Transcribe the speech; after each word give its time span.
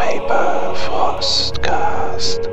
Paper 0.00 0.74
Frostcast. 0.76 2.48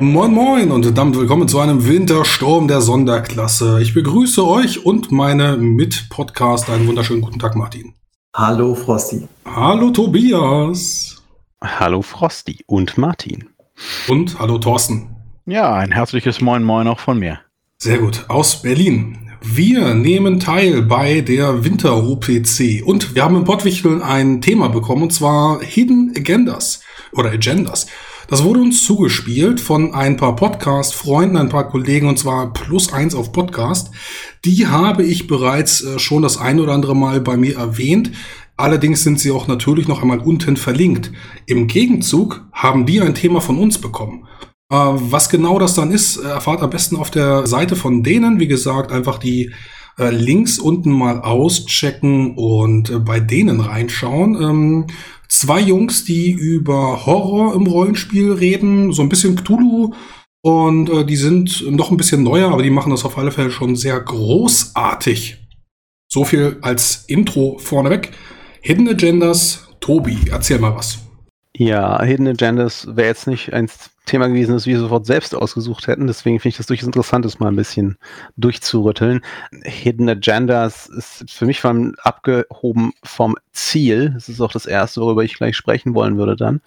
Moin 0.00 0.32
Moin 0.32 0.70
und 0.70 0.96
damit 0.96 1.18
willkommen 1.18 1.46
zu 1.46 1.60
einem 1.60 1.86
Wintersturm 1.86 2.66
der 2.66 2.80
Sonderklasse. 2.80 3.82
Ich 3.82 3.92
begrüße 3.92 4.46
euch 4.46 4.86
und 4.86 5.12
meine 5.12 5.58
Mitpodcaster. 5.58 6.72
Einen 6.72 6.88
wunderschönen 6.88 7.20
guten 7.20 7.38
Tag, 7.38 7.56
Martin. 7.56 7.92
Hallo 8.34 8.74
Frosty. 8.74 9.28
Hallo 9.44 9.90
Tobias. 9.90 11.22
Hallo 11.62 12.00
Frosty 12.00 12.64
und 12.66 12.96
Martin. 12.96 13.50
Und 14.08 14.38
hallo 14.38 14.56
Thorsten. 14.56 15.14
Ja, 15.44 15.74
ein 15.74 15.92
herzliches 15.92 16.40
Moin 16.40 16.64
Moin 16.64 16.88
auch 16.88 17.00
von 17.00 17.18
mir. 17.18 17.40
Sehr 17.76 17.98
gut. 17.98 18.24
Aus 18.28 18.62
Berlin. 18.62 19.23
Wir 19.46 19.94
nehmen 19.94 20.40
teil 20.40 20.80
bei 20.80 21.20
der 21.20 21.64
Winter-OPC 21.64 22.82
und 22.82 23.14
wir 23.14 23.22
haben 23.22 23.36
im 23.36 23.44
Pottwichteln 23.44 24.00
ein 24.00 24.40
Thema 24.40 24.68
bekommen 24.68 25.02
und 25.02 25.12
zwar 25.12 25.60
Hidden 25.60 26.14
Agendas 26.16 26.80
oder 27.12 27.30
Agendas. 27.30 27.86
Das 28.26 28.42
wurde 28.42 28.60
uns 28.60 28.84
zugespielt 28.84 29.60
von 29.60 29.94
ein 29.94 30.16
paar 30.16 30.34
Podcast-Freunden, 30.34 31.36
ein 31.36 31.50
paar 31.50 31.68
Kollegen 31.68 32.08
und 32.08 32.18
zwar 32.18 32.54
plus 32.54 32.90
eins 32.90 33.14
auf 33.14 33.32
Podcast. 33.32 33.90
Die 34.46 34.66
habe 34.66 35.04
ich 35.04 35.26
bereits 35.26 35.84
äh, 35.84 35.98
schon 35.98 36.22
das 36.22 36.38
ein 36.38 36.58
oder 36.58 36.72
andere 36.72 36.96
Mal 36.96 37.20
bei 37.20 37.36
mir 37.36 37.56
erwähnt. 37.56 38.12
Allerdings 38.56 39.02
sind 39.04 39.20
sie 39.20 39.30
auch 39.30 39.46
natürlich 39.46 39.86
noch 39.88 40.00
einmal 40.00 40.20
unten 40.20 40.56
verlinkt. 40.56 41.12
Im 41.44 41.66
Gegenzug 41.66 42.46
haben 42.52 42.86
die 42.86 43.02
ein 43.02 43.14
Thema 43.14 43.42
von 43.42 43.58
uns 43.58 43.78
bekommen. 43.78 44.26
Äh, 44.70 44.76
was 44.76 45.28
genau 45.28 45.58
das 45.58 45.74
dann 45.74 45.90
ist, 45.90 46.16
äh, 46.16 46.28
erfahrt 46.28 46.62
am 46.62 46.70
besten 46.70 46.96
auf 46.96 47.10
der 47.10 47.46
Seite 47.46 47.76
von 47.76 48.02
denen. 48.02 48.40
Wie 48.40 48.48
gesagt, 48.48 48.92
einfach 48.92 49.18
die 49.18 49.52
äh, 49.98 50.10
Links 50.10 50.58
unten 50.58 50.90
mal 50.90 51.20
auschecken 51.20 52.34
und 52.36 53.04
bei 53.04 53.20
denen 53.20 53.60
reinschauen. 53.60 54.40
Ähm, 54.40 54.86
zwei 55.28 55.60
Jungs, 55.60 56.04
die 56.04 56.32
über 56.32 57.06
Horror 57.06 57.54
im 57.54 57.66
Rollenspiel 57.66 58.32
reden, 58.32 58.92
so 58.92 59.02
ein 59.02 59.08
bisschen 59.08 59.36
Cthulhu. 59.36 59.92
Und 60.42 60.90
äh, 60.90 61.06
die 61.06 61.16
sind 61.16 61.64
noch 61.70 61.90
ein 61.90 61.96
bisschen 61.96 62.22
neuer, 62.22 62.52
aber 62.52 62.62
die 62.62 62.70
machen 62.70 62.90
das 62.90 63.04
auf 63.04 63.16
alle 63.16 63.30
Fälle 63.32 63.50
schon 63.50 63.76
sehr 63.76 63.98
großartig. 63.98 65.38
So 66.08 66.24
viel 66.24 66.58
als 66.60 67.04
Intro 67.06 67.58
vorneweg. 67.58 68.12
Hidden 68.60 68.88
Agendas, 68.88 69.68
Tobi, 69.80 70.18
erzähl 70.30 70.58
mal 70.58 70.74
was. 70.76 70.98
Ja, 71.56 72.02
Hidden 72.02 72.28
Agendas 72.28 72.86
wäre 72.94 73.08
jetzt 73.08 73.26
nicht 73.26 73.52
ein 73.52 73.68
Thema 74.06 74.28
gewesen, 74.28 74.52
das 74.52 74.66
wir 74.66 74.78
sofort 74.78 75.06
selbst 75.06 75.34
ausgesucht 75.34 75.86
hätten. 75.86 76.06
Deswegen 76.06 76.38
finde 76.38 76.50
ich 76.50 76.56
das 76.58 76.66
durchaus 76.66 76.86
interessant, 76.86 77.24
das 77.24 77.38
mal 77.38 77.48
ein 77.48 77.56
bisschen 77.56 77.96
durchzurütteln. 78.36 79.22
Hidden 79.62 80.08
Agendas 80.08 80.86
ist 80.86 81.30
für 81.30 81.46
mich 81.46 81.60
vor 81.60 81.70
allem 81.70 81.94
abgehoben 82.02 82.92
vom 83.02 83.36
Ziel. 83.52 84.10
Das 84.10 84.28
ist 84.28 84.40
auch 84.40 84.52
das 84.52 84.66
erste, 84.66 85.00
worüber 85.00 85.24
ich 85.24 85.34
gleich 85.34 85.56
sprechen 85.56 85.94
wollen 85.94 86.18
würde 86.18 86.36
dann. 86.36 86.60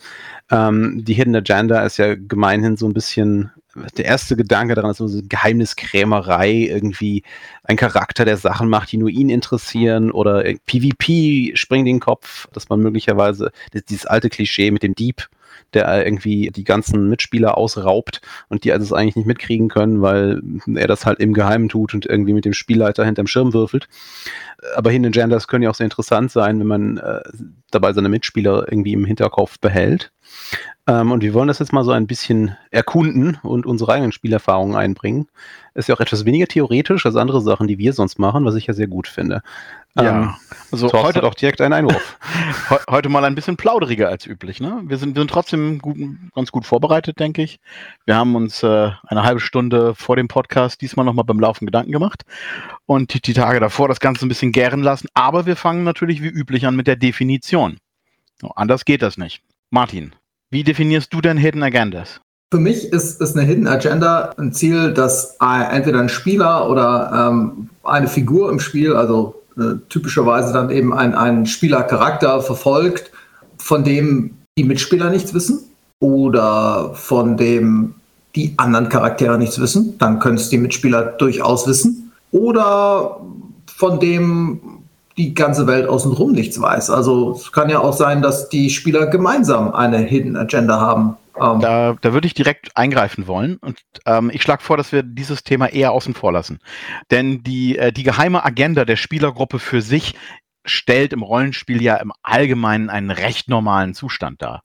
Ähm, 0.50 1.04
die 1.06 1.14
Hidden 1.14 1.36
Agenda 1.36 1.82
ist 1.86 1.98
ja 1.98 2.16
gemeinhin 2.16 2.78
so 2.78 2.88
ein 2.88 2.94
bisschen 2.94 3.52
der 3.98 4.06
erste 4.06 4.36
Gedanke 4.36 4.76
daran 4.76 4.92
ist 4.92 4.98
so 4.98 5.06
eine 5.06 5.24
Geheimniskrämerei, 5.24 6.52
irgendwie 6.52 7.24
ein 7.64 7.78
Charakter, 7.78 8.26
der 8.26 8.38
Sachen 8.38 8.70
macht, 8.70 8.92
die 8.92 8.98
nur 8.98 9.10
ihn 9.10 9.30
interessieren 9.30 10.12
oder 10.12 10.44
PvP 10.66 11.56
springt 11.56 11.88
in 11.88 11.96
den 11.96 12.00
Kopf, 12.00 12.48
dass 12.54 12.70
man 12.70 12.80
möglicherweise 12.80 13.52
dieses 13.90 14.06
alte 14.06 14.30
Klischee 14.30 14.72
mit 14.72 14.84
dem 14.84 14.96
Dieb, 14.96 15.28
der 15.74 16.06
irgendwie 16.06 16.50
die 16.50 16.64
ganzen 16.64 17.10
Mitspieler 17.10 17.58
ausraubt 17.58 18.22
und 18.50 18.64
die 18.64 18.72
also 18.72 18.84
es 18.84 18.94
eigentlich 18.94 19.16
nicht 19.16 19.28
mitkriegen 19.28 19.70
können, 19.70 20.02
weil 20.02 20.42
er 20.76 20.88
das 20.88 21.06
halt 21.06 21.20
im 21.20 21.34
Geheimen 21.34 21.70
tut 21.70 21.94
und 21.94 22.06
irgendwie 22.06 22.34
mit 22.34 22.46
dem 22.46 22.54
Spielleiter 22.54 23.06
hinterm 23.06 23.28
Schirm 23.28 23.54
würfelt. 23.54 23.88
Aber 24.76 24.92
Hidden 24.92 25.12
Genders 25.12 25.48
können 25.48 25.64
ja 25.64 25.70
auch 25.70 25.76
sehr 25.76 25.86
interessant 25.86 26.32
sein, 26.32 26.60
wenn 26.60 26.68
man 26.68 26.98
äh, 26.98 27.22
dabei 27.72 27.94
seine 27.94 28.10
Mitspieler 28.10 28.66
irgendwie 28.70 28.94
im 28.94 29.06
Hinterkopf 29.06 29.60
behält. 29.60 30.12
Ähm, 30.88 31.12
und 31.12 31.22
wir 31.22 31.34
wollen 31.34 31.50
das 31.50 31.60
jetzt 31.60 31.74
mal 31.74 31.84
so 31.84 31.92
ein 31.92 32.08
bisschen 32.08 32.58
erkunden 32.72 33.38
und 33.44 33.66
unsere 33.66 33.94
eigenen 33.94 34.12
Spielerfahrungen 34.12 34.76
einbringen. 34.76 35.28
Ist 35.74 35.90
ja 35.90 35.96
auch 35.96 36.00
etwas 36.00 36.26
weniger 36.26 36.48
theoretisch 36.48 37.06
als 37.06 37.16
andere 37.16 37.42
Sachen, 37.42 37.68
die 37.68 37.78
wir 37.78 37.94
sonst 37.94 38.18
machen, 38.20 38.46
was 38.46 38.56
ich 38.56 38.68
ja 38.68 38.74
sehr 38.74 38.88
gut 38.88 39.08
finde. 39.08 39.42
Ja, 39.98 40.24
ähm, 40.24 40.36
also 40.72 40.90
Thorsten 40.90 41.08
heute 41.08 41.24
auch 41.24 41.34
direkt 41.34 41.62
einen 41.62 41.74
Einwurf. 41.74 42.18
heute 42.90 43.10
mal 43.10 43.24
ein 43.24 43.36
bisschen 43.36 43.58
plauderiger 43.58 44.10
als 44.10 44.26
üblich. 44.26 44.60
Ne? 44.60 44.82
Wir, 44.86 44.98
sind, 44.98 45.16
wir 45.16 45.22
sind 45.22 45.32
trotzdem 45.32 45.80
gut, 45.80 45.98
ganz 46.36 46.52
gut 46.52 46.66
vorbereitet, 46.66 47.20
denke 47.20 47.42
ich. 47.42 47.60
Wir 48.06 48.16
haben 48.16 48.36
uns 48.36 48.64
äh, 48.64 48.92
eine 49.08 49.24
halbe 49.24 49.40
Stunde 49.40 49.96
vor 49.96 50.16
dem 50.16 50.28
Podcast 50.28 50.82
diesmal 50.82 51.06
nochmal 51.06 51.26
beim 51.26 51.40
Laufen 51.40 51.66
Gedanken 51.66 51.92
gemacht 51.92 52.24
und 52.86 53.14
die, 53.14 53.22
die 53.22 53.34
Tage 53.34 53.60
davor 53.60 53.88
das 53.88 54.00
Ganze 54.00 54.26
ein 54.26 54.30
bisschen 54.30 54.52
gären 54.52 54.84
lassen. 54.84 55.08
Aber 55.14 55.46
wir 55.46 55.56
fangen 55.56 55.84
natürlich 55.84 56.22
wie 56.22 56.28
üblich 56.28 56.68
an 56.68 56.76
mit 56.76 56.88
der 56.88 56.96
Definition. 56.96 57.78
So, 58.40 58.50
anders 58.50 58.86
geht 58.86 59.02
das 59.02 59.18
nicht. 59.18 59.42
Martin, 59.70 60.14
wie 60.50 60.64
definierst 60.64 61.14
du 61.14 61.22
denn 61.22 61.38
Hidden 61.38 61.64
Agendas? 61.64 62.22
Für 62.52 62.60
mich 62.60 62.94
ist, 62.94 63.20
ist 63.20 63.36
eine 63.36 63.46
Hidden 63.46 63.68
Agenda 63.68 64.34
ein 64.38 64.54
Ziel, 64.54 64.94
das 64.94 65.38
entweder 65.42 66.00
ein 66.00 66.08
Spieler 66.08 66.70
oder 66.70 67.30
ähm, 67.30 67.70
eine 67.84 68.08
Figur 68.08 68.50
im 68.50 68.60
Spiel, 68.62 68.96
also 68.96 69.36
äh, 69.47 69.47
typischerweise 69.90 70.54
dann 70.54 70.70
eben 70.70 70.94
ein, 70.94 71.16
ein 71.16 71.46
Spielercharakter 71.46 72.42
verfolgt, 72.42 73.12
von 73.58 73.84
dem 73.84 74.32
die 74.58 74.64
Mitspieler 74.64 75.10
nichts 75.10 75.34
wissen 75.34 75.60
oder 76.00 76.92
von 76.94 77.38
dem 77.38 77.96
die 78.36 78.54
anderen 78.58 78.90
Charaktere 78.90 79.38
nichts 79.38 79.60
wissen, 79.60 79.98
dann 79.98 80.20
können 80.20 80.38
es 80.38 80.50
die 80.50 80.60
Mitspieler 80.60 81.04
durchaus 81.04 81.68
wissen. 81.68 82.12
Oder 82.32 83.20
von 83.66 84.00
dem 84.00 84.60
die 85.18 85.34
ganze 85.34 85.66
Welt 85.66 85.88
außenrum 85.88 86.34
nichts 86.34 86.62
weiß. 86.62 86.92
Also 86.92 87.32
es 87.32 87.52
kann 87.52 87.70
ja 87.70 87.80
auch 87.80 87.94
sein, 87.94 88.22
dass 88.22 88.50
die 88.50 88.70
Spieler 88.70 89.08
gemeinsam 89.08 89.74
eine 89.74 89.98
Hidden 89.98 90.38
Agenda 90.38 90.80
haben. 90.80 91.18
Ähm 91.40 91.60
da, 91.60 91.96
da 92.00 92.14
würde 92.14 92.28
ich 92.28 92.34
direkt 92.34 92.76
eingreifen 92.76 93.28
wollen 93.28 93.58
und 93.58 93.80
ähm, 94.06 94.32
ich 94.34 94.42
schlage 94.42 94.64
vor, 94.64 94.78
dass 94.78 94.92
wir 94.92 95.04
dieses 95.04 95.44
Thema 95.44 95.68
eher 95.68 95.92
außen 95.92 96.14
vor 96.14 96.32
lassen. 96.32 96.60
Denn 97.12 97.44
die, 97.44 97.78
äh, 97.78 97.92
die 97.92 98.04
geheime 98.04 98.44
Agenda 98.44 98.86
der 98.86 98.96
Spielergruppe 98.96 99.60
für 99.60 99.82
sich 99.82 100.16
stellt 100.66 101.14
im 101.14 101.24
Rollenspiel 101.24 101.82
ja 101.82 101.96
im 101.96 102.12
Allgemeinen 102.24 102.90
einen 102.90 103.12
recht 103.12 103.50
normalen 103.50 103.94
Zustand 103.94 104.42
dar. 104.42 104.64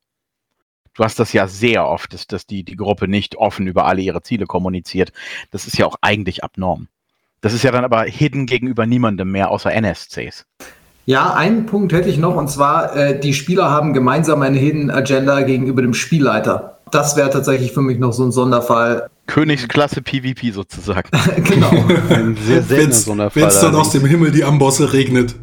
Du 0.95 1.05
hast 1.05 1.19
das 1.19 1.33
ja 1.33 1.49
sehr 1.49 1.87
oft, 1.87 2.13
dass, 2.13 2.27
dass 2.27 2.47
die, 2.47 2.65
die 2.65 2.77
Gruppe 2.77 3.09
nicht 3.09 3.37
offen 3.37 3.67
über 3.67 3.87
alle 3.87 4.03
ihre 4.03 4.23
Ziele 4.23 4.47
kommuniziert. 4.47 5.13
Das 5.51 5.67
ist 5.67 5.79
ja 5.79 5.87
auch 5.87 5.97
eigentlich 6.03 6.45
abnorm. 6.45 6.89
Das 7.41 7.55
ist 7.55 7.65
ja 7.65 7.71
dann 7.71 7.85
aber 7.85 8.05
hidden 8.05 8.47
gegenüber 8.47 8.87
niemandem 8.87 9.31
mehr 9.31 9.51
außer 9.51 9.73
NSCs. 9.73 10.47
Ja, 11.05 11.35
einen 11.35 11.67
Punkt 11.67 11.93
hätte 11.93 12.09
ich 12.09 12.19
noch, 12.19 12.37
und 12.37 12.49
zwar, 12.49 12.97
äh, 12.97 13.19
die 13.19 13.35
Spieler 13.35 13.71
haben 13.71 13.93
gemeinsam 13.93 14.43
eine 14.43 14.59
Hidden 14.59 14.91
Agenda 14.91 15.43
gegenüber 15.43 15.83
dem 15.83 15.95
Spielleiter. 15.95 16.79
Das 16.93 17.17
wäre 17.17 17.31
tatsächlich 17.31 17.73
für 17.73 17.81
mich 17.81 17.99
noch 17.99 18.13
so 18.13 18.25
ein 18.25 18.33
Sonderfall. 18.33 19.09
Königsklasse 19.27 20.03
PvP 20.03 20.51
sozusagen. 20.53 21.09
genau. 21.45 21.71
Ein 22.11 22.37
sehr 22.37 22.63
seltener 22.63 22.93
Sonderfall. 22.93 23.43
Wenn 23.43 23.49
es 23.49 23.61
dann 23.61 23.75
aus 23.75 23.91
dem 23.91 24.05
Himmel 24.05 24.31
die 24.31 24.45
Ambosse 24.45 24.93
regnet. 24.93 25.35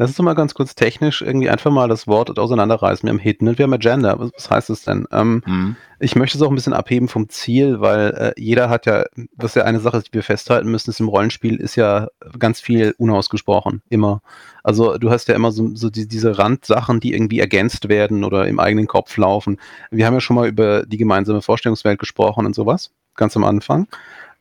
Lass 0.00 0.08
uns 0.08 0.16
doch 0.16 0.24
mal 0.24 0.32
ganz 0.32 0.54
kurz 0.54 0.74
technisch 0.74 1.20
irgendwie 1.20 1.50
einfach 1.50 1.70
mal 1.70 1.86
das 1.86 2.06
Wort 2.06 2.38
auseinanderreißen. 2.38 3.06
Wir 3.06 3.10
haben 3.10 3.18
Hidden 3.18 3.48
und 3.48 3.58
wir 3.58 3.64
haben 3.64 3.74
Agenda. 3.74 4.18
Was, 4.18 4.30
was 4.34 4.50
heißt 4.50 4.70
das 4.70 4.82
denn? 4.84 5.06
Ähm, 5.12 5.42
mhm. 5.44 5.76
Ich 5.98 6.16
möchte 6.16 6.38
es 6.38 6.42
auch 6.42 6.48
ein 6.48 6.54
bisschen 6.54 6.72
abheben 6.72 7.06
vom 7.06 7.28
Ziel, 7.28 7.82
weil 7.82 8.08
äh, 8.12 8.40
jeder 8.40 8.70
hat 8.70 8.86
ja, 8.86 9.04
was 9.36 9.56
ja 9.56 9.64
eine 9.64 9.78
Sache 9.78 9.98
ist, 9.98 10.06
die 10.06 10.14
wir 10.14 10.22
festhalten 10.22 10.70
müssen, 10.70 10.88
ist 10.88 11.00
im 11.00 11.08
Rollenspiel, 11.08 11.56
ist 11.56 11.76
ja 11.76 12.08
ganz 12.38 12.62
viel 12.62 12.94
unausgesprochen. 12.96 13.82
Immer. 13.90 14.22
Also 14.62 14.96
du 14.96 15.10
hast 15.10 15.28
ja 15.28 15.34
immer 15.34 15.52
so, 15.52 15.76
so 15.76 15.90
die, 15.90 16.08
diese 16.08 16.38
Randsachen, 16.38 17.00
die 17.00 17.12
irgendwie 17.12 17.40
ergänzt 17.40 17.90
werden 17.90 18.24
oder 18.24 18.48
im 18.48 18.58
eigenen 18.58 18.86
Kopf 18.86 19.14
laufen. 19.18 19.58
Wir 19.90 20.06
haben 20.06 20.14
ja 20.14 20.22
schon 20.22 20.36
mal 20.36 20.48
über 20.48 20.86
die 20.86 20.96
gemeinsame 20.96 21.42
Vorstellungswelt 21.42 21.98
gesprochen 21.98 22.46
und 22.46 22.54
sowas, 22.54 22.90
ganz 23.16 23.36
am 23.36 23.44
Anfang. 23.44 23.86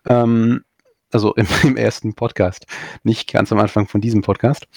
Ähm, 0.08 0.64
also 1.12 1.34
im, 1.34 1.48
im, 1.64 1.76
ersten 1.76 2.14
Podcast, 2.14 2.66
nicht 3.04 3.30
ganz 3.30 3.52
am 3.52 3.60
Anfang 3.60 3.88
von 3.90 4.00
diesem 4.00 4.22
Podcast. 4.22 4.70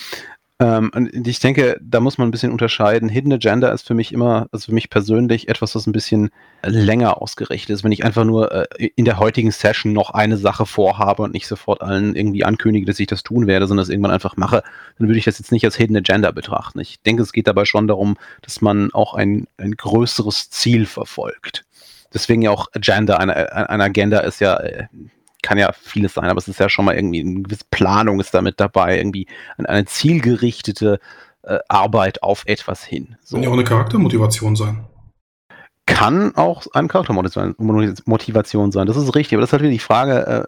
Ähm, 0.62 0.92
und 0.94 1.26
ich 1.26 1.40
denke, 1.40 1.76
da 1.82 1.98
muss 1.98 2.18
man 2.18 2.28
ein 2.28 2.30
bisschen 2.30 2.52
unterscheiden. 2.52 3.08
Hidden 3.08 3.32
Agenda 3.32 3.70
ist 3.70 3.84
für 3.84 3.94
mich 3.94 4.12
immer, 4.12 4.46
also 4.52 4.66
für 4.66 4.74
mich 4.74 4.90
persönlich 4.90 5.48
etwas, 5.48 5.74
was 5.74 5.88
ein 5.88 5.92
bisschen 5.92 6.30
länger 6.64 7.20
ausgerichtet 7.20 7.70
ist. 7.70 7.82
Wenn 7.82 7.90
ich 7.90 8.04
einfach 8.04 8.24
nur 8.24 8.52
äh, 8.52 8.90
in 8.94 9.04
der 9.04 9.18
heutigen 9.18 9.50
Session 9.50 9.92
noch 9.92 10.10
eine 10.10 10.36
Sache 10.36 10.64
vorhabe 10.64 11.24
und 11.24 11.32
nicht 11.32 11.48
sofort 11.48 11.82
allen 11.82 12.14
irgendwie 12.14 12.44
ankündige, 12.44 12.86
dass 12.86 13.00
ich 13.00 13.08
das 13.08 13.24
tun 13.24 13.48
werde, 13.48 13.66
sondern 13.66 13.82
das 13.82 13.90
irgendwann 13.90 14.12
einfach 14.12 14.36
mache, 14.36 14.62
dann 14.98 15.08
würde 15.08 15.18
ich 15.18 15.24
das 15.24 15.40
jetzt 15.40 15.50
nicht 15.50 15.64
als 15.64 15.74
Hidden 15.74 15.96
Agenda 15.96 16.30
betrachten. 16.30 16.78
Ich 16.78 17.00
denke, 17.02 17.22
es 17.22 17.32
geht 17.32 17.48
dabei 17.48 17.64
schon 17.64 17.88
darum, 17.88 18.16
dass 18.42 18.60
man 18.60 18.92
auch 18.92 19.14
ein, 19.14 19.48
ein 19.56 19.72
größeres 19.72 20.50
Ziel 20.50 20.86
verfolgt. 20.86 21.64
Deswegen 22.14 22.42
ja 22.42 22.50
auch 22.50 22.68
Agenda, 22.72 23.16
eine, 23.16 23.52
eine 23.68 23.82
Agenda 23.82 24.20
ist 24.20 24.40
ja 24.40 24.56
äh, 24.60 24.86
kann 25.42 25.58
ja 25.58 25.72
vieles 25.72 26.14
sein, 26.14 26.30
aber 26.30 26.38
es 26.38 26.48
ist 26.48 26.60
ja 26.60 26.68
schon 26.68 26.84
mal 26.84 26.94
irgendwie 26.94 27.20
eine 27.20 27.42
gewisse 27.42 27.64
Planung 27.70 28.20
ist 28.20 28.32
damit 28.32 28.60
dabei, 28.60 28.96
irgendwie 28.96 29.26
eine 29.58 29.84
zielgerichtete 29.84 31.00
äh, 31.42 31.58
Arbeit 31.68 32.22
auf 32.22 32.44
etwas 32.46 32.84
hin. 32.84 33.16
So. 33.22 33.36
Kann 33.36 33.42
ja 33.42 33.48
auch 33.50 33.54
eine 33.54 33.64
Charaktermotivation 33.64 34.56
sein. 34.56 34.86
Kann 35.84 36.36
auch 36.36 36.64
eine 36.74 36.86
Charaktermotivation 36.86 38.70
sein, 38.70 38.86
das 38.86 38.96
ist 38.96 39.16
richtig, 39.16 39.34
aber 39.34 39.40
das 39.40 39.48
ist 39.48 39.52
halt 39.52 39.62
wieder 39.62 39.72
die 39.72 39.80
Frage, 39.80 40.26
äh, 40.26 40.44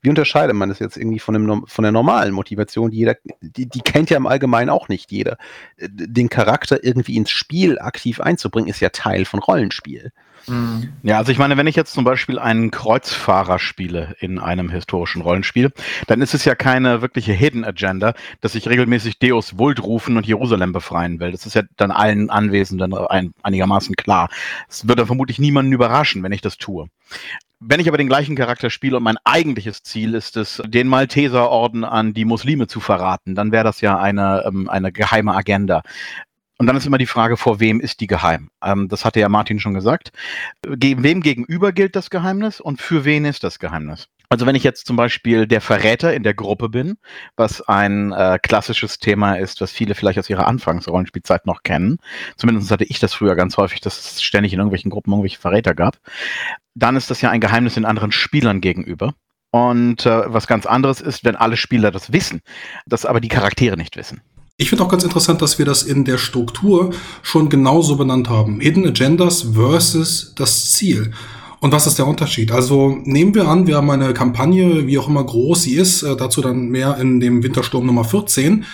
wie 0.00 0.08
unterscheidet 0.08 0.54
man 0.54 0.68
das 0.68 0.78
jetzt 0.78 0.96
irgendwie 0.96 1.18
von, 1.18 1.34
dem, 1.34 1.66
von 1.66 1.82
der 1.82 1.90
normalen 1.90 2.32
Motivation, 2.32 2.92
die 2.92 2.98
jeder, 2.98 3.16
die, 3.40 3.68
die 3.68 3.80
kennt 3.80 4.10
ja 4.10 4.16
im 4.16 4.28
Allgemeinen 4.28 4.70
auch 4.70 4.88
nicht 4.88 5.10
jeder. 5.10 5.38
Den 5.76 6.28
Charakter 6.28 6.84
irgendwie 6.84 7.16
ins 7.16 7.30
Spiel 7.30 7.80
aktiv 7.80 8.20
einzubringen, 8.20 8.70
ist 8.70 8.78
ja 8.78 8.90
Teil 8.90 9.24
von 9.24 9.40
Rollenspiel. 9.40 10.12
Mhm. 10.46 10.92
Ja, 11.02 11.18
also 11.18 11.32
ich 11.32 11.38
meine, 11.38 11.56
wenn 11.56 11.66
ich 11.66 11.76
jetzt 11.76 11.92
zum 11.92 12.04
Beispiel 12.04 12.38
einen 12.38 12.70
Kreuzfahrer 12.70 13.58
spiele 13.58 14.14
in 14.20 14.38
einem 14.38 14.70
historischen 14.70 15.22
Rollenspiel, 15.22 15.72
dann 16.06 16.20
ist 16.20 16.34
es 16.34 16.44
ja 16.44 16.54
keine 16.54 17.02
wirkliche 17.02 17.32
Hidden 17.32 17.64
Agenda, 17.64 18.14
dass 18.40 18.54
ich 18.54 18.68
regelmäßig 18.68 19.18
Deus 19.18 19.58
Vult 19.58 19.82
rufen 19.82 20.16
und 20.16 20.26
Jerusalem 20.26 20.72
befreien 20.72 21.20
will. 21.20 21.32
Das 21.32 21.46
ist 21.46 21.54
ja 21.54 21.62
dann 21.76 21.90
allen 21.90 22.30
Anwesenden 22.30 22.94
ein, 22.94 23.32
einigermaßen 23.42 23.94
klar. 23.96 24.28
Es 24.68 24.88
würde 24.88 25.06
vermutlich 25.06 25.38
niemanden 25.38 25.72
überraschen, 25.72 26.22
wenn 26.22 26.32
ich 26.32 26.40
das 26.40 26.58
tue. 26.58 26.88
Wenn 27.64 27.78
ich 27.78 27.86
aber 27.86 27.98
den 27.98 28.08
gleichen 28.08 28.34
Charakter 28.34 28.70
spiele 28.70 28.96
und 28.96 29.04
mein 29.04 29.18
eigentliches 29.22 29.84
Ziel 29.84 30.14
ist 30.14 30.36
es, 30.36 30.60
den 30.66 30.88
Malteserorden 30.88 31.84
an 31.84 32.12
die 32.12 32.24
Muslime 32.24 32.66
zu 32.66 32.80
verraten, 32.80 33.36
dann 33.36 33.52
wäre 33.52 33.62
das 33.62 33.80
ja 33.80 33.98
eine, 33.98 34.42
ähm, 34.44 34.68
eine 34.68 34.90
geheime 34.90 35.32
Agenda. 35.32 35.82
Und 36.62 36.68
dann 36.68 36.76
ist 36.76 36.86
immer 36.86 36.98
die 36.98 37.06
Frage, 37.06 37.36
vor 37.36 37.58
wem 37.58 37.80
ist 37.80 37.98
die 37.98 38.06
geheim? 38.06 38.48
Ähm, 38.62 38.86
das 38.86 39.04
hatte 39.04 39.18
ja 39.18 39.28
Martin 39.28 39.58
schon 39.58 39.74
gesagt. 39.74 40.12
Ge 40.62 40.94
wem 41.00 41.20
gegenüber 41.20 41.72
gilt 41.72 41.96
das 41.96 42.08
Geheimnis 42.08 42.60
und 42.60 42.80
für 42.80 43.04
wen 43.04 43.24
ist 43.24 43.42
das 43.42 43.58
Geheimnis? 43.58 44.06
Also 44.28 44.46
wenn 44.46 44.54
ich 44.54 44.62
jetzt 44.62 44.86
zum 44.86 44.94
Beispiel 44.94 45.48
der 45.48 45.60
Verräter 45.60 46.14
in 46.14 46.22
der 46.22 46.34
Gruppe 46.34 46.68
bin, 46.68 46.98
was 47.34 47.62
ein 47.62 48.12
äh, 48.12 48.38
klassisches 48.40 49.00
Thema 49.00 49.34
ist, 49.34 49.60
was 49.60 49.72
viele 49.72 49.96
vielleicht 49.96 50.20
aus 50.20 50.30
ihrer 50.30 50.46
Anfangsrollenspielzeit 50.46 51.46
noch 51.46 51.64
kennen, 51.64 51.98
zumindest 52.36 52.70
hatte 52.70 52.84
ich 52.84 53.00
das 53.00 53.12
früher 53.12 53.34
ganz 53.34 53.56
häufig, 53.56 53.80
dass 53.80 53.98
es 53.98 54.22
ständig 54.22 54.52
in 54.52 54.60
irgendwelchen 54.60 54.92
Gruppen 54.92 55.10
irgendwelche 55.10 55.40
Verräter 55.40 55.74
gab, 55.74 55.98
dann 56.76 56.94
ist 56.94 57.10
das 57.10 57.20
ja 57.22 57.30
ein 57.30 57.40
Geheimnis 57.40 57.74
den 57.74 57.86
anderen 57.86 58.12
Spielern 58.12 58.60
gegenüber. 58.60 59.14
Und 59.50 60.06
äh, 60.06 60.32
was 60.32 60.46
ganz 60.46 60.66
anderes 60.66 61.00
ist, 61.00 61.24
wenn 61.24 61.34
alle 61.34 61.56
Spieler 61.56 61.90
das 61.90 62.12
wissen, 62.12 62.40
das 62.86 63.04
aber 63.04 63.20
die 63.20 63.28
Charaktere 63.28 63.76
nicht 63.76 63.96
wissen. 63.96 64.22
Ich 64.58 64.68
finde 64.68 64.84
auch 64.84 64.88
ganz 64.88 65.02
interessant, 65.02 65.40
dass 65.42 65.58
wir 65.58 65.66
das 65.66 65.82
in 65.82 66.04
der 66.04 66.18
Struktur 66.18 66.90
schon 67.22 67.48
genauso 67.48 67.96
benannt 67.96 68.28
haben. 68.28 68.60
Hidden 68.60 68.86
Agendas 68.86 69.46
versus 69.54 70.34
das 70.36 70.72
Ziel. 70.72 71.12
Und 71.60 71.72
was 71.72 71.86
ist 71.86 71.98
der 71.98 72.06
Unterschied? 72.06 72.52
Also 72.52 72.98
nehmen 73.04 73.34
wir 73.34 73.48
an, 73.48 73.66
wir 73.66 73.76
haben 73.76 73.90
eine 73.90 74.12
Kampagne, 74.12 74.86
wie 74.86 74.98
auch 74.98 75.08
immer 75.08 75.24
groß 75.24 75.62
sie 75.62 75.74
ist, 75.74 76.02
äh, 76.02 76.16
dazu 76.16 76.42
dann 76.42 76.68
mehr 76.68 76.98
in 76.98 77.20
dem 77.20 77.42
Wintersturm 77.42 77.86
Nummer 77.86 78.04
14. 78.04 78.64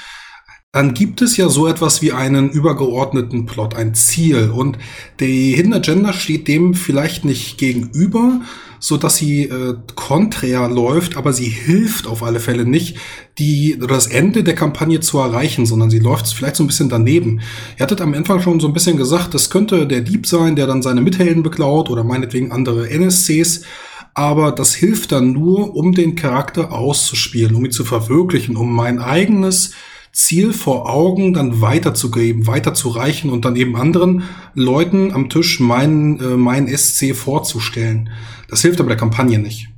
Dann 0.72 0.94
gibt 0.94 1.22
es 1.22 1.36
ja 1.36 1.48
so 1.48 1.66
etwas 1.66 2.02
wie 2.02 2.12
einen 2.12 2.50
übergeordneten 2.50 3.46
Plot, 3.46 3.74
ein 3.74 3.94
Ziel. 3.94 4.50
Und 4.50 4.78
die 5.20 5.54
Hidden 5.54 5.74
Agenda 5.74 6.12
steht 6.12 6.48
dem 6.48 6.74
vielleicht 6.74 7.24
nicht 7.24 7.58
gegenüber, 7.58 8.40
so 8.80 8.96
dass 8.96 9.16
sie 9.16 9.44
äh, 9.44 9.74
konträr 9.94 10.68
läuft, 10.68 11.16
aber 11.16 11.32
sie 11.32 11.48
hilft 11.48 12.06
auf 12.06 12.22
alle 12.22 12.40
Fälle 12.40 12.64
nicht, 12.64 12.96
die 13.38 13.78
das 13.78 14.06
Ende 14.06 14.44
der 14.44 14.54
Kampagne 14.54 15.00
zu 15.00 15.18
erreichen, 15.18 15.66
sondern 15.66 15.90
sie 15.90 15.98
läuft 15.98 16.28
vielleicht 16.28 16.56
so 16.56 16.64
ein 16.64 16.68
bisschen 16.68 16.88
daneben. 16.88 17.40
Ihr 17.76 17.82
hattet 17.82 18.00
am 18.00 18.14
Anfang 18.14 18.40
schon 18.40 18.60
so 18.60 18.66
ein 18.66 18.72
bisschen 18.72 18.96
gesagt, 18.96 19.34
das 19.34 19.50
könnte 19.50 19.86
der 19.86 20.00
Dieb 20.00 20.26
sein, 20.26 20.56
der 20.56 20.66
dann 20.66 20.82
seine 20.82 21.00
Mithelden 21.00 21.42
beklaut 21.42 21.90
oder 21.90 22.04
meinetwegen 22.04 22.52
andere 22.52 22.88
NSCs. 22.90 23.62
Aber 24.14 24.50
das 24.50 24.74
hilft 24.74 25.12
dann 25.12 25.32
nur, 25.32 25.76
um 25.76 25.92
den 25.92 26.16
Charakter 26.16 26.72
auszuspielen, 26.72 27.54
um 27.54 27.64
ihn 27.64 27.70
zu 27.70 27.84
verwirklichen, 27.84 28.56
um 28.56 28.74
mein 28.74 28.98
eigenes 28.98 29.74
Ziel 30.18 30.52
vor 30.52 30.90
Augen 30.90 31.32
dann 31.32 31.60
weiterzugeben, 31.60 32.46
weiterzureichen 32.46 33.30
und 33.30 33.44
dann 33.44 33.54
eben 33.54 33.76
anderen 33.76 34.24
Leuten 34.54 35.12
am 35.12 35.28
Tisch 35.28 35.60
meinen, 35.60 36.20
äh, 36.20 36.36
mein 36.36 36.66
SC 36.66 37.14
vorzustellen. 37.14 38.10
Das 38.50 38.62
hilft 38.62 38.80
aber 38.80 38.88
der 38.88 38.98
Kampagne 38.98 39.38
nicht. 39.38 39.68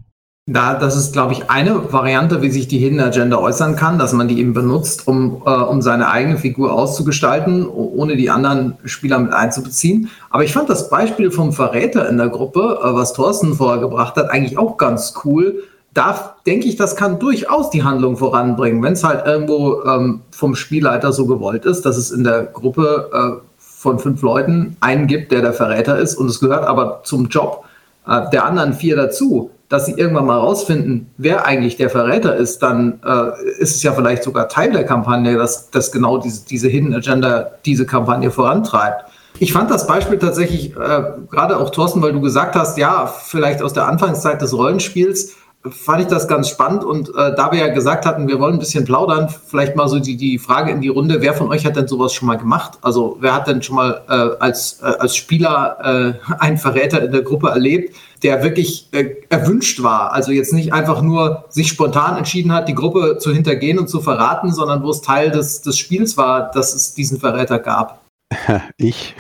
Da, 0.47 0.75
das 0.75 0.97
ist, 0.97 1.13
glaube 1.13 1.35
ich, 1.35 1.51
eine 1.51 1.93
Variante, 1.93 2.41
wie 2.43 2.51
sich 2.51 2.67
die 2.67 2.79
Hidden 2.79 2.99
Agenda 2.99 3.37
äußern 3.37 3.77
kann, 3.77 3.99
dass 3.99 4.15
man 4.15 4.27
die 4.27 4.41
eben 4.41 4.55
benutzt, 4.55 5.07
um, 5.07 5.43
äh, 5.45 5.51
um 5.51 5.83
seine 5.83 6.11
eigene 6.11 6.39
Figur 6.39 6.73
auszugestalten, 6.73 7.69
ohne 7.69 8.17
die 8.17 8.31
anderen 8.31 8.79
Spieler 8.85 9.19
mit 9.19 9.33
einzubeziehen. 9.33 10.11
Aber 10.31 10.43
ich 10.43 10.53
fand 10.53 10.71
das 10.71 10.89
Beispiel 10.89 11.31
vom 11.31 11.53
Verräter 11.53 12.09
in 12.09 12.17
der 12.17 12.31
Gruppe, 12.31 12.81
äh, 12.83 12.95
was 12.95 13.13
Thorsten 13.13 13.55
vorher 13.55 13.81
gebracht 13.81 14.17
hat, 14.17 14.31
eigentlich 14.31 14.59
auch 14.59 14.79
ganz 14.79 15.15
cool. 15.25 15.63
Da 15.93 16.37
denke 16.47 16.69
ich, 16.69 16.77
das 16.77 16.95
kann 16.95 17.19
durchaus 17.19 17.71
die 17.71 17.83
Handlung 17.83 18.17
voranbringen, 18.17 18.83
wenn 18.83 18.93
es 18.93 19.03
halt 19.03 19.27
irgendwo 19.27 19.83
ähm, 19.83 20.21
vom 20.31 20.55
Spielleiter 20.55 21.13
so 21.13 21.27
gewollt 21.27 21.65
ist, 21.65 21.83
dass 21.83 21.97
es 21.97 22.11
in 22.13 22.23
der 22.23 22.45
Gruppe 22.45 23.11
äh, 23.13 23.47
von 23.59 23.99
fünf 23.99 24.23
Leuten 24.23 24.77
einen 24.81 25.07
gibt, 25.07 25.33
der 25.33 25.41
der 25.41 25.53
Verräter 25.53 25.99
ist 25.99 26.15
und 26.15 26.27
es 26.27 26.39
gehört 26.39 26.65
aber 26.65 27.01
zum 27.03 27.29
Job 27.29 27.65
äh, 28.07 28.31
der 28.31 28.45
anderen 28.45 28.73
vier 28.73 28.95
dazu, 28.95 29.51
dass 29.71 29.87
sie 29.87 29.93
irgendwann 29.93 30.27
mal 30.27 30.39
rausfinden, 30.39 31.11
wer 31.17 31.47
eigentlich 31.47 31.77
der 31.77 31.91
Verräter 31.91 32.37
ist, 32.37 32.61
dann 32.61 33.01
äh, 33.05 33.61
ist 33.61 33.77
es 33.77 33.83
ja 33.83 33.93
vielleicht 33.93 34.25
sogar 34.25 34.49
Teil 34.49 34.73
der 34.73 34.85
Kampagne, 34.85 35.37
dass, 35.37 35.71
dass 35.71 35.93
genau 35.93 36.19
diese, 36.19 36.45
diese 36.45 36.69
Hidden 36.69 36.93
Agenda 36.93 37.53
diese 37.65 37.87
Kampagne 37.87 38.33
vorantreibt. 38.33 39.05
Ich 39.39 39.53
fand 39.53 39.71
das 39.71 39.87
Beispiel 39.87 40.19
tatsächlich, 40.19 40.77
äh, 40.77 41.03
gerade 41.31 41.57
auch 41.57 41.71
Thorsten, 41.71 42.03
weil 42.03 42.13
du 42.13 42.21
gesagt 42.21 42.57
hast, 42.57 42.79
ja, 42.79 43.07
vielleicht 43.07 43.63
aus 43.63 43.73
der 43.73 43.87
Anfangszeit 43.87 44.43
des 44.43 44.53
Rollenspiels, 44.53 45.37
fand 45.69 46.03
ich 46.03 46.07
das 46.07 46.27
ganz 46.27 46.49
spannend. 46.49 46.85
Und 46.85 47.11
äh, 47.11 47.35
da 47.35 47.53
wir 47.53 47.59
ja 47.59 47.69
gesagt 47.69 48.07
hatten, 48.07 48.29
wir 48.29 48.41
wollen 48.41 48.55
ein 48.55 48.59
bisschen 48.59 48.85
plaudern, 48.85 49.29
vielleicht 49.29 49.77
mal 49.77 49.89
so 49.89 49.99
die, 49.99 50.17
die 50.17 50.39
Frage 50.39 50.71
in 50.71 50.81
die 50.81 50.89
Runde, 50.89 51.21
wer 51.21 51.35
von 51.35 51.49
euch 51.49 51.67
hat 51.67 51.77
denn 51.77 51.87
sowas 51.87 52.15
schon 52.15 52.29
mal 52.29 52.39
gemacht? 52.39 52.79
Also 52.81 53.19
wer 53.21 53.35
hat 53.35 53.47
denn 53.47 53.63
schon 53.63 53.77
mal 53.77 54.03
äh, 54.09 54.43
als, 54.43 54.81
äh, 54.83 54.87
als 54.87 55.17
Spieler 55.17 56.15
äh, 56.19 56.35
einen 56.39 56.57
Verräter 56.57 57.03
in 57.03 57.13
der 57.13 57.23
Gruppe 57.23 57.51
erlebt, 57.51 57.95
der 58.23 58.43
wirklich 58.43 58.89
äh, 58.93 59.17
erwünscht 59.29 59.83
war? 59.83 60.13
Also 60.13 60.33
jetzt 60.33 60.55
nicht 60.55 60.73
einfach 60.73 61.03
nur 61.03 61.45
sich 61.51 61.69
spontan 61.69 62.17
entschieden 62.17 62.53
hat, 62.53 62.69
die 62.69 62.75
Gruppe 62.75 63.19
zu 63.19 63.31
hintergehen 63.31 63.79
und 63.79 63.89
zu 63.89 64.01
verraten, 64.01 64.53
sondern 64.53 64.83
wo 64.83 64.91
es 64.91 65.03
Teil 65.03 65.31
des, 65.31 65.61
des 65.61 65.77
Spiels 65.77 66.17
war, 66.17 66.51
dass 66.53 66.75
es 66.75 66.95
diesen 66.95 67.21
Verräter 67.21 67.59
gab. 67.59 68.01
Ich. 68.79 69.15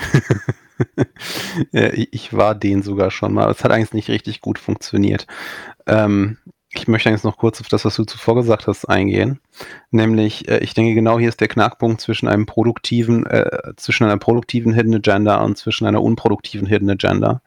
ich 1.72 2.32
war 2.32 2.54
den 2.54 2.82
sogar 2.82 3.10
schon 3.10 3.32
mal. 3.32 3.50
Es 3.50 3.62
hat 3.64 3.70
eigentlich 3.70 3.92
nicht 3.92 4.08
richtig 4.08 4.40
gut 4.40 4.58
funktioniert. 4.58 5.26
Ähm, 5.90 6.38
ich 6.72 6.86
möchte 6.86 7.10
jetzt 7.10 7.24
noch 7.24 7.36
kurz 7.36 7.60
auf 7.60 7.68
das, 7.68 7.84
was 7.84 7.96
du 7.96 8.04
zuvor 8.04 8.36
gesagt 8.36 8.68
hast, 8.68 8.84
eingehen. 8.84 9.40
Nämlich, 9.90 10.48
äh, 10.48 10.58
ich 10.58 10.72
denke, 10.72 10.94
genau 10.94 11.18
hier 11.18 11.28
ist 11.28 11.40
der 11.40 11.48
Knackpunkt 11.48 12.00
zwischen 12.00 12.28
einem 12.28 12.46
produktiven, 12.46 13.26
äh, 13.26 13.72
zwischen 13.76 14.04
einer 14.04 14.18
produktiven 14.18 14.72
Hidden 14.72 14.94
Agenda 14.94 15.42
und 15.42 15.58
zwischen 15.58 15.86
einer 15.86 16.02
unproduktiven 16.02 16.66
Hidden 16.66 16.90
Agenda. 16.90 17.42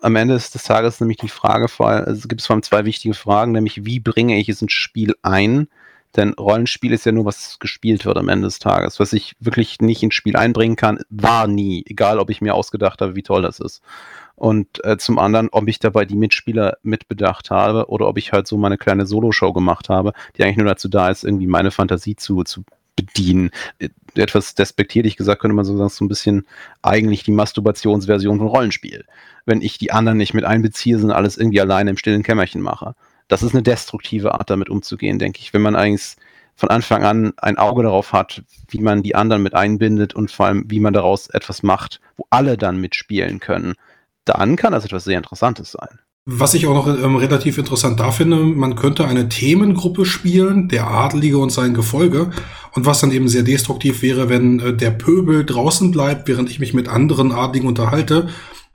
Am 0.00 0.16
Ende 0.16 0.34
des 0.34 0.50
Tages 0.50 1.00
nämlich 1.00 1.18
die 1.18 1.28
Frage, 1.28 1.66
es 2.06 2.28
gibt 2.28 2.42
vor 2.42 2.54
allem 2.54 2.62
zwei 2.62 2.84
wichtige 2.84 3.14
Fragen, 3.14 3.52
nämlich 3.52 3.84
wie 3.84 4.00
bringe 4.00 4.38
ich 4.38 4.48
es 4.48 4.62
ins 4.62 4.72
Spiel 4.72 5.14
ein? 5.22 5.68
Denn 6.16 6.32
Rollenspiel 6.34 6.92
ist 6.92 7.06
ja 7.06 7.12
nur, 7.12 7.24
was 7.24 7.58
gespielt 7.58 8.04
wird 8.04 8.16
am 8.16 8.28
Ende 8.28 8.46
des 8.46 8.60
Tages. 8.60 9.00
Was 9.00 9.12
ich 9.12 9.34
wirklich 9.40 9.80
nicht 9.80 10.02
ins 10.02 10.14
Spiel 10.14 10.36
einbringen 10.36 10.76
kann, 10.76 11.00
war 11.10 11.48
nie, 11.48 11.84
egal 11.88 12.18
ob 12.18 12.30
ich 12.30 12.40
mir 12.40 12.54
ausgedacht 12.54 13.00
habe, 13.00 13.16
wie 13.16 13.22
toll 13.22 13.42
das 13.42 13.58
ist 13.58 13.82
und 14.36 14.84
äh, 14.84 14.96
zum 14.96 15.18
anderen, 15.18 15.48
ob 15.50 15.68
ich 15.68 15.78
dabei 15.78 16.04
die 16.04 16.16
Mitspieler 16.16 16.76
mitbedacht 16.82 17.50
habe 17.50 17.88
oder 17.88 18.08
ob 18.08 18.18
ich 18.18 18.32
halt 18.32 18.46
so 18.46 18.56
meine 18.56 18.78
kleine 18.78 19.06
Solo-Show 19.06 19.52
gemacht 19.52 19.88
habe, 19.88 20.12
die 20.36 20.44
eigentlich 20.44 20.56
nur 20.56 20.66
dazu 20.66 20.88
da 20.88 21.08
ist, 21.10 21.24
irgendwie 21.24 21.46
meine 21.46 21.70
Fantasie 21.70 22.16
zu, 22.16 22.42
zu 22.42 22.64
bedienen. 22.96 23.50
Äh, 23.78 23.90
etwas 24.16 24.54
despektierlich 24.54 25.16
gesagt 25.16 25.40
könnte 25.40 25.54
man 25.54 25.64
so 25.64 25.76
sagen, 25.76 25.88
so 25.88 26.04
ein 26.04 26.08
bisschen 26.08 26.46
eigentlich 26.82 27.22
die 27.22 27.32
Masturbationsversion 27.32 28.38
von 28.38 28.48
Rollenspiel. 28.48 29.04
Wenn 29.46 29.62
ich 29.62 29.78
die 29.78 29.92
anderen 29.92 30.18
nicht 30.18 30.34
mit 30.34 30.44
einbeziehe, 30.44 30.98
sondern 30.98 31.16
alles 31.16 31.36
irgendwie 31.36 31.60
alleine 31.60 31.90
im 31.90 31.96
stillen 31.96 32.22
Kämmerchen 32.22 32.60
mache. 32.60 32.94
Das 33.28 33.42
ist 33.42 33.54
eine 33.54 33.62
destruktive 33.62 34.34
Art, 34.34 34.50
damit 34.50 34.68
umzugehen, 34.68 35.18
denke 35.18 35.40
ich. 35.40 35.54
Wenn 35.54 35.62
man 35.62 35.76
eigentlich 35.76 36.16
von 36.56 36.70
Anfang 36.70 37.04
an 37.04 37.32
ein 37.38 37.58
Auge 37.58 37.82
darauf 37.82 38.12
hat, 38.12 38.42
wie 38.68 38.78
man 38.78 39.02
die 39.02 39.14
anderen 39.14 39.42
mit 39.42 39.54
einbindet 39.54 40.14
und 40.14 40.30
vor 40.30 40.46
allem, 40.46 40.64
wie 40.68 40.80
man 40.80 40.92
daraus 40.92 41.28
etwas 41.28 41.62
macht, 41.62 42.00
wo 42.16 42.26
alle 42.30 42.56
dann 42.56 42.80
mitspielen 42.80 43.40
können, 43.40 43.74
dann 44.24 44.56
kann 44.56 44.72
das 44.72 44.84
etwas 44.84 45.04
sehr 45.04 45.18
Interessantes 45.18 45.72
sein. 45.72 45.98
Was 46.26 46.54
ich 46.54 46.66
auch 46.66 46.74
noch 46.74 46.86
ähm, 46.86 47.16
relativ 47.16 47.58
interessant 47.58 48.00
da 48.00 48.10
finde, 48.10 48.38
man 48.38 48.76
könnte 48.76 49.06
eine 49.06 49.28
Themengruppe 49.28 50.06
spielen, 50.06 50.68
der 50.68 50.90
Adlige 50.90 51.36
und 51.36 51.50
sein 51.50 51.74
Gefolge. 51.74 52.30
Und 52.72 52.86
was 52.86 53.00
dann 53.00 53.12
eben 53.12 53.28
sehr 53.28 53.42
destruktiv 53.42 54.00
wäre, 54.00 54.30
wenn 54.30 54.58
äh, 54.58 54.74
der 54.74 54.90
Pöbel 54.90 55.44
draußen 55.44 55.90
bleibt, 55.90 56.26
während 56.26 56.48
ich 56.48 56.60
mich 56.60 56.72
mit 56.72 56.88
anderen 56.88 57.30
Adligen 57.30 57.68
unterhalte. 57.68 58.28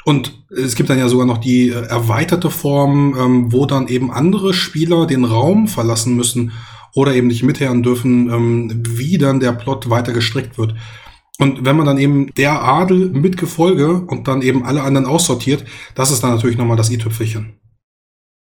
Und 0.05 0.43
es 0.55 0.75
gibt 0.75 0.91
dann 0.91 0.99
ja 0.99 1.09
sogar 1.09 1.25
noch 1.25 1.39
die 1.39 1.69
äh, 1.69 1.87
erweiterte 1.87 2.51
Form, 2.51 3.17
ähm, 3.17 3.51
wo 3.51 3.65
dann 3.65 3.87
eben 3.87 4.11
andere 4.11 4.53
Spieler 4.53 5.07
den 5.07 5.25
Raum 5.25 5.67
verlassen 5.67 6.15
müssen 6.15 6.51
oder 6.93 7.15
eben 7.15 7.27
nicht 7.27 7.41
mithören 7.41 7.81
dürfen, 7.81 8.29
ähm, 8.29 8.83
wie 8.87 9.17
dann 9.17 9.39
der 9.39 9.53
Plot 9.53 9.89
weiter 9.89 10.13
gestrickt 10.13 10.59
wird. 10.59 10.75
Und 11.39 11.65
wenn 11.65 11.77
man 11.77 11.85
dann 11.85 11.97
eben 11.97 12.33
der 12.35 12.61
Adel 12.61 13.09
mit 13.09 13.37
Gefolge 13.37 14.01
und 14.01 14.27
dann 14.27 14.41
eben 14.41 14.65
alle 14.65 14.83
anderen 14.83 15.05
aussortiert, 15.07 15.63
das 15.95 16.11
ist 16.11 16.21
dann 16.21 16.35
natürlich 16.35 16.57
nochmal 16.57 16.77
das 16.77 16.91
i-Tüpfelchen. 16.91 17.53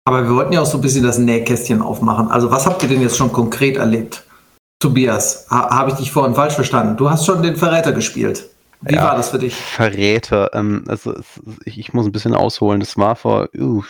Aber 0.07 0.23
wir 0.23 0.35
wollten 0.37 0.53
ja 0.53 0.61
auch 0.63 0.67
so 0.67 0.79
ein 0.79 0.83
bisschen 0.83 1.03
das 1.03 1.19
Nähkästchen 1.19 1.83
aufmachen. 1.83 2.29
Also 2.31 2.51
was 2.53 2.65
habt 2.65 2.83
ihr 2.85 2.89
denn 2.89 3.03
jetzt 3.03 3.17
schon 3.17 3.33
konkret 3.33 3.77
erlebt? 3.77 4.25
Tobias, 4.81 5.47
ha 5.51 5.69
habe 5.77 5.91
ich 5.91 5.97
dich 5.97 6.13
vorhin 6.13 6.37
falsch 6.37 6.55
verstanden? 6.55 6.97
Du 6.97 7.11
hast 7.11 7.27
schon 7.27 7.43
den 7.43 7.57
Verräter 7.57 7.93
gespielt. 7.93 8.49
Wie 8.83 8.95
Ja. 8.95 9.05
war 9.05 9.17
das 9.17 9.31
für 9.31 9.39
dich? 9.39 9.55
Verräter. 9.55 10.51
Ähm, 10.55 10.85
also 10.87 11.15
ich, 11.65 11.79
ich 11.79 11.93
muss 11.93 12.07
ein 12.07 12.13
bisschen 12.13 12.35
ausholen. 12.35 12.79
Das 12.79 12.97
war 12.97 13.17
vor 13.17 13.49
uh, 13.59 13.83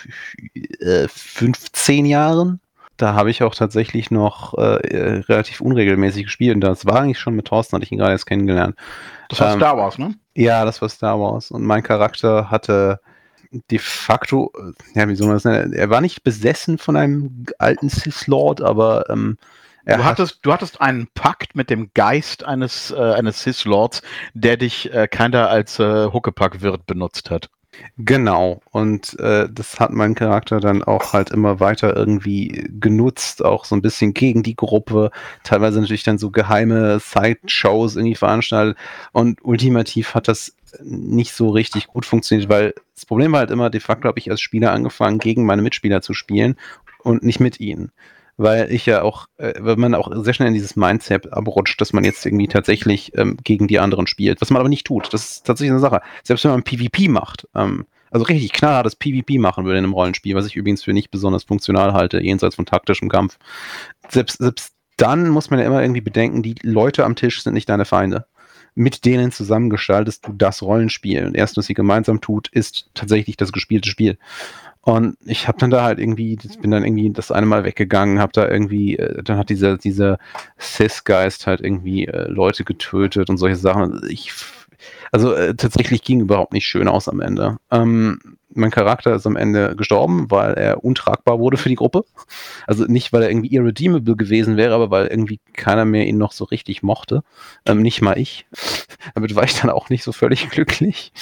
äh, 0.81 1.07
15 1.09 2.07
Jahren. 2.07 2.61
Da 2.97 3.15
habe 3.15 3.31
ich 3.31 3.43
auch 3.43 3.55
tatsächlich 3.55 4.11
noch 4.11 4.55
äh, 4.57 4.77
äh, 4.89 5.19
relativ 5.29 5.61
unregelmäßig 5.61 6.25
gespielt. 6.25 6.55
Und 6.55 6.63
das 6.63 6.87
war 6.87 7.01
eigentlich 7.01 7.19
schon 7.19 7.35
mit 7.35 7.47
Thorsten, 7.47 7.75
hatte 7.77 7.85
ich 7.85 7.93
ihn 7.93 7.99
gerade 7.99 8.13
erst 8.13 8.27
kennengelernt. 8.27 8.77
Das 9.29 9.41
war 9.41 9.53
Ähm, 9.53 9.59
Star 9.59 9.77
Wars, 9.77 9.99
ne? 9.99 10.15
Ja, 10.35 10.65
das 10.65 10.81
war 10.81 10.89
Star 10.89 11.19
Wars. 11.21 11.51
Und 11.51 11.65
mein 11.65 11.83
Charakter 11.83 12.51
hatte 12.51 13.01
de 13.71 13.79
facto, 13.79 14.53
ja, 14.95 15.09
wie 15.09 15.15
soll 15.15 15.29
man 15.29 15.37
das 15.37 15.45
nennen? 15.45 15.73
Er 15.73 15.89
war 15.91 16.01
nicht 16.01 16.25
besessen 16.25 16.79
von 16.79 16.97
einem 16.97 17.47
alten 17.59 17.89
Sith 17.89 18.27
Lord, 18.27 18.61
aber 18.61 19.09
ähm, 19.09 19.39
er 19.85 19.99
Du 19.99 20.05
hat- 20.05 20.11
hattest, 20.19 20.41
du 20.43 20.53
hattest 20.53 20.81
einen 20.81 21.07
Pakt 21.15 21.55
mit 21.55 21.71
dem 21.71 21.91
Geist 21.95 22.45
eines, 22.45 22.91
äh, 22.91 22.97
eines 22.97 23.43
Sith-Lords, 23.43 24.03
der 24.35 24.57
dich 24.57 24.93
äh, 24.93 25.07
keiner 25.07 25.49
als 25.49 25.79
äh, 25.79 26.07
Huckepack-Wirt 26.13 26.87
benutzt 26.87 27.31
hat. 27.31 27.51
Genau, 27.99 28.61
und 28.71 29.19
äh, 29.21 29.49
das 29.51 29.81
hat 29.81 29.93
mein 29.93 30.15
Charakter 30.15 30.61
dann 30.61 30.83
auch 30.83 31.13
halt 31.13 31.31
immer 31.31 31.61
weiter 31.61 31.97
irgendwie 31.97 32.69
genutzt, 32.79 33.45
auch 33.45 33.65
so 33.65 33.75
ein 33.75 33.83
bisschen 33.83 34.15
gegen 34.15 34.43
die 34.43 34.57
Gruppe, 34.57 35.11
teilweise 35.45 35.81
natürlich 35.81 36.05
dann 36.05 36.19
so 36.19 36.31
geheime 36.31 37.01
Side-Shows 37.01 37.97
irgendwie 37.97 38.15
veranstaltet. 38.15 38.77
Und 39.13 39.45
ultimativ 39.45 40.15
hat 40.15 40.29
das 40.29 40.55
nicht 40.83 41.33
so 41.33 41.51
richtig 41.51 41.87
gut 41.87 42.05
funktioniert, 42.05 42.49
weil 42.49 42.75
das 42.95 43.07
Problem 43.07 43.33
war 43.33 43.41
halt 43.41 43.51
immer, 43.51 43.71
de 43.71 43.81
facto 43.81 44.09
habe 44.09 44.19
ich 44.19 44.31
als 44.31 44.41
Spieler 44.41 44.73
angefangen, 44.73 45.19
gegen 45.19 45.47
meine 45.47 45.63
Mitspieler 45.63 46.03
zu 46.03 46.15
spielen 46.15 46.57
und 47.03 47.23
nicht 47.23 47.41
mit 47.41 47.61
ihnen. 47.61 47.93
Weil 48.39 48.71
ich 48.71 48.85
ja 48.85 49.03
auch, 49.03 49.27
äh, 49.39 49.55
wenn 49.59 49.81
man 49.81 49.95
auch 49.95 50.11
sehr 50.23 50.35
schnell 50.35 50.49
in 50.49 50.55
dieses 50.55 50.77
Mindset 50.77 51.33
abrutscht, 51.33 51.81
dass 51.81 51.93
man 51.93 52.05
jetzt 52.05 52.27
irgendwie 52.27 52.49
tatsächlich 52.49 53.17
ähm, 53.17 53.39
gegen 53.43 53.67
die 53.67 53.79
anderen 53.79 54.07
spielt, 54.07 54.41
was 54.41 54.51
man 54.51 54.61
aber 54.61 54.69
nicht 54.69 54.87
tut. 54.87 55.13
Das 55.13 55.25
ist 55.25 55.47
tatsächlich 55.47 55.71
eine 55.71 55.81
Sache. 55.81 56.03
Selbst 56.23 56.45
wenn 56.45 56.51
man 56.51 56.63
PvP 56.63 57.09
macht, 57.09 57.49
ähm, 57.55 57.87
also 58.11 58.27
richtig 58.27 58.53
knallhartes 58.53 58.97
PvP 58.97 59.39
machen 59.39 59.65
würde 59.65 59.79
in 59.79 59.85
einem 59.85 59.95
Rollenspiel, 59.95 60.35
was 60.35 60.47
ich 60.47 60.57
übrigens 60.57 60.85
für 60.85 60.93
nicht 60.93 61.11
besonders 61.11 61.45
funktional 61.45 61.93
halte, 61.93 62.23
jenseits 62.23 62.57
von 62.57 62.67
taktischem 62.67 63.09
Kampf. 63.09 63.39
Selbst, 64.09 64.39
selbst 64.39 64.75
dann 64.97 65.29
muss 65.29 65.51
man 65.51 65.61
ja 65.61 65.67
immer 65.67 65.83
irgendwie 65.83 66.01
bedenken, 66.01 66.43
die 66.43 66.55
Leute 66.63 67.05
am 67.05 67.17
Tisch 67.17 67.43
sind 67.43 67.55
nicht 67.55 67.69
deine 67.69 67.85
Feinde. 67.85 68.27
Mit 68.75 69.05
denen 69.05 69.33
zusammen 69.33 69.71
gestaltest 69.71 70.27
du 70.27 70.33
das 70.35 70.63
Rollenspiel. 70.63 71.27
Und 71.27 71.35
erst, 71.35 71.57
was 71.57 71.67
sie 71.67 71.75
gemeinsam 71.75 72.21
tut, 72.21 72.49
ist 72.49 72.91
tatsächlich 72.95 73.37
das 73.37 73.53
gespielte 73.53 73.89
Spiel. 73.89 74.19
Und 74.87 75.17
ich 75.25 75.49
habe 75.49 75.59
dann 75.59 75.73
da 75.73 75.83
halt 75.83 75.99
irgendwie, 75.99 76.39
bin 76.63 76.71
dann 76.71 76.85
irgendwie 76.85 77.11
das 77.11 77.33
eine 77.33 77.45
Mal 77.45 77.65
weggegangen, 77.65 78.21
habe 78.21 78.31
da 78.33 78.49
irgendwie, 78.49 78.97
äh, 78.97 79.21
dann 79.25 79.37
hat 79.37 79.51
dieser, 79.51 79.77
dieser 79.77 80.17
Cis-Geist 80.61 81.49
halt 81.49 81.61
irgendwie 81.61 82.07
äh, 82.07 82.29
Leute 82.29 82.63
getötet 82.63 83.29
und 83.29 83.37
solche 83.37 83.57
Sachen. 83.57 84.01
Ich, 84.09 84.33
also 85.11 85.35
äh, 85.35 85.57
tatsächlich 85.57 86.03
ging 86.05 86.21
überhaupt 86.21 86.53
nicht 86.53 86.67
schön 86.67 86.87
aus 86.87 87.09
am 87.09 87.21
Ende. 87.21 87.57
Ähm, 87.73 88.21
mein 88.57 88.71
Charakter 88.71 89.15
ist 89.15 89.27
am 89.27 89.37
Ende 89.37 89.77
gestorben, 89.77 90.31
weil 90.31 90.55
er 90.55 90.85
untragbar 90.85 91.39
wurde 91.39 91.57
für 91.57 91.69
die 91.69 91.75
Gruppe. 91.75 92.05
Also 92.67 92.85
nicht, 92.85 93.13
weil 93.13 93.23
er 93.23 93.31
irgendwie 93.31 93.55
irredeemable 93.55 94.17
gewesen 94.17 94.57
wäre, 94.57 94.75
aber 94.75 94.91
weil 94.91 95.07
irgendwie 95.07 95.41
keiner 95.53 95.85
mehr 95.85 96.07
ihn 96.07 96.19
noch 96.19 96.33
so 96.33 96.45
richtig 96.45 96.83
mochte. 96.83 97.23
Ähm, 97.67 97.83
nicht 97.83 98.03
mal 98.03 98.19
ich. 98.19 98.47
Damit 99.15 99.35
war 99.35 99.45
ich 99.45 99.59
dann 99.61 99.71
auch 99.71 99.91
nicht 99.91 100.03
so 100.03 100.13
völlig 100.13 100.49
glücklich. 100.51 101.13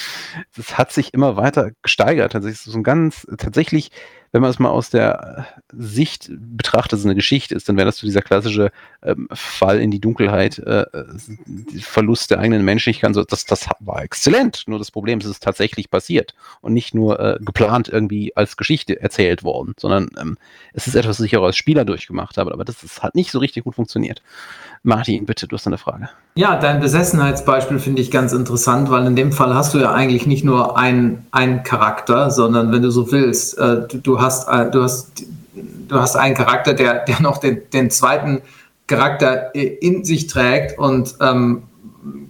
Das 0.57 0.79
hat 0.79 0.93
sich 0.93 1.13
immer 1.13 1.37
weiter 1.37 1.73
gesteigert. 1.83 2.33
Tatsächlich 2.33 2.61
so 2.61 2.79
ein 2.79 2.83
ganz, 2.83 3.27
tatsächlich, 3.39 3.91
wenn 4.33 4.41
man 4.41 4.51
es 4.51 4.59
mal 4.59 4.71
aus 4.71 4.91
der 4.91 5.47
Sicht 5.73 6.31
betrachtet, 6.33 6.99
es 6.99 7.05
eine 7.05 7.15
Geschichte 7.15 7.55
ist, 7.55 7.69
dann 7.69 7.77
wäre 7.77 7.87
das 7.87 7.99
so 7.99 8.07
dieser 8.07 8.23
klassische 8.23 8.71
ähm, 9.03 9.29
Fall 9.33 9.81
in 9.81 9.91
die 9.91 10.01
Dunkelheit, 10.01 10.59
äh, 10.59 10.87
Verlust 11.81 12.31
der 12.31 12.41
eigenen 12.41 12.65
Menschlichkeit. 12.65 13.15
So, 13.15 13.25
das, 13.25 13.45
das 13.45 13.69
war 13.81 14.03
exzellent. 14.03 14.65
Nur 14.67 14.79
das 14.79 14.91
Problem 14.91 15.19
ist, 15.19 15.27
es 15.27 15.33
ist 15.33 15.43
tatsächlich 15.43 15.91
passiert 15.91 16.35
und 16.61 16.73
nicht 16.73 16.95
nur 16.95 17.21
äh, 17.25 17.39
geplant 17.41 17.89
irgendwie 17.89 18.37
als 18.37 18.57
Geschichte 18.57 19.01
erzählt 19.01 19.43
worden, 19.43 19.75
sondern 19.79 20.09
ähm, 20.21 20.37
es 20.73 20.87
ist 20.87 20.95
etwas, 20.95 21.19
was 21.19 21.27
ich 21.27 21.37
auch 21.37 21.45
als 21.45 21.57
Spieler 21.57 21.85
durchgemacht 21.85 22.37
habe. 22.37 22.53
Aber 22.53 22.65
das 22.65 22.83
ist, 22.83 23.03
hat 23.03 23.15
nicht 23.15 23.31
so 23.31 23.39
richtig 23.39 23.65
gut 23.65 23.75
funktioniert. 23.75 24.23
Martin, 24.83 25.25
bitte, 25.25 25.49
du 25.49 25.57
hast 25.57 25.67
eine 25.67 25.79
Frage. 25.79 26.11
Ja, 26.35 26.57
dein 26.57 26.81
Besessenheitsbeispiel 26.81 27.79
finde 27.79 28.03
ich 28.03 28.11
ganz 28.11 28.33
interessant, 28.33 28.91
weil 28.91 29.07
in 29.07 29.17
dem 29.17 29.33
Fall 29.33 29.55
hast 29.55 29.73
du 29.73 29.79
ja 29.79 29.93
eigentlich 29.93 30.27
nicht 30.27 30.45
nur 30.45 30.77
einen, 30.77 31.27
einen 31.31 31.63
Charakter, 31.63 32.31
sondern 32.31 32.71
wenn 32.71 32.83
du 32.83 32.91
so 32.91 33.11
willst, 33.11 33.59
äh, 33.59 33.87
du, 33.89 33.99
du, 33.99 34.21
hast, 34.21 34.47
äh, 34.49 34.71
du, 34.71 34.83
hast, 34.83 35.25
du 35.55 35.97
hast 35.97 36.17
einen 36.17 36.35
Charakter, 36.35 36.75
der, 36.75 37.05
der 37.07 37.23
noch 37.23 37.39
den, 37.39 37.63
den 37.73 37.91
zweiten 37.91 38.43
Charakter 38.87 39.55
in 39.55 40.05
sich 40.05 40.27
trägt 40.27 40.79
und 40.79 41.15
ähm, 41.21 41.63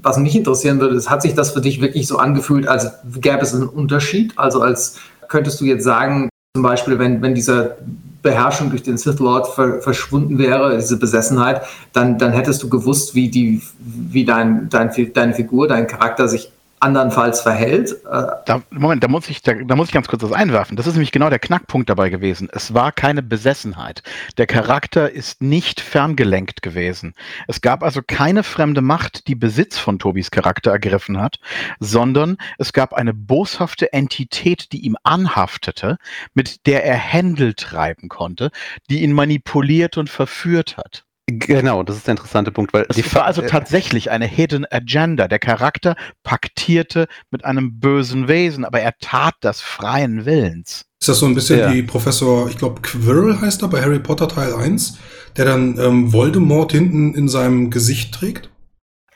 was 0.03 0.19
mich 0.19 0.37
interessieren 0.37 0.81
würde, 0.81 0.97
ist, 0.97 1.11
hat 1.11 1.23
sich 1.23 1.35
das 1.35 1.53
für 1.53 1.61
dich 1.61 1.81
wirklich 1.81 2.07
so 2.07 2.19
angefühlt, 2.19 2.69
als 2.69 2.93
gäbe 3.21 3.41
es 3.41 3.55
einen 3.55 3.69
Unterschied? 3.69 4.33
Also 4.37 4.61
als 4.61 4.99
könntest 5.29 5.61
du 5.61 5.65
jetzt 5.65 5.85
sagen, 5.85 6.29
zum 6.55 6.63
Beispiel, 6.63 6.99
wenn, 6.99 7.21
wenn 7.23 7.35
dieser 7.35 7.77
Beherrschung 8.23 8.71
durch 8.71 8.83
den 8.83 8.97
Sith 8.97 9.19
Lord 9.19 9.49
ver 9.49 9.83
verschwunden 9.83 10.39
wäre, 10.39 10.77
diese 10.77 10.99
Besessenheit, 10.99 11.63
dann, 11.93 12.19
dann 12.19 12.33
hättest 12.33 12.63
du 12.63 12.69
gewusst, 12.69 13.15
wie, 13.15 13.29
die, 13.29 13.61
wie 13.79 14.25
dein, 14.25 14.69
dein, 14.71 14.91
deine 15.13 15.35
Figur, 15.35 15.69
dein 15.69 15.87
Charakter 15.87 16.29
sich 16.29 16.53
andernfalls 16.85 17.41
verhält. 17.41 17.93
Äh, 18.11 18.27
Da, 18.47 18.63
Moment, 18.71 19.03
da 19.03 19.09
muss, 19.09 19.29
ich, 19.29 19.43
da, 19.43 19.55
da 19.55 19.75
muss 19.75 19.89
ich 19.89 19.95
ganz 19.95 20.07
kurz 20.07 20.23
was 20.23 20.33
einwerfen. 20.33 20.77
Das 20.77 20.87
ist 20.87 20.95
nämlich 20.95 21.13
genau 21.13 21.31
der 21.31 21.39
Knackpunkt 21.39 21.89
dabei 21.89 22.11
gewesen. 22.11 22.49
Es 22.53 22.75
war 22.75 22.93
keine 22.93 23.23
Besessenheit. 23.23 24.03
Der 24.39 24.47
Charakter 24.47 25.11
ist 25.11 25.43
nicht 25.43 25.81
ferngelenkt 25.81 26.63
gewesen. 26.63 27.15
Es 27.49 27.61
gab 27.61 27.83
also 27.83 28.01
keine 28.07 28.43
fremde 28.43 28.83
Macht, 28.83 29.27
die 29.27 29.35
Besitz 29.35 29.79
von 29.79 29.99
Tobis 29.99 30.31
Charakter 30.31 30.71
ergriffen 30.71 31.21
hat, 31.21 31.39
sondern 31.81 32.37
es 32.59 32.73
gab 32.73 32.93
eine 32.93 33.15
boshafte 33.15 33.93
Entität, 33.93 34.73
die 34.73 34.85
ihm 34.85 34.97
anhaftete, 35.03 35.97
mit 36.35 36.67
der 36.67 36.85
er 36.85 36.97
Händel 36.97 37.55
treiben 37.55 38.09
konnte, 38.09 38.51
die 38.91 39.03
ihn 39.03 39.13
manipuliert 39.13 39.97
und 39.97 40.11
verführt 40.11 40.77
hat. 40.77 41.05
Genau, 41.27 41.83
das 41.83 41.97
ist 41.97 42.07
der 42.07 42.13
interessante 42.13 42.53
Punkt, 42.53 42.75
weil 42.75 42.87
Es 42.89 43.15
war 43.15 43.25
also 43.25 43.41
tatsächlich 43.43 44.11
eine 44.11 44.27
Hidden 44.27 44.67
Agenda. 44.71 45.27
Der 45.27 45.39
Charakter 45.39 45.97
paktierte 46.23 47.07
mit 47.31 47.47
einem 47.47 47.81
bösen 47.81 48.29
Wesen, 48.29 48.65
aber 48.65 48.81
er 48.81 48.95
tat 49.01 49.35
das 49.41 49.63
freien 49.63 50.27
Willens. 50.27 50.85
Ist 51.01 51.09
das 51.09 51.19
so 51.19 51.27
ein 51.27 51.35
bisschen 51.35 51.59
Ja. 51.61 51.73
wie 51.73 51.83
Professor, 51.83 52.49
ich 52.51 52.59
glaube, 52.59 52.83
Quirrell 52.83 53.41
heißt 53.41 53.63
er 53.63 53.69
bei 53.69 53.81
Harry 53.81 54.01
Potter 54.01 54.29
Teil 54.29 54.55
1, 54.55 54.99
der 55.37 55.47
dann 55.47 55.79
ähm, 55.79 56.13
Voldemort 56.13 56.73
hinten 56.73 57.15
in 57.15 57.29
seinem 57.29 57.71
Gesicht 57.71 58.13
trägt? 58.13 58.51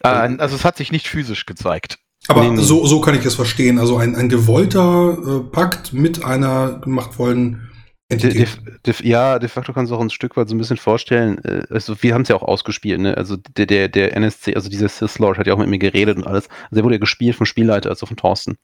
Äh, 0.03 0.09
also 0.09 0.57
es 0.57 0.65
hat 0.65 0.79
sich 0.79 0.93
nicht 0.93 1.09
physisch 1.09 1.45
gezeigt. 1.45 1.99
Aber 2.27 2.43
Nee, 2.43 2.51
nee. 2.51 2.63
So, 2.63 2.87
so 2.87 3.01
kann 3.01 3.15
ich 3.15 3.25
es 3.25 3.35
verstehen. 3.35 3.79
Also 3.79 3.99
ein, 3.99 4.17
ein 4.17 4.29
gewollter 4.29 5.17
äh, 5.27 5.41
Pakt 5.51 5.93
mit 5.93 6.25
einer 6.25 6.81
machtvollen 6.87 7.68
De, 8.11 8.17
de, 8.17 8.47
de, 8.87 8.95
ja, 9.07 9.39
de 9.39 9.49
facto 9.49 9.75
kannst 9.75 9.93
du 9.93 9.97
auch 9.97 10.01
ein 10.01 10.09
Stück 10.09 10.35
weit 10.39 10.49
so 10.49 10.55
ein 10.55 10.59
bisschen 10.59 10.79
vorstellen. 10.79 11.45
äh, 11.45 11.67
Also 11.69 12.03
wir 12.03 12.15
haben 12.15 12.23
es 12.23 12.29
ja 12.29 12.37
auch 12.37 12.43
ausgespielt, 12.43 13.01
ne? 13.01 13.15
Also 13.19 13.37
der, 13.37 13.67
der, 13.67 13.89
der 13.89 14.17
NSC, 14.17 14.55
also 14.55 14.71
dieser 14.71 14.89
Sith 14.89 15.19
Lord 15.19 15.37
hat 15.37 15.47
ja 15.47 15.53
auch 15.53 15.59
mit 15.59 15.69
mir 15.69 15.79
geredet 15.79 16.17
und 16.17 16.27
alles. 16.27 16.49
Also 16.71 16.81
er 16.81 16.85
wurde 16.85 16.95
ja 16.95 17.01
gespielt 17.01 17.37
vom 17.37 17.45
Spielleiter, 17.45 17.91
also 17.91 18.07
von 18.07 18.17
Thorsten. 18.17 18.57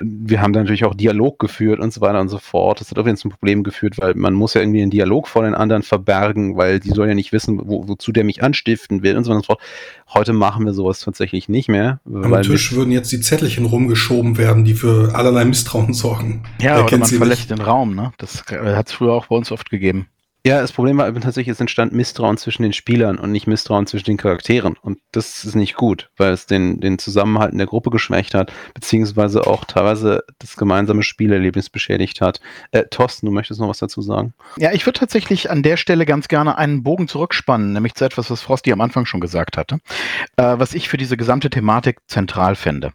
Wir 0.00 0.40
haben 0.40 0.52
da 0.52 0.60
natürlich 0.60 0.84
auch 0.84 0.94
Dialog 0.94 1.38
geführt 1.38 1.80
und 1.80 1.92
so 1.92 2.00
weiter 2.00 2.20
und 2.20 2.28
so 2.28 2.38
fort. 2.38 2.80
Das 2.80 2.90
hat 2.90 2.98
auf 2.98 3.06
jeden 3.06 3.16
Fall 3.16 3.22
zum 3.22 3.30
Problem 3.30 3.62
geführt, 3.62 3.94
weil 3.98 4.14
man 4.14 4.34
muss 4.34 4.54
ja 4.54 4.60
irgendwie 4.60 4.80
den 4.80 4.90
Dialog 4.90 5.28
vor 5.28 5.42
den 5.42 5.54
anderen 5.54 5.82
verbergen, 5.82 6.56
weil 6.56 6.80
die 6.80 6.90
sollen 6.90 7.08
ja 7.08 7.14
nicht 7.14 7.32
wissen, 7.32 7.60
wo, 7.64 7.88
wozu 7.88 8.12
der 8.12 8.24
mich 8.24 8.42
anstiften 8.42 9.02
will 9.02 9.16
und 9.16 9.24
so 9.24 9.30
weiter 9.30 9.36
und 9.36 9.44
so 9.44 9.52
fort. 9.54 9.60
Heute 10.14 10.32
machen 10.32 10.64
wir 10.64 10.72
sowas 10.72 11.00
tatsächlich 11.00 11.48
nicht 11.48 11.68
mehr. 11.68 12.00
Am 12.06 12.30
weil 12.30 12.44
Tisch 12.44 12.72
würden 12.72 12.92
jetzt 12.92 13.12
die 13.12 13.20
Zettelchen 13.20 13.64
rumgeschoben 13.64 14.38
werden, 14.38 14.64
die 14.64 14.74
für 14.74 15.14
allerlei 15.14 15.44
Misstrauen 15.44 15.94
sorgen. 15.94 16.42
Ja, 16.60 16.76
Wer 16.76 16.84
oder 16.84 16.98
man 16.98 17.08
sie 17.08 17.16
verlässt 17.16 17.50
den 17.50 17.60
Raum. 17.60 17.94
Ne? 17.94 18.12
Das 18.18 18.44
hat 18.46 18.88
es 18.88 18.92
früher 18.92 19.12
auch 19.12 19.26
bei 19.26 19.36
uns 19.36 19.52
oft 19.52 19.70
gegeben. 19.70 20.06
Ja, 20.44 20.60
das 20.60 20.72
Problem 20.72 20.98
war 20.98 21.12
tatsächlich, 21.14 21.52
es 21.52 21.60
entstand 21.60 21.92
Misstrauen 21.92 22.36
zwischen 22.36 22.64
den 22.64 22.72
Spielern 22.72 23.16
und 23.18 23.30
nicht 23.30 23.46
Misstrauen 23.46 23.86
zwischen 23.86 24.06
den 24.06 24.16
Charakteren. 24.16 24.76
Und 24.82 24.98
das 25.12 25.44
ist 25.44 25.54
nicht 25.54 25.76
gut, 25.76 26.10
weil 26.16 26.32
es 26.32 26.46
den, 26.46 26.80
den 26.80 26.98
Zusammenhalt 26.98 27.52
in 27.52 27.58
der 27.58 27.68
Gruppe 27.68 27.90
geschwächt 27.90 28.34
hat, 28.34 28.52
beziehungsweise 28.74 29.46
auch 29.46 29.64
teilweise 29.64 30.24
das 30.40 30.56
gemeinsame 30.56 31.04
Spielerlebnis 31.04 31.70
beschädigt 31.70 32.20
hat. 32.20 32.40
Äh, 32.72 32.86
Thorsten, 32.90 33.26
du 33.26 33.32
möchtest 33.32 33.60
noch 33.60 33.68
was 33.68 33.78
dazu 33.78 34.02
sagen? 34.02 34.34
Ja, 34.58 34.72
ich 34.72 34.84
würde 34.84 34.98
tatsächlich 34.98 35.48
an 35.48 35.62
der 35.62 35.76
Stelle 35.76 36.06
ganz 36.06 36.26
gerne 36.26 36.58
einen 36.58 36.82
Bogen 36.82 37.06
zurückspannen, 37.06 37.72
nämlich 37.72 37.94
zu 37.94 38.04
etwas, 38.04 38.28
was 38.28 38.42
Frosty 38.42 38.72
am 38.72 38.80
Anfang 38.80 39.06
schon 39.06 39.20
gesagt 39.20 39.56
hatte, 39.56 39.78
äh, 40.36 40.58
was 40.58 40.74
ich 40.74 40.88
für 40.88 40.96
diese 40.96 41.16
gesamte 41.16 41.50
Thematik 41.50 41.98
zentral 42.08 42.56
finde. 42.56 42.92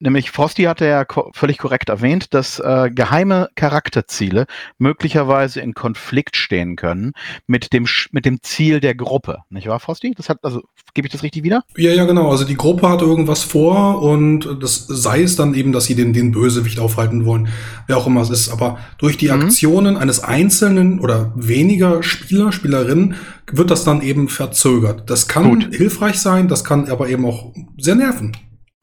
Nämlich 0.00 0.30
Frosty 0.30 0.64
hatte 0.64 0.86
ja 0.86 1.04
ko 1.04 1.30
völlig 1.34 1.56
korrekt 1.56 1.88
erwähnt, 1.88 2.34
dass 2.34 2.58
äh, 2.58 2.90
geheime 2.92 3.48
Charakterziele 3.54 4.46
möglicherweise 4.76 5.60
in 5.60 5.72
Konflikt 5.72 6.36
stehen 6.36 6.76
können 6.76 7.12
mit 7.46 7.72
dem, 7.72 7.84
Sch- 7.84 8.08
mit 8.12 8.26
dem 8.26 8.38
Ziel 8.42 8.80
der 8.80 8.94
Gruppe. 8.94 9.38
Nicht 9.50 9.66
wahr, 9.68 9.80
Frosty? 9.80 10.12
Das 10.16 10.28
hat, 10.28 10.38
also, 10.42 10.62
gebe 10.94 11.06
ich 11.06 11.12
das 11.12 11.22
richtig 11.22 11.42
wieder? 11.44 11.62
Ja, 11.76 11.92
ja, 11.92 12.04
genau. 12.04 12.30
Also 12.30 12.44
die 12.44 12.56
Gruppe 12.56 12.88
hat 12.88 13.02
irgendwas 13.02 13.44
vor 13.44 14.02
und 14.02 14.58
das 14.60 14.86
sei 14.88 15.22
es 15.22 15.36
dann 15.36 15.54
eben, 15.54 15.72
dass 15.72 15.84
sie 15.84 15.94
den, 15.94 16.12
den 16.12 16.32
Bösewicht 16.32 16.80
aufhalten 16.80 17.24
wollen, 17.24 17.48
wer 17.86 17.96
auch 17.96 18.06
immer 18.06 18.20
es 18.22 18.30
ist. 18.30 18.50
Aber 18.50 18.78
durch 18.98 19.16
die 19.16 19.28
Mhm. 19.30 19.42
Aktionen 19.42 19.96
eines 19.96 20.20
einzelnen 20.22 20.98
oder 21.00 21.32
weniger 21.36 22.02
Spieler, 22.02 22.52
Spielerinnen 22.52 23.14
wird 23.50 23.70
das 23.70 23.84
dann 23.84 24.02
eben 24.02 24.28
verzögert. 24.28 25.08
Das 25.08 25.28
kann 25.28 25.44
Gut. 25.60 25.74
hilfreich 25.74 26.18
sein, 26.18 26.48
das 26.48 26.64
kann 26.64 26.90
aber 26.90 27.08
eben 27.08 27.24
auch 27.24 27.54
sehr 27.78 27.94
nerven. 27.94 28.36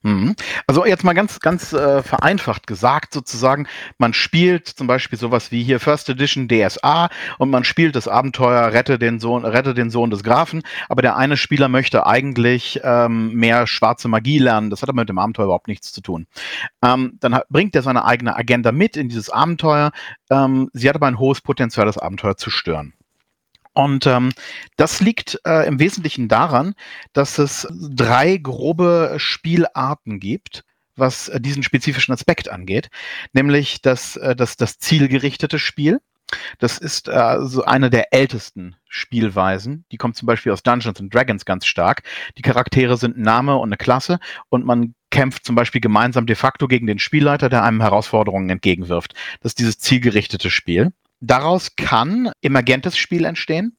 Mhm. 0.03 0.35
Also 0.65 0.85
jetzt 0.85 1.03
mal 1.03 1.13
ganz, 1.13 1.39
ganz 1.39 1.73
äh, 1.73 2.01
vereinfacht 2.01 2.65
gesagt 2.65 3.13
sozusagen, 3.13 3.67
man 3.99 4.13
spielt 4.13 4.67
zum 4.67 4.87
Beispiel 4.87 5.19
sowas 5.19 5.51
wie 5.51 5.63
hier 5.63 5.79
First 5.79 6.09
Edition 6.09 6.47
DSA 6.47 7.09
und 7.37 7.51
man 7.51 7.63
spielt 7.63 7.95
das 7.95 8.07
Abenteuer 8.07 8.73
Rette 8.73 8.97
den 8.97 9.19
Sohn, 9.19 9.45
Rette 9.45 9.75
den 9.75 9.91
Sohn 9.91 10.09
des 10.09 10.23
Grafen, 10.23 10.63
aber 10.89 11.03
der 11.03 11.17
eine 11.17 11.37
Spieler 11.37 11.69
möchte 11.69 12.07
eigentlich 12.07 12.79
ähm, 12.83 13.33
mehr 13.33 13.67
schwarze 13.67 14.07
Magie 14.07 14.39
lernen. 14.39 14.71
Das 14.71 14.81
hat 14.81 14.89
aber 14.89 15.01
mit 15.01 15.09
dem 15.09 15.19
Abenteuer 15.19 15.45
überhaupt 15.45 15.67
nichts 15.67 15.91
zu 15.91 16.01
tun. 16.01 16.25
Ähm, 16.83 17.17
dann 17.19 17.35
hat, 17.35 17.49
bringt 17.49 17.75
er 17.75 17.83
seine 17.83 18.05
eigene 18.05 18.35
Agenda 18.35 18.71
mit 18.71 18.97
in 18.97 19.07
dieses 19.07 19.29
Abenteuer. 19.29 19.91
Ähm, 20.31 20.69
sie 20.73 20.89
hat 20.89 20.95
aber 20.95 21.07
ein 21.07 21.19
hohes 21.19 21.41
Potenzial, 21.41 21.85
das 21.85 21.99
Abenteuer 21.99 22.37
zu 22.37 22.49
stören. 22.49 22.93
Und 23.73 24.05
ähm, 24.05 24.31
das 24.75 24.99
liegt 24.99 25.39
äh, 25.45 25.65
im 25.67 25.79
Wesentlichen 25.79 26.27
daran, 26.27 26.73
dass 27.13 27.37
es 27.37 27.67
drei 27.71 28.37
grobe 28.37 29.15
Spielarten 29.17 30.19
gibt, 30.19 30.63
was 30.95 31.29
äh, 31.29 31.39
diesen 31.39 31.63
spezifischen 31.63 32.13
Aspekt 32.13 32.49
angeht, 32.49 32.89
nämlich 33.33 33.81
das, 33.81 34.17
äh, 34.17 34.35
das, 34.35 34.57
das 34.57 34.77
zielgerichtete 34.79 35.59
Spiel. 35.59 35.99
Das 36.59 36.77
ist 36.77 37.09
äh, 37.09 37.37
so 37.41 37.63
eine 37.63 37.89
der 37.89 38.13
ältesten 38.13 38.75
Spielweisen. 38.87 39.85
Die 39.91 39.97
kommt 39.97 40.15
zum 40.15 40.25
Beispiel 40.25 40.51
aus 40.51 40.63
Dungeons 40.63 40.99
and 40.99 41.13
Dragons 41.13 41.45
ganz 41.45 41.65
stark. 41.65 42.03
Die 42.37 42.41
Charaktere 42.41 42.97
sind 42.97 43.17
ein 43.17 43.23
Name 43.23 43.57
und 43.57 43.69
eine 43.69 43.77
Klasse 43.77 44.19
und 44.49 44.65
man 44.65 44.95
kämpft 45.09 45.45
zum 45.45 45.55
Beispiel 45.55 45.81
gemeinsam 45.81 46.25
de 46.25 46.35
facto 46.35 46.67
gegen 46.67 46.87
den 46.87 46.99
Spielleiter, 46.99 47.49
der 47.49 47.63
einem 47.63 47.81
Herausforderungen 47.81 48.49
entgegenwirft. 48.49 49.13
Das 49.41 49.51
ist 49.51 49.59
dieses 49.59 49.77
zielgerichtete 49.77 50.49
Spiel. 50.49 50.93
Daraus 51.21 51.75
kann 51.75 52.31
emergentes 52.41 52.97
Spiel 52.97 53.25
entstehen. 53.25 53.77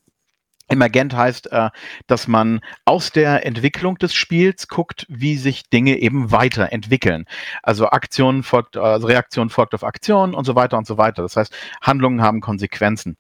Emergent 0.69 1.15
heißt, 1.15 1.53
äh, 1.53 1.71
dass 2.07 2.29
man 2.29 2.61
aus 2.85 3.11
der 3.11 3.45
Entwicklung 3.45 3.99
des 3.99 4.15
Spiels 4.15 4.69
guckt, 4.69 5.07
wie 5.09 5.37
sich 5.37 5.69
Dinge 5.69 5.99
eben 5.99 6.31
weiterentwickeln. 6.31 7.27
Also 7.63 7.89
Aktion 7.89 8.43
folgt, 8.43 8.77
also 8.77 9.07
Reaktion 9.07 9.51
folgt 9.51 9.75
auf 9.75 9.85
Aktion 9.85 10.35
und 10.35 10.45
so 10.45 10.55
weiter 10.55 10.79
und 10.79 10.87
so 10.87 10.97
weiter. 10.97 11.23
Das 11.23 11.37
heißt, 11.37 11.53
Handlungen 11.83 12.23
haben 12.23 12.41
Konsequenzen. 12.41 13.19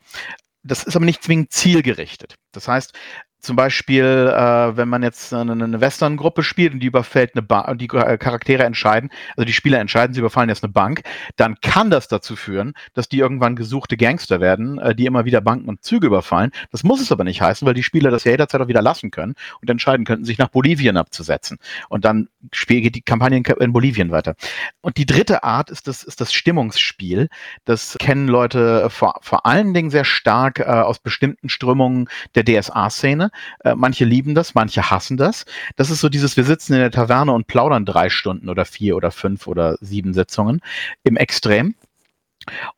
Das 0.63 0.85
ist 0.85 0.95
aber 0.97 1.05
nicht 1.05 1.23
zwingend 1.23 1.53
zielgerichtet. 1.53 2.37
Das 2.53 2.69
heißt, 2.69 2.97
zum 3.43 3.57
Beispiel, 3.57 4.05
äh, 4.05 4.77
wenn 4.77 4.89
man 4.89 5.03
jetzt 5.03 5.35
eine, 5.35 5.53
eine 5.53 5.81
Western-Gruppe 5.81 6.45
spielt 6.45 6.75
und 6.75 6.81
die 6.81 6.87
überfällt 6.87 7.33
eine 7.35 7.43
Bank, 7.43 7.77
die 7.79 7.87
äh, 7.87 8.17
Charaktere 8.17 8.63
entscheiden, 8.63 9.11
also 9.37 9.45
die 9.45 9.53
Spieler 9.53 9.81
entscheiden, 9.81 10.15
sie 10.15 10.21
überfallen 10.21 10.49
jetzt 10.49 10.63
eine 10.63 10.73
Bank, 10.73 11.03
dann 11.35 11.57
kann 11.61 11.91
das 11.91 12.07
dazu 12.07 12.37
führen, 12.37 12.73
dass 12.95 13.09
die 13.09 13.19
irgendwann 13.19 13.57
gesuchte 13.57 13.97
Gangster 13.97 14.41
werden, 14.41 14.79
äh, 14.79 14.95
die 14.95 15.07
immer 15.07 15.25
wieder 15.25 15.41
Banken 15.41 15.69
und 15.69 15.83
Züge 15.83 16.07
überfallen. 16.07 16.53
Das 16.71 16.85
muss 16.85 17.01
es 17.01 17.11
aber 17.11 17.25
nicht 17.25 17.43
heißen, 17.43 17.67
weil 17.67 17.75
die 17.75 17.83
Spieler 17.83 18.13
das 18.13 18.23
ja 18.23 18.31
jederzeit 18.31 18.61
auch 18.61 18.69
wieder 18.69 18.81
lassen 18.81 19.11
können 19.11 19.35
und 19.61 19.69
entscheiden 19.69 20.07
könnten, 20.07 20.25
sich 20.25 20.39
nach 20.39 20.49
Bolivien 20.49 20.97
abzusetzen. 20.97 21.59
Und 21.89 22.05
dann 22.05 22.29
geht 22.69 22.95
die 22.95 23.03
Kampagne 23.03 23.43
in 23.59 23.73
Bolivien 23.73 24.13
weiter. 24.13 24.37
Und 24.83 24.99
die 24.99 25.07
dritte 25.07 25.43
Art 25.43 25.69
ist 25.69 25.89
das, 25.89 26.05
ist 26.05 26.21
das 26.21 26.33
Stimmungsspiel. 26.33 27.29
Das 27.65 27.97
kennen 27.99 28.29
Leute 28.29 28.89
vor, 28.89 29.19
vor 29.21 29.47
allen 29.47 29.75
Dingen 29.75 29.91
sehr 29.91 30.05
stark 30.05 30.61
äh, 30.61 30.63
aus 30.63 31.01
bestimmten 31.01 31.49
Strömungen 31.49 32.09
der 32.37 32.45
DSA-Szene 32.45 33.32
äh, 33.65 33.75
manche 33.75 34.05
lieben 34.05 34.35
das, 34.35 34.55
manche 34.55 34.91
hassen 34.91 35.17
das. 35.17 35.45
Das 35.77 35.91
ist 35.91 36.01
so 36.01 36.09
dieses, 36.09 36.37
wir 36.37 36.45
sitzen 36.45 36.75
in 36.75 36.81
der 36.81 36.91
Taverne 36.91 37.33
und 37.33 37.47
plaudern 37.47 37.85
drei 37.85 38.11
Stunden 38.11 38.49
oder 38.49 38.65
vier 38.65 38.97
oder 38.97 39.11
fünf 39.11 39.47
oder 39.47 39.77
sieben 39.81 40.15
Sitzungen 40.15 40.61
im 41.05 41.17
Extrem. 41.17 41.75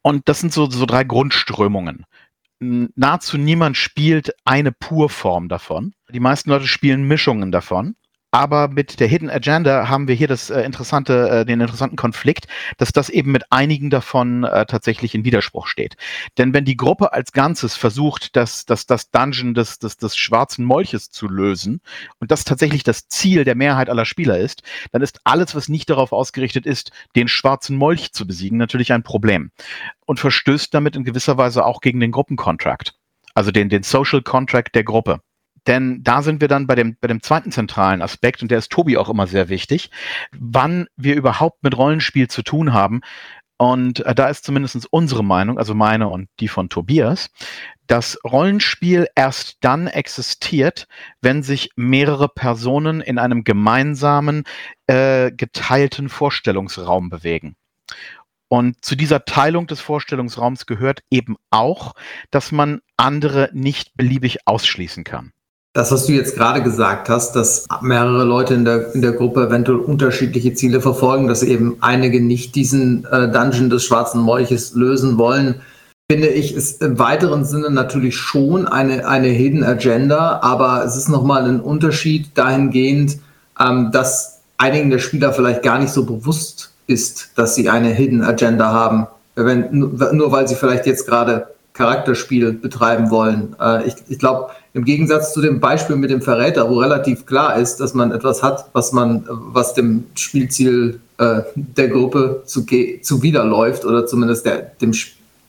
Und 0.02 0.28
das 0.28 0.40
sind 0.40 0.52
so, 0.52 0.68
so 0.70 0.86
drei 0.86 1.04
Grundströmungen. 1.04 2.04
Nahezu 2.60 3.36
niemand 3.36 3.76
spielt 3.76 4.34
eine 4.44 4.72
Purform 4.72 5.48
davon. 5.48 5.94
Die 6.10 6.20
meisten 6.20 6.50
Leute 6.50 6.66
spielen 6.66 7.06
Mischungen 7.06 7.52
davon. 7.52 7.96
Aber 8.34 8.66
mit 8.66 8.98
der 8.98 9.06
Hidden 9.06 9.30
Agenda 9.30 9.88
haben 9.88 10.08
wir 10.08 10.16
hier 10.16 10.26
das 10.26 10.50
äh, 10.50 10.62
interessante, 10.62 11.28
äh, 11.28 11.44
den 11.44 11.60
interessanten 11.60 11.94
Konflikt, 11.94 12.48
dass 12.78 12.90
das 12.90 13.08
eben 13.08 13.30
mit 13.30 13.44
einigen 13.50 13.90
davon 13.90 14.42
äh, 14.42 14.66
tatsächlich 14.66 15.14
in 15.14 15.24
Widerspruch 15.24 15.68
steht. 15.68 15.94
Denn 16.36 16.52
wenn 16.52 16.64
die 16.64 16.76
Gruppe 16.76 17.12
als 17.12 17.30
Ganzes 17.30 17.76
versucht, 17.76 18.34
das, 18.34 18.66
das, 18.66 18.86
das 18.86 19.12
Dungeon 19.12 19.54
des, 19.54 19.78
des, 19.78 19.98
des 19.98 20.16
schwarzen 20.16 20.64
Molches 20.64 21.10
zu 21.10 21.28
lösen 21.28 21.80
und 22.18 22.32
das 22.32 22.42
tatsächlich 22.42 22.82
das 22.82 23.06
Ziel 23.06 23.44
der 23.44 23.54
Mehrheit 23.54 23.88
aller 23.88 24.04
Spieler 24.04 24.36
ist, 24.36 24.64
dann 24.90 25.02
ist 25.02 25.20
alles, 25.22 25.54
was 25.54 25.68
nicht 25.68 25.88
darauf 25.88 26.10
ausgerichtet 26.10 26.66
ist, 26.66 26.90
den 27.14 27.28
schwarzen 27.28 27.76
Molch 27.76 28.10
zu 28.14 28.26
besiegen, 28.26 28.58
natürlich 28.58 28.92
ein 28.92 29.04
Problem. 29.04 29.52
Und 30.06 30.18
verstößt 30.18 30.74
damit 30.74 30.96
in 30.96 31.04
gewisser 31.04 31.38
Weise 31.38 31.64
auch 31.64 31.80
gegen 31.80 32.00
den 32.00 32.10
Gruppencontract. 32.10 32.94
Also 33.34 33.52
den, 33.52 33.68
den 33.68 33.84
Social 33.84 34.22
Contract 34.22 34.74
der 34.74 34.82
Gruppe. 34.82 35.20
Denn 35.66 36.02
da 36.02 36.22
sind 36.22 36.40
wir 36.40 36.48
dann 36.48 36.66
bei 36.66 36.74
dem, 36.74 36.96
bei 37.00 37.08
dem 37.08 37.22
zweiten 37.22 37.52
zentralen 37.52 38.02
Aspekt, 38.02 38.42
und 38.42 38.50
der 38.50 38.58
ist 38.58 38.70
Tobi 38.70 38.96
auch 38.96 39.08
immer 39.08 39.26
sehr 39.26 39.48
wichtig, 39.48 39.90
wann 40.38 40.86
wir 40.96 41.14
überhaupt 41.14 41.62
mit 41.62 41.76
Rollenspiel 41.76 42.28
zu 42.28 42.42
tun 42.42 42.72
haben. 42.72 43.00
Und 43.56 44.00
äh, 44.04 44.14
da 44.14 44.28
ist 44.28 44.44
zumindest 44.44 44.86
unsere 44.90 45.24
Meinung, 45.24 45.58
also 45.58 45.74
meine 45.74 46.08
und 46.08 46.28
die 46.40 46.48
von 46.48 46.68
Tobias, 46.68 47.30
dass 47.86 48.18
Rollenspiel 48.24 49.06
erst 49.14 49.58
dann 49.60 49.86
existiert, 49.86 50.86
wenn 51.20 51.42
sich 51.42 51.70
mehrere 51.76 52.28
Personen 52.28 53.00
in 53.00 53.18
einem 53.18 53.44
gemeinsamen, 53.44 54.44
äh, 54.86 55.30
geteilten 55.30 56.08
Vorstellungsraum 56.08 57.10
bewegen. 57.10 57.56
Und 58.48 58.84
zu 58.84 58.96
dieser 58.96 59.24
Teilung 59.24 59.66
des 59.66 59.80
Vorstellungsraums 59.80 60.66
gehört 60.66 61.02
eben 61.10 61.36
auch, 61.50 61.94
dass 62.30 62.52
man 62.52 62.80
andere 62.96 63.50
nicht 63.52 63.96
beliebig 63.96 64.46
ausschließen 64.46 65.04
kann. 65.04 65.33
Das, 65.76 65.90
was 65.90 66.06
du 66.06 66.12
jetzt 66.12 66.36
gerade 66.36 66.62
gesagt 66.62 67.08
hast, 67.08 67.32
dass 67.32 67.66
mehrere 67.80 68.22
Leute 68.22 68.54
in 68.54 68.64
der, 68.64 68.94
in 68.94 69.02
der 69.02 69.10
Gruppe 69.10 69.48
eventuell 69.48 69.78
unterschiedliche 69.78 70.54
Ziele 70.54 70.80
verfolgen, 70.80 71.26
dass 71.26 71.42
eben 71.42 71.78
einige 71.80 72.20
nicht 72.20 72.54
diesen 72.54 73.04
äh, 73.06 73.28
Dungeon 73.28 73.70
des 73.70 73.84
schwarzen 73.84 74.20
Molches 74.20 74.74
lösen 74.74 75.18
wollen, 75.18 75.56
finde 76.08 76.28
ich, 76.28 76.54
ist 76.54 76.80
im 76.80 77.00
weiteren 77.00 77.44
Sinne 77.44 77.70
natürlich 77.70 78.16
schon 78.16 78.68
eine, 78.68 79.08
eine 79.08 79.26
Hidden 79.26 79.64
Agenda, 79.64 80.38
aber 80.42 80.84
es 80.84 80.94
ist 80.94 81.08
nochmal 81.08 81.44
ein 81.44 81.60
Unterschied 81.60 82.38
dahingehend, 82.38 83.18
ähm, 83.58 83.90
dass 83.90 84.42
einigen 84.58 84.90
der 84.90 85.00
Spieler 85.00 85.32
vielleicht 85.32 85.64
gar 85.64 85.80
nicht 85.80 85.92
so 85.92 86.06
bewusst 86.06 86.72
ist, 86.86 87.32
dass 87.34 87.56
sie 87.56 87.68
eine 87.68 87.88
Hidden 87.88 88.22
Agenda 88.22 88.72
haben, 88.72 89.08
wenn, 89.34 89.70
nur 89.72 90.30
weil 90.30 90.46
sie 90.46 90.54
vielleicht 90.54 90.86
jetzt 90.86 91.08
gerade 91.08 91.48
Charakterspiel 91.74 92.52
betreiben 92.52 93.10
wollen. 93.10 93.54
Äh, 93.60 93.88
ich 93.88 93.94
ich 94.08 94.18
glaube, 94.18 94.50
im 94.72 94.84
Gegensatz 94.84 95.32
zu 95.32 95.42
dem 95.42 95.60
Beispiel 95.60 95.96
mit 95.96 96.10
dem 96.10 96.22
Verräter, 96.22 96.70
wo 96.70 96.78
relativ 96.78 97.26
klar 97.26 97.56
ist, 97.58 97.76
dass 97.78 97.94
man 97.94 98.12
etwas 98.12 98.42
hat, 98.42 98.66
was 98.72 98.92
man, 98.92 99.24
was 99.28 99.74
dem 99.74 100.04
Spielziel 100.14 101.00
äh, 101.18 101.42
der 101.54 101.88
Gruppe 101.88 102.42
zu, 102.46 102.64
zuwiderläuft 103.02 103.84
oder 103.84 104.06
zumindest 104.06 104.46
der, 104.46 104.72
dem, 104.80 104.92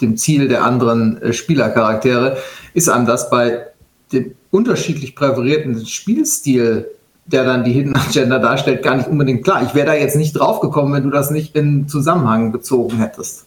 dem 0.01 0.17
Ziel 0.17 0.47
der 0.47 0.63
anderen 0.63 1.21
äh, 1.21 1.31
Spielercharaktere, 1.31 2.37
ist 2.73 2.89
einem 2.89 3.05
das 3.05 3.29
bei 3.29 3.67
dem 4.11 4.33
unterschiedlich 4.51 5.15
präferierten 5.15 5.85
Spielstil, 5.85 6.87
der 7.25 7.43
dann 7.43 7.63
die 7.63 7.71
Hidden 7.71 7.95
Agenda 7.95 8.39
darstellt, 8.39 8.83
gar 8.83 8.95
nicht 8.95 9.09
unbedingt 9.09 9.43
klar. 9.43 9.63
Ich 9.63 9.75
wäre 9.75 9.87
da 9.87 9.93
jetzt 9.93 10.15
nicht 10.15 10.33
draufgekommen, 10.33 10.93
wenn 10.93 11.03
du 11.03 11.09
das 11.09 11.31
nicht 11.31 11.55
in 11.55 11.87
Zusammenhang 11.87 12.51
gezogen 12.51 12.97
hättest. 12.97 13.44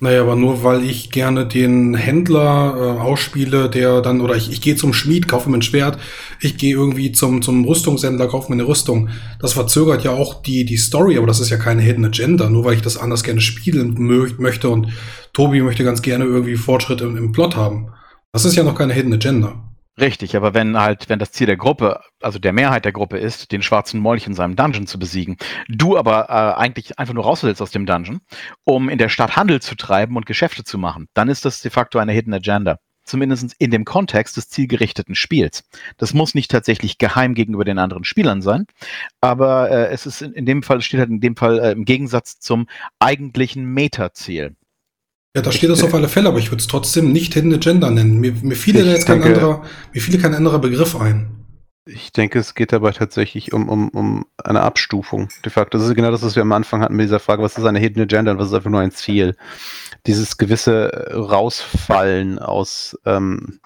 Naja, 0.00 0.22
aber 0.22 0.36
nur 0.36 0.62
weil 0.62 0.84
ich 0.84 1.10
gerne 1.10 1.44
den 1.44 1.94
Händler 1.94 2.74
äh, 2.76 3.00
ausspiele, 3.00 3.68
der 3.68 4.00
dann, 4.00 4.20
oder 4.20 4.36
ich, 4.36 4.52
ich 4.52 4.60
gehe 4.60 4.76
zum 4.76 4.92
Schmied, 4.92 5.26
kaufe 5.26 5.50
mir 5.50 5.58
ein 5.58 5.62
Schwert, 5.62 5.98
ich 6.40 6.56
gehe 6.56 6.74
irgendwie 6.74 7.10
zum, 7.10 7.42
zum 7.42 7.64
Rüstungshändler, 7.64 8.28
kaufe 8.28 8.48
mir 8.48 8.60
eine 8.60 8.68
Rüstung. 8.68 9.08
Das 9.40 9.54
verzögert 9.54 10.04
ja 10.04 10.12
auch 10.12 10.40
die, 10.42 10.64
die 10.64 10.76
Story, 10.76 11.18
aber 11.18 11.26
das 11.26 11.40
ist 11.40 11.50
ja 11.50 11.56
keine 11.56 11.82
Hidden 11.82 12.04
Agenda, 12.04 12.48
nur 12.48 12.64
weil 12.64 12.74
ich 12.74 12.82
das 12.82 12.96
anders 12.96 13.24
gerne 13.24 13.40
spielen 13.40 13.94
mö 13.94 14.28
möchte 14.38 14.68
und 14.68 14.88
Tobi 15.32 15.62
möchte 15.62 15.82
ganz 15.82 16.00
gerne 16.00 16.26
irgendwie 16.26 16.56
Fortschritt 16.56 17.00
im, 17.00 17.16
im 17.16 17.32
Plot 17.32 17.56
haben. 17.56 17.88
Das 18.32 18.44
ist 18.44 18.54
ja 18.54 18.62
noch 18.62 18.76
keine 18.76 18.92
Hidden 18.92 19.14
Agenda. 19.14 19.67
Richtig, 20.00 20.36
aber 20.36 20.54
wenn 20.54 20.78
halt, 20.78 21.08
wenn 21.08 21.18
das 21.18 21.32
Ziel 21.32 21.48
der 21.48 21.56
Gruppe, 21.56 22.00
also 22.22 22.38
der 22.38 22.52
Mehrheit 22.52 22.84
der 22.84 22.92
Gruppe 22.92 23.18
ist, 23.18 23.50
den 23.50 23.62
schwarzen 23.62 23.98
Molch 23.98 24.28
in 24.28 24.34
seinem 24.34 24.54
Dungeon 24.54 24.86
zu 24.86 24.96
besiegen, 24.96 25.36
du 25.68 25.98
aber 25.98 26.28
äh, 26.28 26.60
eigentlich 26.60 26.98
einfach 27.00 27.14
nur 27.14 27.24
raus 27.24 27.42
willst 27.42 27.60
aus 27.60 27.72
dem 27.72 27.84
Dungeon, 27.84 28.20
um 28.62 28.88
in 28.88 28.98
der 28.98 29.08
Stadt 29.08 29.34
Handel 29.34 29.60
zu 29.60 29.74
treiben 29.74 30.16
und 30.16 30.24
Geschäfte 30.24 30.62
zu 30.62 30.78
machen, 30.78 31.08
dann 31.14 31.28
ist 31.28 31.44
das 31.44 31.62
de 31.62 31.72
facto 31.72 31.98
eine 31.98 32.12
Hidden 32.12 32.32
Agenda. 32.32 32.78
Zumindest 33.02 33.56
in 33.58 33.70
dem 33.70 33.86
Kontext 33.86 34.36
des 34.36 34.50
zielgerichteten 34.50 35.14
Spiels. 35.14 35.64
Das 35.96 36.12
muss 36.12 36.34
nicht 36.34 36.50
tatsächlich 36.50 36.98
geheim 36.98 37.34
gegenüber 37.34 37.64
den 37.64 37.78
anderen 37.78 38.04
Spielern 38.04 38.42
sein, 38.42 38.66
aber 39.20 39.70
äh, 39.70 39.88
es 39.88 40.06
ist 40.06 40.22
in, 40.22 40.32
in, 40.34 40.46
dem 40.46 40.62
Fall, 40.62 40.80
steht 40.82 41.00
halt 41.00 41.10
in 41.10 41.20
dem 41.20 41.34
Fall 41.34 41.58
äh, 41.58 41.72
im 41.72 41.84
Gegensatz 41.86 42.38
zum 42.38 42.68
eigentlichen 43.00 43.64
Meta-Ziel. 43.64 44.54
Ja, 45.36 45.42
da 45.42 45.52
steht 45.52 45.70
das 45.70 45.82
auf 45.84 45.94
alle 45.94 46.08
Fälle, 46.08 46.28
aber 46.28 46.38
ich 46.38 46.50
würde 46.50 46.60
es 46.60 46.66
trotzdem 46.66 47.12
nicht 47.12 47.34
Hidden 47.34 47.54
Agenda 47.54 47.90
nennen. 47.90 48.18
Mir, 48.18 48.32
mir 48.42 48.56
fiel 48.56 48.74
da 48.74 48.90
jetzt 48.90 49.06
kein 49.06 49.22
anderer, 49.22 49.62
mir 49.92 50.00
fiel 50.00 50.20
kein 50.20 50.34
anderer 50.34 50.58
Begriff 50.58 50.96
ein. 50.96 51.38
Ich 51.90 52.12
denke, 52.12 52.38
es 52.38 52.54
geht 52.54 52.72
dabei 52.72 52.92
tatsächlich 52.92 53.54
um, 53.54 53.68
um, 53.68 53.88
um 53.88 54.26
eine 54.44 54.60
Abstufung. 54.60 55.28
De 55.44 55.50
facto, 55.50 55.78
das 55.78 55.88
ist 55.88 55.94
genau 55.94 56.10
das, 56.10 56.22
was 56.22 56.36
wir 56.36 56.42
am 56.42 56.52
Anfang 56.52 56.82
hatten 56.82 56.96
mit 56.96 57.04
dieser 57.04 57.18
Frage, 57.18 57.42
was 57.42 57.56
ist 57.56 57.64
eine 57.64 57.78
Hidden 57.78 58.02
Agenda 58.02 58.30
und 58.32 58.38
was 58.38 58.48
ist 58.48 58.54
einfach 58.54 58.70
nur 58.70 58.80
ein 58.80 58.90
Ziel. 58.90 59.36
Dieses 60.06 60.36
gewisse 60.36 61.10
Rausfallen 61.14 62.38
aus, 62.38 62.98
ähm, 63.06 63.60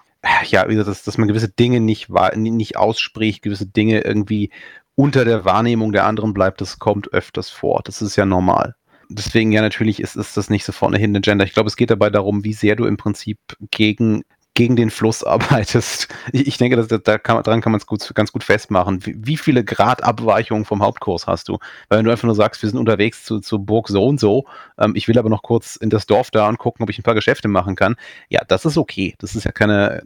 ja, 0.46 0.68
wie 0.68 0.74
gesagt, 0.74 0.88
dass, 0.88 1.02
dass 1.02 1.18
man 1.18 1.26
gewisse 1.26 1.48
Dinge 1.48 1.80
nicht, 1.80 2.10
nicht 2.36 2.76
ausspricht, 2.76 3.42
gewisse 3.42 3.66
Dinge 3.66 4.02
irgendwie 4.02 4.50
unter 4.94 5.24
der 5.24 5.44
Wahrnehmung 5.44 5.90
der 5.90 6.04
anderen 6.04 6.32
bleibt, 6.32 6.60
das 6.60 6.78
kommt 6.78 7.12
öfters 7.12 7.50
vor. 7.50 7.80
Das 7.84 8.02
ist 8.02 8.14
ja 8.14 8.24
normal. 8.24 8.76
Deswegen 9.14 9.52
ja 9.52 9.60
natürlich 9.60 10.00
ist, 10.00 10.16
ist 10.16 10.36
das 10.36 10.50
nicht 10.50 10.64
sofort 10.64 10.92
eine 10.92 10.98
Hidden 10.98 11.16
Agenda. 11.16 11.44
Ich 11.44 11.52
glaube, 11.52 11.68
es 11.68 11.76
geht 11.76 11.90
dabei 11.90 12.10
darum, 12.10 12.44
wie 12.44 12.52
sehr 12.52 12.76
du 12.76 12.86
im 12.86 12.96
Prinzip 12.96 13.38
gegen 13.70 14.22
gegen 14.54 14.76
den 14.76 14.90
Fluss 14.90 15.24
arbeitest. 15.24 16.08
Ich, 16.32 16.46
ich 16.46 16.58
denke, 16.58 16.76
dass, 16.76 16.88
da 16.88 17.18
kann, 17.18 17.42
daran 17.42 17.60
kann 17.60 17.72
man 17.72 17.80
es 17.80 17.86
gut, 17.86 18.14
ganz 18.14 18.32
gut 18.32 18.44
festmachen. 18.44 19.04
Wie, 19.06 19.14
wie, 19.18 19.36
viele 19.36 19.64
Grad 19.64 20.02
Abweichungen 20.02 20.64
vom 20.64 20.82
Hauptkurs 20.82 21.26
hast 21.26 21.48
du? 21.48 21.58
Weil 21.88 21.98
wenn 21.98 22.04
du 22.04 22.10
einfach 22.10 22.24
nur 22.24 22.34
sagst, 22.34 22.62
wir 22.62 22.68
sind 22.68 22.78
unterwegs 22.78 23.24
zu, 23.24 23.40
zu 23.40 23.58
Burg 23.58 23.88
so 23.88 24.06
und 24.06 24.20
so, 24.20 24.44
ähm, 24.78 24.92
ich 24.94 25.08
will 25.08 25.18
aber 25.18 25.30
noch 25.30 25.42
kurz 25.42 25.76
in 25.76 25.90
das 25.90 26.06
Dorf 26.06 26.30
da 26.30 26.48
und 26.48 26.58
gucken, 26.58 26.82
ob 26.82 26.90
ich 26.90 26.98
ein 26.98 27.02
paar 27.02 27.14
Geschäfte 27.14 27.48
machen 27.48 27.76
kann, 27.76 27.96
ja, 28.28 28.42
das 28.46 28.64
ist 28.64 28.76
okay. 28.76 29.14
Das 29.18 29.34
ist 29.34 29.44
ja 29.44 29.52
keine, 29.52 30.02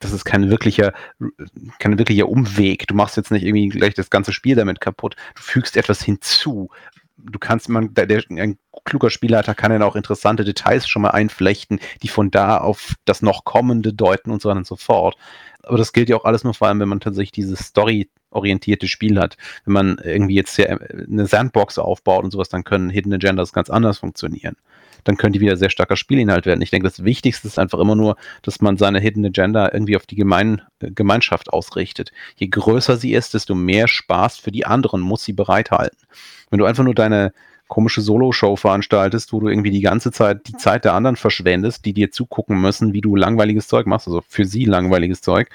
das 0.00 0.12
ist 0.12 0.24
kein 0.24 0.50
wirklicher, 0.50 0.92
kein 1.78 1.98
wirklicher 1.98 2.28
Umweg. 2.28 2.86
Du 2.86 2.94
machst 2.94 3.16
jetzt 3.16 3.30
nicht 3.30 3.44
irgendwie 3.44 3.68
gleich 3.68 3.94
das 3.94 4.10
ganze 4.10 4.32
Spiel 4.32 4.56
damit 4.56 4.80
kaputt. 4.80 5.16
Du 5.34 5.42
fügst 5.42 5.76
etwas 5.76 6.02
hinzu. 6.02 6.68
Du 7.18 7.38
kannst 7.38 7.68
man, 7.68 7.94
der, 7.94 8.06
der, 8.06 8.22
ein 8.30 8.58
kluger 8.84 9.10
Spielleiter 9.10 9.54
kann 9.54 9.72
dann 9.72 9.82
auch 9.82 9.96
interessante 9.96 10.44
Details 10.44 10.88
schon 10.88 11.02
mal 11.02 11.10
einflechten, 11.10 11.80
die 12.02 12.08
von 12.08 12.30
da 12.30 12.58
auf 12.58 12.94
das 13.04 13.22
noch 13.22 13.44
kommende 13.44 13.92
deuten 13.92 14.30
und 14.30 14.40
so 14.40 14.48
weiter 14.48 14.58
und 14.58 14.66
so 14.66 14.76
fort. 14.76 15.16
Aber 15.68 15.78
das 15.78 15.92
gilt 15.92 16.08
ja 16.08 16.16
auch 16.16 16.24
alles 16.24 16.44
nur 16.44 16.54
vor 16.54 16.68
allem, 16.68 16.80
wenn 16.80 16.88
man 16.88 17.00
tatsächlich 17.00 17.32
dieses 17.32 17.60
Story-orientierte 17.60 18.88
Spiel 18.88 19.18
hat. 19.18 19.36
Wenn 19.64 19.74
man 19.74 20.00
irgendwie 20.02 20.34
jetzt 20.34 20.56
hier 20.56 20.70
eine 20.70 21.26
Sandbox 21.26 21.78
aufbaut 21.78 22.24
und 22.24 22.30
sowas, 22.30 22.48
dann 22.48 22.64
können 22.64 22.90
Hidden 22.90 23.12
Agendas 23.14 23.52
ganz 23.52 23.70
anders 23.70 23.98
funktionieren 23.98 24.56
dann 25.04 25.16
können 25.16 25.32
die 25.32 25.40
wieder 25.40 25.56
sehr 25.56 25.70
starker 25.70 25.96
Spielinhalt 25.96 26.46
werden. 26.46 26.60
Ich 26.60 26.70
denke, 26.70 26.88
das 26.88 27.04
Wichtigste 27.04 27.48
ist 27.48 27.58
einfach 27.58 27.78
immer 27.78 27.94
nur, 27.94 28.16
dass 28.42 28.60
man 28.60 28.76
seine 28.76 29.00
Hidden 29.00 29.24
Agenda 29.24 29.70
irgendwie 29.72 29.96
auf 29.96 30.06
die 30.06 30.16
Gemein 30.16 30.62
äh, 30.80 30.90
Gemeinschaft 30.90 31.50
ausrichtet. 31.50 32.12
Je 32.36 32.48
größer 32.48 32.96
sie 32.96 33.14
ist, 33.14 33.34
desto 33.34 33.54
mehr 33.54 33.88
Spaß 33.88 34.38
für 34.38 34.52
die 34.52 34.66
anderen 34.66 35.00
muss 35.00 35.24
sie 35.24 35.32
bereithalten. 35.32 35.98
Wenn 36.50 36.58
du 36.58 36.64
einfach 36.64 36.84
nur 36.84 36.94
deine 36.94 37.32
komische 37.68 38.00
Solo-Show 38.00 38.56
veranstaltest, 38.56 39.32
wo 39.32 39.40
du 39.40 39.48
irgendwie 39.48 39.70
die 39.70 39.80
ganze 39.80 40.10
Zeit 40.10 40.48
die 40.48 40.56
Zeit 40.56 40.84
der 40.84 40.94
anderen 40.94 41.16
verschwendest, 41.16 41.84
die 41.84 41.92
dir 41.92 42.10
zugucken 42.10 42.60
müssen, 42.60 42.92
wie 42.92 43.00
du 43.00 43.14
langweiliges 43.14 43.68
Zeug 43.68 43.86
machst, 43.86 44.08
also 44.08 44.22
für 44.26 44.44
sie 44.44 44.64
langweiliges 44.64 45.20
Zeug, 45.20 45.48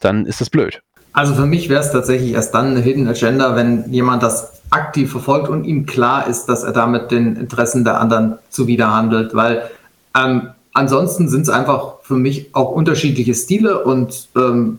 dann 0.00 0.26
ist 0.26 0.40
das 0.40 0.50
blöd. 0.50 0.82
Also 1.12 1.34
für 1.34 1.46
mich 1.46 1.68
wäre 1.68 1.80
es 1.80 1.92
tatsächlich 1.92 2.32
erst 2.32 2.54
dann 2.54 2.68
eine 2.68 2.80
Hidden 2.80 3.08
Agenda, 3.08 3.56
wenn 3.56 3.90
jemand 3.92 4.22
das 4.22 4.62
aktiv 4.70 5.10
verfolgt 5.10 5.48
und 5.48 5.64
ihm 5.64 5.86
klar 5.86 6.26
ist, 6.26 6.46
dass 6.46 6.62
er 6.62 6.72
damit 6.72 7.10
den 7.10 7.36
Interessen 7.36 7.84
der 7.84 8.00
anderen 8.00 8.38
zuwiderhandelt, 8.50 9.34
weil 9.34 9.70
ähm, 10.16 10.50
ansonsten 10.72 11.28
sind 11.28 11.42
es 11.42 11.48
einfach 11.48 12.00
für 12.02 12.14
mich 12.14 12.54
auch 12.54 12.70
unterschiedliche 12.70 13.34
Stile 13.34 13.82
und 13.82 14.28
ähm, 14.36 14.78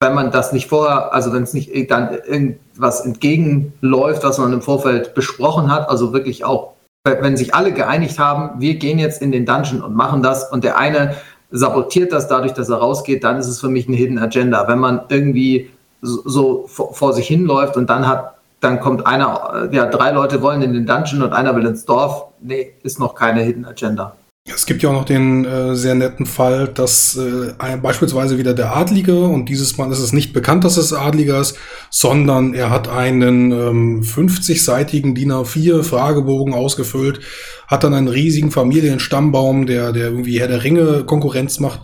wenn 0.00 0.14
man 0.14 0.30
das 0.30 0.52
nicht 0.52 0.68
vorher, 0.68 1.12
also 1.12 1.32
wenn 1.32 1.44
es 1.44 1.54
nicht 1.54 1.90
dann 1.90 2.18
irgendwas 2.72 3.04
entgegenläuft, 3.04 4.24
was 4.24 4.38
man 4.38 4.52
im 4.52 4.62
Vorfeld 4.62 5.14
besprochen 5.14 5.70
hat, 5.70 5.88
also 5.88 6.12
wirklich 6.12 6.44
auch, 6.44 6.72
wenn 7.04 7.36
sich 7.36 7.54
alle 7.54 7.72
geeinigt 7.72 8.18
haben, 8.18 8.60
wir 8.60 8.76
gehen 8.76 8.98
jetzt 8.98 9.20
in 9.20 9.32
den 9.32 9.44
Dungeon 9.44 9.82
und 9.82 9.94
machen 9.94 10.22
das 10.22 10.50
und 10.50 10.64
der 10.64 10.78
eine 10.78 11.16
sabotiert 11.50 12.12
das 12.12 12.28
dadurch, 12.28 12.52
dass 12.52 12.70
er 12.70 12.76
rausgeht, 12.78 13.24
dann 13.24 13.38
ist 13.38 13.48
es 13.48 13.60
für 13.60 13.68
mich 13.68 13.88
eine 13.88 13.96
Hidden 13.96 14.18
Agenda. 14.18 14.66
Wenn 14.68 14.78
man 14.78 15.02
irgendwie 15.08 15.70
so, 16.00 16.22
so 16.24 16.64
vor, 16.66 16.94
vor 16.94 17.12
sich 17.12 17.26
hinläuft 17.26 17.76
und 17.76 17.90
dann 17.90 18.08
hat 18.08 18.34
dann 18.60 18.78
kommt 18.78 19.04
einer, 19.08 19.68
ja, 19.72 19.86
drei 19.86 20.12
Leute 20.12 20.40
wollen 20.40 20.62
in 20.62 20.72
den 20.72 20.86
Dungeon 20.86 21.22
und 21.22 21.32
einer 21.32 21.56
will 21.56 21.66
ins 21.66 21.84
Dorf. 21.84 22.26
Nee, 22.40 22.74
ist 22.84 23.00
noch 23.00 23.16
keine 23.16 23.40
Hidden 23.42 23.64
Agenda. 23.64 24.14
Es 24.44 24.66
gibt 24.66 24.82
ja 24.82 24.88
auch 24.88 24.94
noch 24.94 25.04
den 25.04 25.44
äh, 25.44 25.76
sehr 25.76 25.94
netten 25.94 26.26
Fall, 26.26 26.66
dass 26.66 27.16
äh, 27.16 27.52
ein, 27.58 27.80
beispielsweise 27.80 28.38
wieder 28.38 28.54
der 28.54 28.74
Adlige, 28.74 29.24
und 29.24 29.48
dieses 29.48 29.78
Mal 29.78 29.92
ist 29.92 30.00
es 30.00 30.12
nicht 30.12 30.32
bekannt, 30.32 30.64
dass 30.64 30.76
es 30.76 30.92
Adliger 30.92 31.40
ist, 31.40 31.56
sondern 31.90 32.52
er 32.52 32.68
hat 32.70 32.88
einen 32.88 33.52
ähm, 33.52 34.02
50-seitigen 34.02 35.14
DIN 35.14 35.30
A4 35.30 35.84
Fragebogen 35.84 36.54
ausgefüllt, 36.54 37.20
hat 37.68 37.84
dann 37.84 37.94
einen 37.94 38.08
riesigen 38.08 38.50
Familienstammbaum, 38.50 39.66
der, 39.66 39.92
der 39.92 40.08
irgendwie 40.08 40.40
Herr 40.40 40.48
der 40.48 40.64
Ringe 40.64 41.04
Konkurrenz 41.04 41.60
macht 41.60 41.82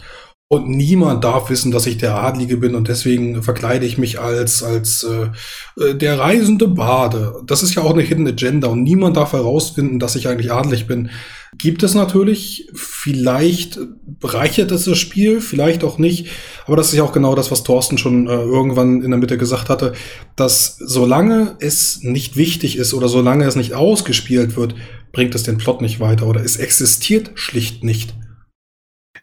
und 0.51 0.67
niemand 0.67 1.25
darf 1.25 1.51
wissen, 1.51 1.71
dass 1.71 1.87
ich 1.87 1.99
der 1.99 2.17
Adlige 2.17 2.57
bin 2.57 2.75
und 2.75 2.89
deswegen 2.89 3.43
verkleide 3.43 3.85
ich 3.85 3.99
mich 3.99 4.19
als, 4.19 4.63
als 4.63 5.05
äh, 5.05 5.83
äh, 5.83 5.95
der 5.95 6.19
reisende 6.19 6.69
Bade. 6.69 7.35
Das 7.45 7.63
ist 7.63 7.75
ja 7.75 7.83
auch 7.83 7.93
eine 7.93 8.03
Hidden 8.03 8.27
Agenda 8.27 8.69
und 8.69 8.83
niemand 8.83 9.17
darf 9.19 9.35
herausfinden, 9.35 9.99
dass 9.99 10.17
ich 10.17 10.27
eigentlich 10.27 10.51
adlig 10.51 10.87
bin. 10.87 11.11
Gibt 11.57 11.83
es 11.83 11.95
natürlich, 11.95 12.69
vielleicht 12.75 13.79
bereichert 14.21 14.71
es 14.71 14.85
das 14.85 14.99
Spiel, 14.99 15.41
vielleicht 15.41 15.83
auch 15.83 15.99
nicht, 15.99 16.27
aber 16.67 16.77
das 16.77 16.89
ist 16.89 16.97
ja 16.99 17.05
auch 17.05 17.13
genau 17.13 17.35
das, 17.35 17.51
was 17.51 17.63
Thorsten 17.63 17.97
schon 17.97 18.27
äh, 18.27 18.33
irgendwann 18.33 19.03
in 19.03 19.11
der 19.11 19.19
Mitte 19.19 19.39
gesagt 19.39 19.71
hatte, 19.71 19.95
dass 20.37 20.77
solange 20.79 21.57
es 21.61 22.03
nicht 22.03 22.37
wichtig 22.37 22.77
ist 22.77 22.93
oder 22.93 23.09
solange 23.09 23.47
es 23.47 23.57
nicht 23.57 23.73
ausgespielt 23.73 24.57
wird, 24.57 24.75
bringt 25.13 25.35
es 25.35 25.43
den 25.43 25.57
Plot 25.57 25.81
nicht 25.81 26.01
weiter 26.01 26.27
oder 26.27 26.45
es 26.45 26.59
existiert 26.59 27.31
schlicht 27.35 27.83
nicht. 27.83 28.15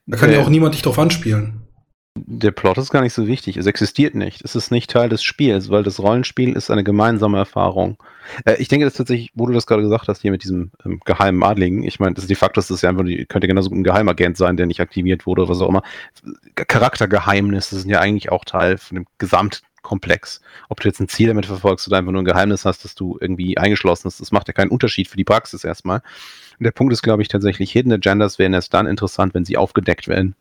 Da 0.08 0.18
kann 0.18 0.32
ja 0.32 0.42
auch 0.42 0.50
niemand 0.50 0.74
dich 0.74 0.82
drauf 0.82 0.98
anspielen. 0.98 1.65
Der 2.18 2.52
Plot 2.52 2.78
ist 2.78 2.92
gar 2.92 3.02
nicht 3.02 3.14
so 3.14 3.28
wichtig. 3.28 3.58
Es 3.58 3.66
existiert 3.66 4.16
nicht. 4.16 4.42
Es 4.42 4.56
ist 4.56 4.72
nicht 4.72 4.90
Teil 4.90 5.10
des 5.10 5.22
Spiels, 5.22 5.70
weil 5.70 5.84
das 5.84 6.00
Rollenspiel 6.00 6.54
ist 6.54 6.72
eine 6.72 6.86
gemeinsame 6.86 7.38
Erfahrung. 7.38 7.98
Äh, 8.46 8.56
ich 8.56 8.70
denke, 8.70 8.86
dass 8.86 8.94
tatsächlich, 8.94 9.32
wo 9.36 9.46
du 9.48 9.54
das 9.54 9.68
gerade 9.68 9.82
gesagt 9.82 10.08
hast, 10.08 10.22
hier 10.22 10.32
mit 10.32 10.42
diesem 10.42 10.72
ähm, 10.86 11.02
geheimen 11.04 11.44
Adligen, 11.44 11.84
ich 11.84 12.00
meine, 12.00 12.16
das 12.16 12.24
ist 12.24 12.30
de 12.30 12.38
facto, 12.38 12.60
das 12.60 12.72
ist 12.72 12.82
ja 12.82 12.90
einfach, 12.90 13.04
könnte 13.28 13.48
genauso 13.48 13.70
ein 13.70 13.84
Geheimagent 13.84 14.38
sein, 14.38 14.56
der 14.56 14.66
nicht 14.66 14.80
aktiviert 14.80 15.26
wurde 15.26 15.42
oder 15.42 15.52
was 15.52 15.60
auch 15.60 15.68
immer. 15.68 15.84
Charaktergeheimnisse 16.56 17.78
sind 17.78 17.90
ja 17.90 18.00
eigentlich 18.00 18.32
auch 18.32 18.46
Teil 18.46 18.78
von 18.78 18.96
dem 18.96 19.08
Gesamtkomplex. 19.18 20.40
Ob 20.70 20.80
du 20.80 20.88
jetzt 20.88 21.02
ein 21.02 21.10
Ziel 21.10 21.28
damit 21.28 21.46
verfolgst 21.46 21.86
oder 21.88 21.98
einfach 21.98 22.14
nur 22.14 22.22
ein 22.22 22.26
Geheimnis 22.26 22.64
hast, 22.64 22.86
das 22.86 22.96
du 22.96 23.18
irgendwie 23.20 23.58
eingeschlossen 23.58 24.06
hast, 24.06 24.22
das 24.22 24.32
macht 24.32 24.48
ja 24.48 24.54
keinen 24.54 24.72
Unterschied 24.72 25.10
für 25.10 25.18
die 25.18 25.26
Praxis 25.26 25.66
erstmal. 25.66 26.02
Der 26.60 26.72
Punkt 26.72 26.94
ist, 26.94 27.02
glaube 27.02 27.22
ich, 27.22 27.28
tatsächlich, 27.28 27.74
Hidden 27.74 27.92
Agendas 27.92 28.40
wären 28.40 28.54
erst 28.54 28.74
dann 28.74 28.88
interessant, 28.88 29.34
wenn 29.34 29.44
sie 29.44 29.58
aufgedeckt 29.58 30.08
werden. 30.08 30.36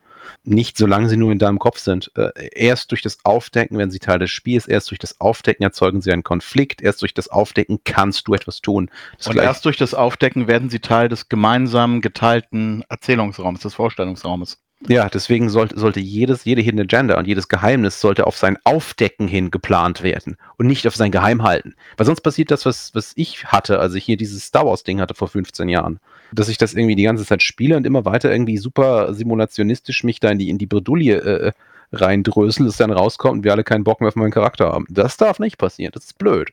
Nicht 0.44 0.76
solange 0.76 1.08
sie 1.08 1.16
nur 1.16 1.32
in 1.32 1.38
deinem 1.38 1.58
Kopf 1.58 1.78
sind. 1.78 2.10
Äh, 2.16 2.30
erst 2.54 2.90
durch 2.90 3.02
das 3.02 3.18
Aufdecken 3.24 3.78
werden 3.78 3.90
sie 3.90 3.98
Teil 3.98 4.18
des 4.18 4.30
Spiels, 4.30 4.66
erst 4.66 4.90
durch 4.90 4.98
das 4.98 5.20
Aufdecken 5.20 5.64
erzeugen 5.64 6.00
sie 6.00 6.12
einen 6.12 6.22
Konflikt, 6.22 6.82
erst 6.82 7.02
durch 7.02 7.14
das 7.14 7.28
Aufdecken 7.28 7.80
kannst 7.84 8.28
du 8.28 8.34
etwas 8.34 8.60
tun. 8.60 8.90
Das 9.18 9.28
Und 9.28 9.36
erst 9.36 9.64
durch 9.64 9.76
das 9.76 9.94
Aufdecken 9.94 10.46
werden 10.48 10.70
sie 10.70 10.80
Teil 10.80 11.08
des 11.08 11.28
gemeinsamen 11.28 12.00
geteilten 12.00 12.84
Erzählungsraums, 12.88 13.60
des 13.60 13.74
Vorstellungsraumes. 13.74 14.58
Ja, 14.86 15.08
deswegen 15.08 15.48
sollte, 15.48 15.78
sollte 15.78 16.00
jedes, 16.00 16.44
jede 16.44 16.60
Hidden 16.60 16.80
Agenda 16.80 17.16
und 17.18 17.26
jedes 17.26 17.48
Geheimnis 17.48 18.00
sollte 18.00 18.26
auf 18.26 18.36
sein 18.36 18.58
Aufdecken 18.64 19.28
hin 19.28 19.50
geplant 19.50 20.02
werden 20.02 20.36
und 20.58 20.66
nicht 20.66 20.86
auf 20.86 20.94
sein 20.94 21.10
Geheimhalten. 21.10 21.74
Weil 21.96 22.04
sonst 22.06 22.20
passiert 22.20 22.50
das, 22.50 22.66
was, 22.66 22.94
was 22.94 23.12
ich 23.16 23.46
hatte, 23.46 23.78
als 23.78 23.94
ich 23.94 24.04
hier 24.04 24.18
dieses 24.18 24.44
Star 24.44 24.66
Wars-Ding 24.66 25.00
hatte 25.00 25.14
vor 25.14 25.28
15 25.28 25.70
Jahren. 25.70 26.00
Dass 26.32 26.48
ich 26.48 26.58
das 26.58 26.74
irgendwie 26.74 26.96
die 26.96 27.04
ganze 27.04 27.24
Zeit 27.24 27.42
spiele 27.42 27.76
und 27.78 27.86
immer 27.86 28.04
weiter 28.04 28.30
irgendwie 28.30 28.58
super 28.58 29.14
simulationistisch 29.14 30.04
mich 30.04 30.20
da 30.20 30.30
in 30.30 30.38
die, 30.38 30.50
in 30.50 30.58
die 30.58 30.66
Bredouille 30.66 31.16
äh, 31.16 31.52
reindrösel, 31.92 32.66
dass 32.66 32.76
dann 32.76 32.90
rauskommt 32.90 33.38
und 33.38 33.44
wir 33.44 33.52
alle 33.52 33.64
keinen 33.64 33.84
Bock 33.84 34.00
mehr 34.00 34.08
auf 34.08 34.16
meinen 34.16 34.32
Charakter 34.32 34.66
haben. 34.66 34.86
Das 34.90 35.16
darf 35.16 35.38
nicht 35.38 35.56
passieren, 35.56 35.92
das 35.94 36.04
ist 36.04 36.18
blöd. 36.18 36.52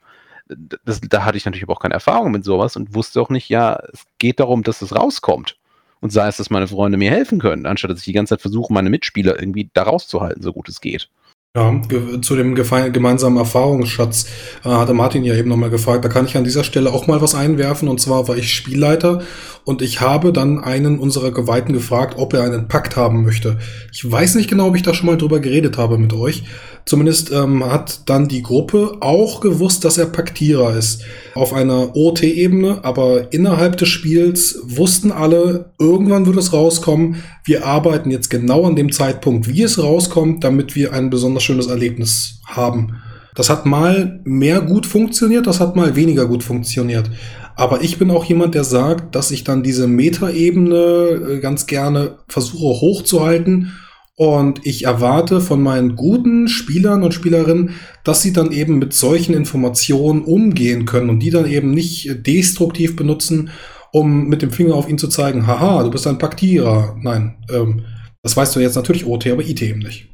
Das, 0.86 1.02
da 1.02 1.26
hatte 1.26 1.38
ich 1.38 1.46
natürlich 1.46 1.68
auch 1.68 1.80
keine 1.80 1.96
Erfahrung 1.96 2.32
mit 2.32 2.46
sowas 2.46 2.78
und 2.78 2.94
wusste 2.94 3.22
auch 3.22 3.30
nicht, 3.30 3.50
ja, 3.50 3.82
es 3.92 4.06
geht 4.20 4.40
darum, 4.40 4.64
dass 4.64 4.82
es 4.82 4.96
rauskommt 4.96 5.58
und 6.02 6.12
sei 6.12 6.28
es, 6.28 6.38
dass 6.38 6.50
meine 6.50 6.68
Freunde 6.68 6.98
mir 6.98 7.12
helfen 7.12 7.40
können, 7.40 7.66
anstatt 7.66 7.92
dass 7.92 8.00
ich 8.00 8.06
die 8.06 8.14
ganze 8.14 8.36
Zeit 8.36 8.42
versuche, 8.42 8.74
meine 8.74 8.90
Mitspieler 8.90 9.40
irgendwie 9.40 9.70
da 9.74 9.84
rauszuhalten, 9.84 10.44
so 10.44 10.52
gut 10.52 10.68
es 10.68 10.82
geht. 10.82 11.10
Ja, 11.54 11.82
zu 12.22 12.38
dem 12.38 12.56
gemeinsamen 12.56 13.36
Erfahrungsschatz 13.36 14.26
äh, 14.64 14.70
hatte 14.70 14.94
Martin 14.94 15.26
ja 15.26 15.36
eben 15.36 15.50
nochmal 15.50 15.70
gefragt. 15.70 16.06
Da 16.06 16.08
kann 16.08 16.26
ich 16.26 16.38
an 16.38 16.46
dieser 16.46 16.64
Stelle 16.64 16.94
auch 16.94 17.08
mal 17.08 17.22
was 17.22 17.36
einwerfen. 17.36 17.90
Und 17.90 18.00
zwar 18.00 18.30
war 18.30 18.38
ich 18.38 18.54
Spielleiter 18.54 19.22
und 19.66 19.82
ich 19.82 20.00
habe 20.00 20.32
dann 20.32 20.64
einen 20.64 20.98
unserer 20.98 21.32
Geweihten 21.32 21.74
gefragt, 21.74 22.14
ob 22.18 22.34
er 22.34 22.44
einen 22.44 22.70
Pakt 22.70 22.96
haben 22.96 23.26
möchte. 23.26 23.60
Ich 23.92 24.10
weiß 24.10 24.36
nicht 24.36 24.50
genau, 24.50 24.70
ob 24.70 24.78
ich 24.78 24.82
da 24.82 24.94
schon 24.94 25.08
mal 25.08 25.18
drüber 25.18 25.42
geredet 25.42 25.78
habe 25.78 25.98
mit 25.98 26.14
euch. 26.14 26.46
Zumindest 26.86 27.32
ähm, 27.32 27.64
hat 27.64 28.10
dann 28.10 28.28
die 28.28 28.42
Gruppe 28.42 28.98
auch 29.02 29.40
gewusst, 29.40 29.86
dass 29.86 29.98
er 29.98 30.08
Paktierer 30.08 30.76
ist. 30.76 31.04
Auf 31.36 31.54
einer 31.54 31.96
OT-Ebene, 31.96 32.84
aber 32.84 33.32
innerhalb 33.34 33.78
des 33.78 33.90
Spiels 33.90 34.60
wussten 34.64 35.12
alle, 35.12 35.72
irgendwann 35.80 36.26
wird 36.26 36.38
es 36.38 36.54
rauskommen. 36.54 37.24
Wir 37.44 37.66
arbeiten 37.66 38.12
jetzt 38.12 38.30
genau 38.30 38.66
an 38.66 38.76
dem 38.76 38.92
Zeitpunkt, 38.92 39.48
wie 39.48 39.62
es 39.62 39.82
rauskommt, 39.82 40.44
damit 40.44 40.76
wir 40.76 40.94
ein 40.94 41.10
besonders 41.10 41.44
schönes 41.44 41.68
Erlebnis 41.68 42.40
haben. 42.46 42.98
Das 43.36 43.50
hat 43.50 43.66
mal 43.66 44.20
mehr 44.26 44.62
gut 44.62 44.86
funktioniert, 44.86 45.48
das 45.48 45.60
hat 45.60 45.76
mal 45.76 45.96
weniger 45.96 46.26
gut 46.26 46.44
funktioniert. 46.44 47.10
Aber 47.56 47.82
ich 47.82 47.98
bin 47.98 48.12
auch 48.12 48.26
jemand, 48.26 48.56
der 48.56 48.64
sagt, 48.64 49.16
dass 49.16 49.32
ich 49.32 49.44
dann 49.44 49.64
diese 49.64 49.88
Metaebene 49.88 50.78
äh, 50.78 51.40
ganz 51.40 51.68
gerne 51.68 52.16
versuche 52.28 52.82
hochzuhalten 52.82 53.74
und 54.22 54.68
ich 54.68 54.86
erwarte 54.86 55.42
von 55.42 55.64
meinen 55.64 55.96
guten 55.96 56.48
Spielern 56.48 57.02
und 57.02 57.12
Spielerinnen, 57.12 57.72
dass 58.04 58.22
sie 58.22 58.32
dann 58.32 58.52
eben 58.52 58.78
mit 58.78 58.94
solchen 58.94 59.34
Informationen 59.34 60.22
umgehen 60.22 60.86
können 60.86 61.10
und 61.10 61.22
die 61.22 61.32
dann 61.32 61.48
eben 61.48 61.72
nicht 61.72 62.28
destruktiv 62.28 62.96
benutzen, 62.96 63.50
um 63.92 64.28
mit 64.28 64.44
dem 64.44 64.52
Finger 64.52 64.76
auf 64.76 64.88
ihn 64.88 65.00
zu 65.00 65.08
zeigen, 65.08 65.48
haha, 65.48 65.82
du 65.82 65.90
bist 65.90 66.06
ein 66.06 66.20
Paktierer. 66.20 66.96
Nein, 67.02 67.44
ähm, 67.52 67.82
das 68.22 68.38
weißt 68.38 68.56
du 68.56 68.60
jetzt 68.60 68.76
natürlich 68.76 69.08
OT, 69.08 69.26
aber 69.26 69.42
IT 69.42 69.60
eben 69.64 69.80
nicht. 69.80 70.08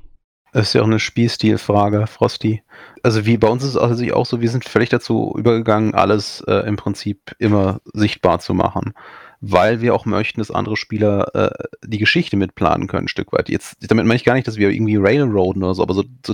Das 0.54 0.70
ist 0.70 0.74
ja 0.74 0.84
auch 0.84 0.88
eine 0.88 1.00
Spielstilfrage, 1.00 2.08
Frosty. 2.08 2.64
Also 3.04 3.26
wie 3.26 3.36
bei 3.36 3.50
uns 3.50 3.66
ist 3.66 3.72
es 3.72 3.78
also 3.78 4.06
auch 4.14 4.26
so, 4.26 4.40
wir 4.40 4.50
sind 4.50 4.64
völlig 4.64 4.88
dazu 4.88 5.36
übergegangen, 5.38 5.94
alles 5.94 6.42
äh, 6.48 6.66
im 6.66 6.78
Prinzip 6.78 7.36
immer 7.40 7.82
sichtbar 7.94 8.40
zu 8.40 8.54
machen 8.54 8.94
weil 9.40 9.82
wir 9.82 9.94
auch 9.94 10.06
möchten, 10.06 10.40
dass 10.40 10.52
andere 10.52 10.78
Spieler 10.78 11.36
äh, 11.36 11.68
die 11.86 12.00
Geschichte 12.00 12.38
mitplanen 12.38 12.88
können, 12.88 13.06
ein 13.06 13.10
Stück 13.10 13.32
weit. 13.34 13.50
Jetzt, 13.50 13.78
damit 13.82 14.06
meine 14.06 14.16
ich 14.16 14.24
gar 14.24 14.34
nicht, 14.34 14.48
dass 14.48 14.58
wir 14.58 14.70
irgendwie 14.70 14.98
Railroaden 14.98 15.64
oder 15.64 15.76
so, 15.76 15.84
aber 15.84 15.94
so, 15.94 16.04
so 16.26 16.34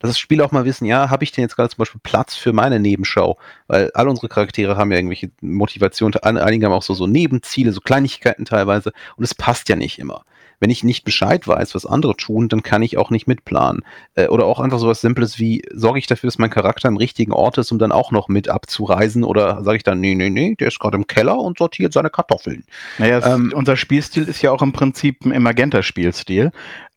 dass 0.00 0.10
das 0.10 0.18
Spieler 0.18 0.44
auch 0.44 0.52
mal 0.52 0.64
wissen, 0.64 0.84
ja, 0.84 1.10
habe 1.10 1.24
ich 1.24 1.32
denn 1.32 1.42
jetzt 1.42 1.56
gerade 1.56 1.70
zum 1.70 1.78
Beispiel 1.78 2.00
Platz 2.02 2.34
für 2.36 2.52
meine 2.52 2.78
Nebenschau? 2.78 3.38
Weil 3.66 3.90
alle 3.94 4.10
unsere 4.10 4.28
Charaktere 4.28 4.76
haben 4.76 4.90
ja 4.92 4.98
irgendwelche 4.98 5.30
Motivationen, 5.40 6.16
einige 6.22 6.66
haben 6.66 6.72
auch 6.72 6.82
so, 6.82 6.94
so 6.94 7.06
Nebenziele, 7.06 7.72
so 7.72 7.80
Kleinigkeiten 7.80 8.44
teilweise 8.44 8.92
und 9.16 9.24
es 9.24 9.34
passt 9.34 9.68
ja 9.68 9.76
nicht 9.76 9.98
immer 9.98 10.24
wenn 10.60 10.70
ich 10.70 10.84
nicht 10.84 11.04
Bescheid 11.04 11.46
weiß, 11.46 11.74
was 11.74 11.86
andere 11.86 12.16
tun, 12.16 12.48
dann 12.48 12.62
kann 12.62 12.82
ich 12.82 12.98
auch 12.98 13.10
nicht 13.10 13.26
mitplanen. 13.26 13.82
Äh, 14.14 14.28
oder 14.28 14.46
auch 14.46 14.60
einfach 14.60 14.78
so 14.78 14.88
was 14.88 15.00
Simples 15.00 15.38
wie, 15.38 15.62
sorge 15.72 15.98
ich 15.98 16.06
dafür, 16.06 16.28
dass 16.28 16.38
mein 16.38 16.50
Charakter 16.50 16.88
im 16.88 16.96
richtigen 16.96 17.32
Ort 17.32 17.58
ist, 17.58 17.72
um 17.72 17.78
dann 17.78 17.92
auch 17.92 18.10
noch 18.10 18.28
mit 18.28 18.48
abzureisen? 18.48 19.24
Oder 19.24 19.62
sage 19.62 19.78
ich 19.78 19.82
dann, 19.82 20.00
nee, 20.00 20.14
nee, 20.14 20.30
nee, 20.30 20.54
der 20.58 20.68
ist 20.68 20.78
gerade 20.78 20.96
im 20.96 21.06
Keller 21.06 21.38
und 21.38 21.58
sortiert 21.58 21.92
seine 21.92 22.10
Kartoffeln. 22.10 22.64
Naja, 22.98 23.24
ähm, 23.34 23.52
unser 23.54 23.76
Spielstil 23.76 24.24
ist 24.28 24.42
ja 24.42 24.50
auch 24.50 24.62
im 24.62 24.72
Prinzip 24.72 25.24
ein 25.24 25.42
Magenta-Spielstil. 25.42 26.50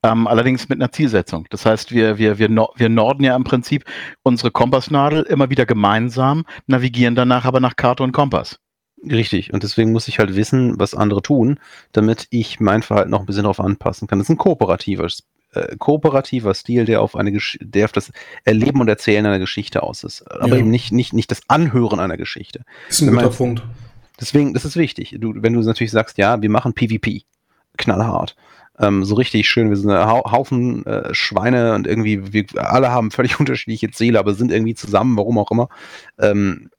Ähm, 0.04 0.26
allerdings 0.26 0.68
mit 0.68 0.80
einer 0.80 0.92
Zielsetzung. 0.92 1.46
Das 1.52 1.66
heißt, 1.66 1.92
wir, 1.92 2.18
wir, 2.18 2.40
wir, 2.40 2.50
wir 2.50 2.90
norden 2.90 3.24
ja 3.24 3.36
im 3.36 3.44
Prinzip 3.44 3.86
unsere 4.24 4.50
Kompassnadel 4.50 5.22
immer 5.24 5.52
wieder 5.52 5.68
gemeinsam, 5.68 6.46
navigieren 6.66 7.14
danach 7.14 7.46
aber 7.46 7.60
nach 7.60 7.76
Karte 7.76 8.02
und 8.02 8.12
Kompass. 8.12 8.58
Richtig. 9.04 9.54
Und 9.54 9.64
deswegen 9.64 9.92
muss 9.92 10.08
ich 10.08 10.20
halt 10.20 10.36
wissen, 10.36 10.80
was 10.80 10.94
andere 10.94 11.22
tun, 11.22 11.60
damit 11.92 12.28
ich 12.30 12.60
mein 12.60 12.84
Verhalten 12.84 13.10
noch 13.10 13.22
ein 13.22 13.26
bisschen 13.26 13.44
darauf 13.44 13.60
anpassen 13.60 14.08
kann. 14.08 14.20
Das 14.20 14.28
ist 14.28 14.32
ein 14.32 14.38
kooperativer, 14.38 15.08
äh, 15.54 15.76
kooperativer 15.78 16.54
Stil, 16.54 16.86
der 16.86 17.02
auf 17.02 17.16
eine 17.16 17.38
der 17.60 17.86
auf 17.86 17.92
das 17.92 18.12
Erleben 18.44 18.80
und 18.80 18.88
Erzählen 18.88 19.26
einer 19.26 19.40
Geschichte 19.40 19.82
aus 19.82 20.04
ist. 20.04 20.30
Aber 20.30 20.50
ja. 20.50 20.58
eben 20.58 20.70
nicht, 20.70 20.92
nicht, 20.92 21.14
nicht 21.14 21.32
das 21.32 21.42
Anhören 21.48 22.00
einer 22.00 22.18
Geschichte. 22.18 22.64
Das 22.88 23.02
ist 23.02 23.08
ein 23.08 23.14
guter 23.16 23.30
Punkt. 23.30 23.64
Deswegen, 24.20 24.54
das 24.54 24.66
ist 24.66 24.76
wichtig. 24.76 25.16
Du, 25.20 25.34
wenn 25.36 25.54
du 25.54 25.62
natürlich 25.62 25.92
sagst, 25.92 26.20
ja, 26.20 26.42
wir 26.42 26.50
machen 26.50 26.74
PvP, 26.74 27.24
knallhart. 27.78 28.36
Ähm, 28.80 29.04
so 29.04 29.16
richtig 29.16 29.50
schön, 29.50 29.70
wir 29.70 29.78
sind 29.78 29.90
ein 29.90 30.08
Haufen 30.08 30.86
äh, 30.86 31.14
Schweine 31.14 31.74
und 31.74 31.88
irgendwie, 31.88 32.32
wir 32.32 32.46
alle 32.56 32.92
haben 32.92 33.12
völlig 33.12 33.40
unterschiedliche 33.40 33.90
Ziele, 33.90 34.20
aber 34.20 34.36
sind 34.36 34.52
irgendwie 34.52 34.76
zusammen, 34.76 35.18
warum 35.18 35.40
auch 35.40 35.50
immer. 35.50 35.70
Ähm, 36.20 36.70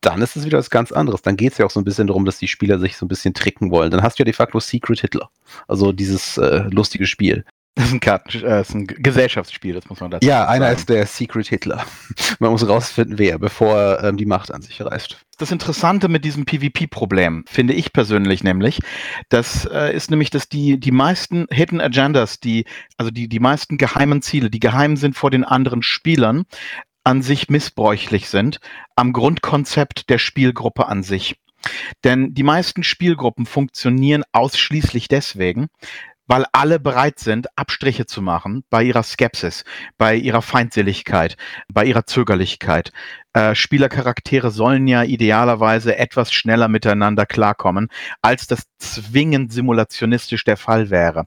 dann 0.00 0.22
ist 0.22 0.36
es 0.36 0.44
wieder 0.44 0.58
was 0.58 0.70
ganz 0.70 0.92
anderes. 0.92 1.22
Dann 1.22 1.36
geht 1.36 1.52
es 1.52 1.58
ja 1.58 1.66
auch 1.66 1.70
so 1.70 1.80
ein 1.80 1.84
bisschen 1.84 2.06
darum, 2.06 2.24
dass 2.24 2.38
die 2.38 2.48
Spieler 2.48 2.78
sich 2.78 2.96
so 2.96 3.04
ein 3.04 3.08
bisschen 3.08 3.34
tricken 3.34 3.70
wollen. 3.70 3.90
Dann 3.90 4.02
hast 4.02 4.18
du 4.18 4.22
ja 4.22 4.24
de 4.24 4.34
facto 4.34 4.60
Secret 4.60 5.00
Hitler. 5.00 5.28
Also 5.66 5.92
dieses 5.92 6.38
äh, 6.38 6.64
lustige 6.70 7.06
Spiel. 7.06 7.44
Das 7.78 7.86
ist 7.86 7.92
ein, 7.92 8.00
Karten, 8.00 8.44
äh, 8.44 8.60
ist 8.60 8.74
ein 8.74 8.88
Gesellschaftsspiel, 8.88 9.72
das 9.74 9.88
muss 9.88 10.00
man 10.00 10.10
dazu 10.10 10.26
Ja, 10.26 10.48
einer 10.48 10.72
ist 10.72 10.88
der 10.88 11.06
Secret 11.06 11.46
Hitler. 11.46 11.86
man 12.40 12.50
muss 12.50 12.66
rausfinden, 12.66 13.18
wer, 13.18 13.38
bevor 13.38 13.76
er 13.76 14.04
ähm, 14.08 14.16
die 14.16 14.26
Macht 14.26 14.52
an 14.52 14.62
sich 14.62 14.80
reißt. 14.80 15.16
Das 15.38 15.52
Interessante 15.52 16.08
mit 16.08 16.24
diesem 16.24 16.44
PvP-Problem, 16.44 17.44
finde 17.46 17.74
ich 17.74 17.92
persönlich 17.92 18.42
nämlich, 18.42 18.80
das 19.28 19.64
äh, 19.72 19.94
ist 19.94 20.10
nämlich, 20.10 20.30
dass 20.30 20.48
die, 20.48 20.80
die 20.80 20.90
meisten 20.90 21.46
Hidden 21.50 21.80
Agendas, 21.80 22.40
die, 22.40 22.64
also 22.96 23.12
die, 23.12 23.28
die 23.28 23.38
meisten 23.38 23.78
geheimen 23.78 24.22
Ziele, 24.22 24.50
die 24.50 24.58
geheim 24.58 24.96
sind 24.96 25.14
vor 25.14 25.30
den 25.30 25.44
anderen 25.44 25.82
Spielern, 25.82 26.46
an 27.08 27.22
sich 27.22 27.48
missbräuchlich 27.48 28.28
sind 28.28 28.60
am 28.94 29.14
Grundkonzept 29.14 30.10
der 30.10 30.18
Spielgruppe 30.18 30.88
an 30.88 31.02
sich. 31.02 31.40
Denn 32.04 32.34
die 32.34 32.42
meisten 32.42 32.82
Spielgruppen 32.82 33.46
funktionieren 33.46 34.24
ausschließlich 34.32 35.08
deswegen, 35.08 35.68
weil 36.26 36.44
alle 36.52 36.78
bereit 36.78 37.18
sind, 37.18 37.46
Abstriche 37.56 38.04
zu 38.04 38.20
machen 38.20 38.62
bei 38.68 38.82
ihrer 38.82 39.02
Skepsis, 39.02 39.64
bei 39.96 40.16
ihrer 40.16 40.42
Feindseligkeit, 40.42 41.38
bei 41.72 41.86
ihrer 41.86 42.04
Zögerlichkeit. 42.04 42.92
Äh, 43.32 43.54
Spielercharaktere 43.54 44.50
sollen 44.50 44.86
ja 44.86 45.02
idealerweise 45.02 45.96
etwas 45.96 46.30
schneller 46.30 46.68
miteinander 46.68 47.24
klarkommen, 47.24 47.88
als 48.20 48.48
das 48.48 48.64
zwingend 48.76 49.50
simulationistisch 49.50 50.44
der 50.44 50.58
Fall 50.58 50.90
wäre. 50.90 51.24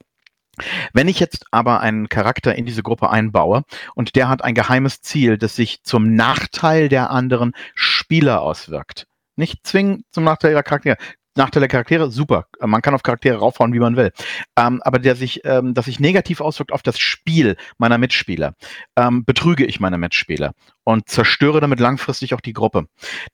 Wenn 0.94 1.08
ich 1.08 1.20
jetzt 1.20 1.46
aber 1.52 1.80
einen 1.80 2.10
Charakter 2.10 2.56
in 2.56 2.66
diese 2.66 2.84
Gruppe 2.84 3.10
einbaue 3.10 3.64
und 3.96 4.16
der 4.16 4.30
hat 4.30 4.44
ein 4.44 4.56
geheimes 4.56 5.02
Ziel, 5.02 5.38
das 5.38 5.56
sich 5.56 5.84
zum 5.84 6.14
Nachteil 6.16 6.90
der 6.90 7.10
anderen 7.10 7.54
Spieler 7.74 8.42
auswirkt, 8.42 9.08
nicht 9.36 9.66
zwingend 9.66 10.04
zum 10.12 10.24
Nachteil 10.24 10.52
ihrer 10.52 10.64
Charaktere, 10.64 10.98
Nachteile 11.36 11.64
der 11.64 11.70
Charaktere, 11.70 12.12
super. 12.12 12.48
Man 12.60 12.82
kann 12.82 12.94
auf 12.94 13.04
Charaktere 13.04 13.38
raufhauen, 13.38 13.74
wie 13.74 13.80
man 13.80 13.96
will. 13.96 14.12
Ähm, 14.58 14.82
aber 14.84 15.00
der 15.00 15.16
sich, 15.16 15.42
ähm, 15.46 15.74
dass 15.74 15.86
sich 15.86 16.00
negativ 16.00 16.42
auswirkt 16.42 16.74
auf 16.74 16.84
das 16.84 17.00
Spiel 17.00 17.56
meiner 17.78 17.98
Mitspieler, 17.98 18.54
ähm, 18.98 19.24
betrüge 19.24 19.66
ich 19.66 19.80
meine 19.80 19.98
Mitspieler 19.98 20.54
und 20.84 21.08
zerstöre 21.08 21.62
damit 21.62 21.80
langfristig 21.80 22.34
auch 22.34 22.42
die 22.42 22.52
Gruppe. 22.52 22.88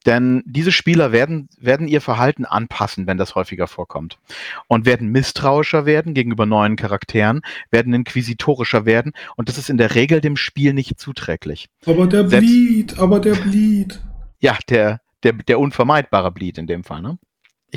Denn 0.06 0.44
diese 0.46 0.72
Spieler 0.72 1.12
werden, 1.12 1.50
werden 1.58 1.88
ihr 1.88 2.02
Verhalten 2.02 2.46
anpassen, 2.46 3.08
wenn 3.08 3.18
das 3.18 3.34
häufiger 3.34 3.68
vorkommt. 3.68 4.20
Und 4.68 4.86
werden 4.86 5.10
misstrauischer 5.10 5.86
werden 5.88 6.14
gegenüber 6.14 6.46
neuen 6.46 6.76
Charakteren, 6.76 7.42
werden 7.72 7.94
inquisitorischer 7.94 8.86
werden. 8.86 9.14
Und 9.38 9.50
das 9.50 9.58
ist 9.58 9.70
in 9.72 9.78
der 9.78 9.96
Regel 9.96 10.22
dem 10.22 10.36
Spiel 10.38 10.74
nicht 10.74 11.00
zuträglich. 11.00 11.68
Aber 11.86 12.06
der 12.06 12.24
Bleed, 12.24 13.00
aber 13.00 13.20
der 13.20 13.36
Bleed. 13.36 14.04
Ja, 14.40 14.58
der, 14.70 15.02
der, 15.24 15.34
der 15.34 15.60
unvermeidbare 15.60 16.32
Bleed 16.32 16.60
in 16.60 16.68
dem 16.68 16.84
Fall, 16.84 17.02
ne? 17.02 17.18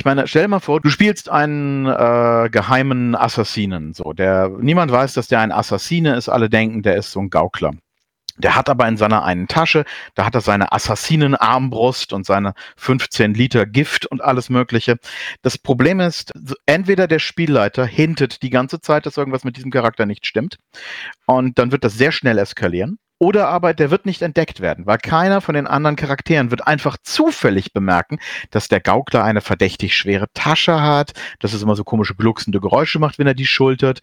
Ich 0.00 0.04
meine, 0.06 0.26
stell 0.26 0.44
dir 0.44 0.48
mal 0.48 0.60
vor, 0.60 0.80
du 0.80 0.88
spielst 0.88 1.28
einen 1.28 1.84
äh, 1.84 2.48
geheimen 2.50 3.14
Assassinen, 3.14 3.92
so, 3.92 4.14
der, 4.14 4.48
niemand 4.48 4.90
weiß, 4.90 5.12
dass 5.12 5.28
der 5.28 5.40
ein 5.40 5.52
Assassine 5.52 6.16
ist, 6.16 6.30
alle 6.30 6.48
denken, 6.48 6.80
der 6.80 6.96
ist 6.96 7.12
so 7.12 7.20
ein 7.20 7.28
Gaukler. 7.28 7.72
Der 8.38 8.56
hat 8.56 8.70
aber 8.70 8.88
in 8.88 8.96
seiner 8.96 9.24
einen 9.24 9.46
Tasche, 9.46 9.84
da 10.14 10.24
hat 10.24 10.34
er 10.34 10.40
seine 10.40 10.72
Assassinenarmbrust 10.72 12.14
und 12.14 12.24
seine 12.24 12.54
15 12.78 13.34
Liter 13.34 13.66
Gift 13.66 14.06
und 14.06 14.24
alles 14.24 14.48
Mögliche. 14.48 14.96
Das 15.42 15.58
Problem 15.58 16.00
ist, 16.00 16.32
entweder 16.64 17.06
der 17.06 17.18
Spielleiter 17.18 17.84
hintet 17.84 18.42
die 18.42 18.48
ganze 18.48 18.80
Zeit, 18.80 19.04
dass 19.04 19.18
irgendwas 19.18 19.44
mit 19.44 19.58
diesem 19.58 19.70
Charakter 19.70 20.06
nicht 20.06 20.24
stimmt. 20.24 20.56
Und 21.26 21.58
dann 21.58 21.72
wird 21.72 21.84
das 21.84 21.98
sehr 21.98 22.12
schnell 22.12 22.38
eskalieren. 22.38 22.98
Oder 23.22 23.48
aber 23.48 23.74
der 23.74 23.90
wird 23.90 24.06
nicht 24.06 24.22
entdeckt 24.22 24.60
werden, 24.60 24.86
weil 24.86 24.96
keiner 24.96 25.42
von 25.42 25.54
den 25.54 25.66
anderen 25.66 25.94
Charakteren 25.94 26.50
wird 26.50 26.66
einfach 26.66 26.96
zufällig 27.02 27.74
bemerken, 27.74 28.18
dass 28.50 28.68
der 28.68 28.80
Gaukler 28.80 29.22
eine 29.22 29.42
verdächtig 29.42 29.94
schwere 29.94 30.26
Tasche 30.32 30.80
hat, 30.80 31.12
dass 31.38 31.52
es 31.52 31.62
immer 31.62 31.76
so 31.76 31.84
komische 31.84 32.14
glucksende 32.14 32.60
Geräusche 32.60 32.98
macht, 32.98 33.18
wenn 33.18 33.26
er 33.26 33.34
die 33.34 33.44
schultert. 33.44 34.00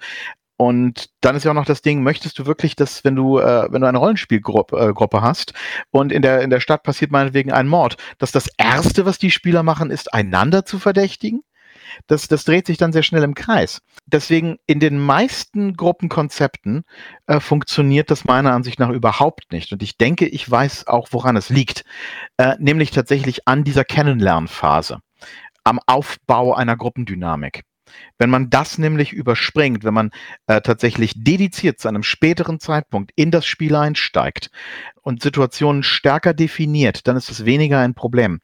Und 0.55 1.09
dann 1.21 1.35
ist 1.35 1.45
ja 1.45 1.51
auch 1.51 1.55
noch 1.55 1.65
das 1.65 1.81
Ding, 1.81 2.03
möchtest 2.03 2.37
du 2.37 2.45
wirklich, 2.45 2.75
dass 2.75 3.03
wenn 3.03 3.15
du, 3.15 3.39
äh, 3.39 3.67
wenn 3.71 3.81
du 3.81 3.87
eine 3.87 3.97
Rollenspielgruppe 3.97 4.93
äh, 4.95 5.21
hast 5.21 5.53
und 5.89 6.11
in 6.11 6.21
der, 6.21 6.41
in 6.41 6.51
der 6.51 6.59
Stadt 6.59 6.83
passiert 6.83 7.09
meinetwegen 7.11 7.51
ein 7.51 7.67
Mord, 7.67 7.97
dass 8.19 8.31
das 8.31 8.47
Erste, 8.57 9.07
was 9.07 9.17
die 9.17 9.31
Spieler 9.31 9.63
machen, 9.63 9.89
ist, 9.89 10.13
einander 10.13 10.63
zu 10.63 10.77
verdächtigen? 10.77 11.41
Das, 12.07 12.27
das 12.27 12.45
dreht 12.45 12.67
sich 12.67 12.77
dann 12.77 12.93
sehr 12.93 13.03
schnell 13.03 13.23
im 13.23 13.33
Kreis. 13.33 13.81
Deswegen 14.05 14.57
in 14.67 14.79
den 14.79 14.99
meisten 14.99 15.75
Gruppenkonzepten 15.75 16.83
äh, 17.27 17.39
funktioniert 17.39 18.11
das 18.11 18.25
meiner 18.25 18.53
Ansicht 18.53 18.79
nach 18.79 18.89
überhaupt 18.89 19.51
nicht. 19.51 19.71
Und 19.73 19.83
ich 19.83 19.97
denke, 19.97 20.27
ich 20.27 20.49
weiß 20.49 20.87
auch, 20.87 21.09
woran 21.11 21.35
es 21.35 21.49
liegt. 21.49 21.83
Äh, 22.37 22.55
nämlich 22.59 22.91
tatsächlich 22.91 23.47
an 23.47 23.63
dieser 23.63 23.83
Kennenlernphase, 23.83 24.99
am 25.63 25.79
Aufbau 25.85 26.53
einer 26.53 26.77
Gruppendynamik. 26.77 27.63
Wenn 28.17 28.29
man 28.29 28.49
das 28.49 28.77
nämlich 28.77 29.13
überspringt, 29.13 29.83
wenn 29.83 29.93
man 29.93 30.11
äh, 30.47 30.61
tatsächlich 30.61 31.13
dediziert 31.15 31.79
zu 31.79 31.87
einem 31.87 32.03
späteren 32.03 32.59
Zeitpunkt 32.59 33.11
in 33.15 33.31
das 33.31 33.45
Spiel 33.45 33.75
einsteigt 33.75 34.49
und 35.01 35.23
Situationen 35.23 35.83
stärker 35.83 36.33
definiert, 36.33 37.07
dann 37.07 37.15
ist 37.15 37.29
es 37.29 37.45
weniger 37.45 37.79
ein 37.79 37.93
Problem 37.93 38.39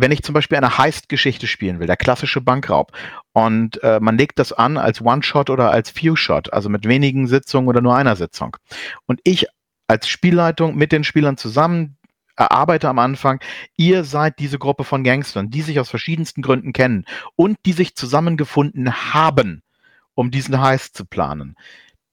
wenn 0.00 0.12
ich 0.12 0.22
zum 0.22 0.32
Beispiel 0.32 0.58
eine 0.58 0.78
Heist-Geschichte 0.78 1.46
spielen 1.46 1.78
will, 1.80 1.86
der 1.86 1.96
klassische 1.96 2.40
Bankraub, 2.40 2.92
und 3.32 3.82
äh, 3.82 4.00
man 4.00 4.18
legt 4.18 4.38
das 4.38 4.52
an 4.52 4.76
als 4.76 5.00
One-Shot 5.00 5.50
oder 5.50 5.70
als 5.70 5.90
Few-Shot, 5.90 6.52
also 6.52 6.68
mit 6.68 6.86
wenigen 6.86 7.26
Sitzungen 7.26 7.68
oder 7.68 7.80
nur 7.80 7.96
einer 7.96 8.16
Sitzung. 8.16 8.56
Und 9.06 9.20
ich 9.24 9.46
als 9.86 10.08
Spielleitung 10.08 10.76
mit 10.76 10.92
den 10.92 11.04
Spielern 11.04 11.36
zusammen 11.36 11.96
erarbeite 12.36 12.88
am 12.88 12.98
Anfang, 12.98 13.40
ihr 13.76 14.04
seid 14.04 14.38
diese 14.38 14.58
Gruppe 14.58 14.84
von 14.84 15.04
Gangstern, 15.04 15.50
die 15.50 15.62
sich 15.62 15.78
aus 15.78 15.90
verschiedensten 15.90 16.42
Gründen 16.42 16.72
kennen 16.72 17.04
und 17.36 17.58
die 17.66 17.72
sich 17.72 17.96
zusammengefunden 17.96 19.12
haben, 19.12 19.62
um 20.14 20.30
diesen 20.30 20.60
Heist 20.60 20.96
zu 20.96 21.04
planen 21.04 21.56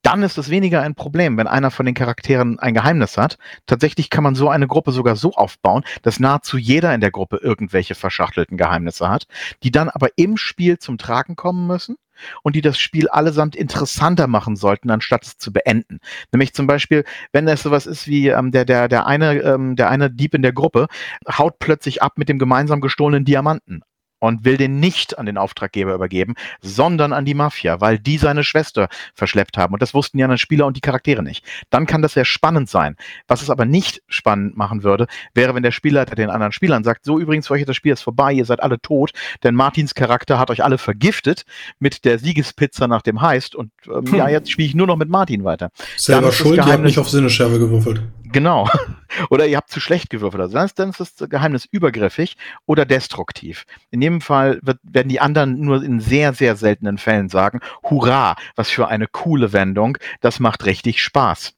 dann 0.03 0.23
ist 0.23 0.38
es 0.38 0.49
weniger 0.49 0.81
ein 0.81 0.95
Problem, 0.95 1.38
wenn 1.38 1.47
einer 1.47 1.71
von 1.71 1.86
den 1.86 1.95
Charakteren 1.95 2.60
ein 2.60 2.73
Geheimnis 2.73 3.17
hat. 3.17 3.38
Tatsächlich 3.65 4.10
kann 4.10 4.23
man 4.23 4.36
so 4.36 4.49
eine 4.49 4.67
Gruppe 4.67 4.91
sogar 4.91 5.15
so 5.15 5.33
aufbauen, 5.33 5.83
dass 6.01 6.19
nahezu 6.19 6.57
jeder 6.57 6.93
in 6.93 7.01
der 7.01 7.12
Gruppe 7.12 7.38
irgendwelche 7.38 7.95
verschachtelten 7.95 8.57
Geheimnisse 8.57 9.10
hat, 9.10 9.27
die 9.63 9.71
dann 9.71 9.89
aber 9.89 10.10
im 10.15 10.38
Spiel 10.38 10.79
zum 10.79 10.97
Tragen 10.97 11.36
kommen 11.36 11.67
müssen 11.67 11.97
und 12.43 12.55
die 12.55 12.62
das 12.62 12.77
Spiel 12.79 13.07
allesamt 13.10 13.55
interessanter 13.55 14.27
machen 14.27 14.55
sollten, 14.55 14.89
anstatt 14.89 15.25
es 15.25 15.38
zu 15.38 15.51
beenden. 15.51 15.99
Nämlich 16.31 16.53
zum 16.53 16.67
Beispiel, 16.67 17.03
wenn 17.31 17.47
es 17.47 17.63
sowas 17.63 17.86
ist 17.86 18.07
wie 18.07 18.29
ähm, 18.29 18.51
der, 18.51 18.65
der, 18.65 18.88
der, 18.88 19.07
eine, 19.07 19.36
ähm, 19.41 19.75
der 19.75 19.89
eine 19.89 20.10
Dieb 20.10 20.33
in 20.33 20.41
der 20.41 20.53
Gruppe 20.53 20.88
haut 21.29 21.60
plötzlich 21.60 22.01
ab 22.01 22.13
mit 22.17 22.29
dem 22.29 22.39
gemeinsam 22.39 22.81
gestohlenen 22.81 23.25
Diamanten 23.25 23.83
und 24.19 24.45
will 24.45 24.58
den 24.58 24.80
nicht 24.80 25.17
an 25.17 25.25
den 25.25 25.38
Auftraggeber 25.38 25.93
übergeben, 25.93 26.36
sondern 26.62 27.13
an 27.13 27.25
die 27.25 27.34
Mafia, 27.34 27.82
weil 27.82 27.99
die 27.99 28.17
seine 28.17 28.43
Schwester 28.43 28.89
verschleppt 29.13 29.58
haben. 29.58 29.73
Und 29.73 29.82
das 29.82 29.93
wussten 29.93 30.17
die 30.17 30.23
anderen 30.23 30.38
Spieler 30.38 30.65
und 30.65 30.75
die 30.75 30.82
Charaktere 30.82 31.23
nicht. 31.23 31.45
Dann 31.69 31.86
kann 31.86 32.01
das 32.01 32.13
sehr 32.13 32.25
spannend 32.25 32.69
sein. 32.69 32.95
Was 33.27 33.41
es 33.41 33.49
aber 33.49 33.65
nicht 33.65 34.01
spannend 34.08 34.58
machen 34.58 34.84
würde, 34.84 35.08
wäre, 35.34 35.56
wenn 35.56 35.63
der 35.63 35.71
Spielleiter 35.71 36.15
den 36.15 36.30
anderen 36.30 36.51
Spielern 36.51 36.84
sagt, 36.84 37.06
so 37.06 37.19
übrigens, 37.19 37.47
für 37.47 37.53
euch 37.53 37.65
das 37.65 37.75
Spiel 37.75 37.93
ist 37.93 38.01
vorbei, 38.01 38.34
ihr 38.34 38.45
seid 38.45 38.62
alle 38.62 38.80
tot, 38.80 39.12
denn 39.43 39.56
Martins 39.56 39.93
Charakter 39.93 40.39
hat 40.39 40.49
euch 40.49 40.63
alle 40.63 40.77
vergiftet 40.77 41.43
mit 41.80 42.06
der 42.06 42.19
Siegespizza 42.19 42.88
nach 42.88 43.01
dem 43.01 43.21
Heist 43.21 43.56
und 43.56 43.71
ähm, 43.88 44.06
hm. 44.06 44.15
ja, 44.15 44.30
jetzt 44.30 44.51
spiele 44.51 44.67
ich 44.67 44.75
nur 44.75 44.88
noch 44.88 44.97
mit 44.97 45.10
Martin 45.10 45.43
weiter. 45.43 45.69
Selber 45.97 46.32
schuld, 46.32 46.58
ihr 46.58 46.65
habt 46.65 46.84
nicht 46.84 46.99
auf 46.99 47.10
Sinnescherbe 47.10 47.60
gewürfelt. 47.60 48.01
Genau. 48.31 48.67
Oder 49.29 49.47
ihr 49.47 49.57
habt 49.57 49.69
zu 49.69 49.79
schlecht 49.79 50.09
gewürfelt. 50.09 50.41
Also 50.41 50.69
dann 50.75 50.89
ist, 50.89 50.99
das 50.99 51.29
Geheimnis 51.29 51.65
übergriffig 51.65 52.37
oder 52.65 52.85
destruktiv. 52.85 53.65
In 53.89 54.01
jedem 54.01 54.21
Fall 54.21 54.59
wird, 54.61 54.79
werden 54.83 55.09
die 55.09 55.19
anderen 55.19 55.59
nur 55.59 55.83
in 55.83 55.99
sehr, 55.99 56.33
sehr 56.33 56.55
seltenen 56.55 56.97
Fällen 56.97 57.29
sagen, 57.29 57.59
hurra, 57.83 58.35
was 58.55 58.69
für 58.69 58.87
eine 58.89 59.07
coole 59.07 59.53
Wendung, 59.53 59.97
das 60.21 60.39
macht 60.39 60.65
richtig 60.65 61.01
Spaß. 61.01 61.56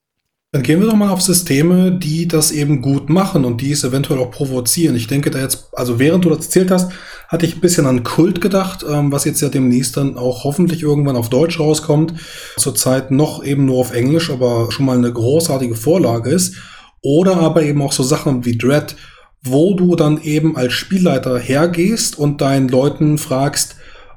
Dann 0.51 0.63
gehen 0.63 0.79
wir 0.79 0.87
doch 0.87 0.95
mal 0.95 1.11
auf 1.11 1.21
Systeme, 1.21 1.91
die 1.91 2.27
das 2.27 2.51
eben 2.51 2.81
gut 2.81 3.07
machen 3.07 3.45
und 3.45 3.61
die 3.61 3.71
es 3.71 3.83
eventuell 3.83 4.19
auch 4.19 4.31
provozieren. 4.31 4.95
Ich 4.95 5.05
denke 5.05 5.29
da 5.29 5.39
jetzt, 5.39 5.69
also 5.73 5.99
während 5.99 6.25
du 6.25 6.29
das 6.29 6.45
erzählt 6.45 6.71
hast, 6.71 6.91
hatte 7.27 7.45
ich 7.45 7.55
ein 7.55 7.61
bisschen 7.61 7.85
an 7.85 8.01
Kult 8.01 8.41
gedacht, 8.41 8.83
ähm, 8.89 9.11
was 9.11 9.25
jetzt 9.25 9.41
ja 9.41 9.49
demnächst 9.49 9.95
dann 9.95 10.17
auch 10.17 10.43
hoffentlich 10.45 10.81
irgendwann 10.81 11.17
auf 11.17 11.29
Deutsch 11.29 11.59
rauskommt. 11.59 12.15
Zurzeit 12.57 13.11
noch 13.11 13.43
eben 13.43 13.65
nur 13.65 13.77
auf 13.77 13.93
Englisch, 13.93 14.31
aber 14.31 14.71
schon 14.71 14.87
mal 14.87 14.97
eine 14.97 15.13
großartige 15.13 15.75
Vorlage 15.75 16.31
ist. 16.31 16.55
Oder 17.03 17.37
aber 17.37 17.61
eben 17.61 17.83
auch 17.83 17.91
so 17.91 18.01
Sachen 18.01 18.43
wie 18.43 18.57
Dread, 18.57 18.95
wo 19.43 19.75
du 19.75 19.95
dann 19.95 20.19
eben 20.19 20.57
als 20.57 20.73
Spielleiter 20.73 21.37
hergehst 21.37 22.17
und 22.17 22.41
deinen 22.41 22.69
Leuten 22.69 23.19
fragst, 23.19 23.75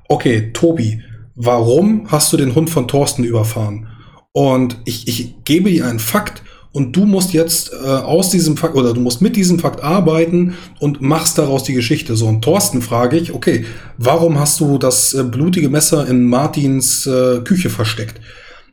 okay, 0.09 0.51
Tobi, 0.55 1.03
warum 1.35 2.11
hast 2.11 2.33
du 2.33 2.39
den 2.39 2.55
Hund 2.55 2.71
von 2.71 2.89
Thorsten 2.89 3.23
überfahren? 3.23 3.92
Und 4.33 4.79
ich, 4.85 5.09
ich 5.09 5.45
gebe 5.45 5.71
dir 5.71 5.87
einen 5.87 5.99
Fakt 5.99 6.43
und 6.73 6.97
du 6.97 7.05
musst 7.05 7.35
jetzt 7.35 7.73
äh, 7.73 7.87
aus 7.87 8.31
diesem 8.31 8.57
Fakt 8.57 8.75
oder 8.75 8.95
du 8.95 9.01
musst 9.01 9.21
mit 9.21 9.37
diesem 9.37 9.59
Fakt 9.59 9.83
arbeiten 9.83 10.55
und 10.81 11.03
machst 11.03 11.37
daraus 11.37 11.65
die 11.65 11.75
Geschichte. 11.75 12.17
So, 12.17 12.27
und 12.27 12.43
Thorsten 12.43 12.81
frage 12.81 13.19
ich, 13.19 13.35
okay, 13.35 13.67
warum 13.99 14.39
hast 14.39 14.61
du 14.61 14.79
das 14.79 15.13
äh, 15.13 15.23
blutige 15.23 15.69
Messer 15.69 16.07
in 16.09 16.27
Martins 16.27 17.07
äh, 17.07 17.41
Küche 17.41 17.69
versteckt? 17.69 18.21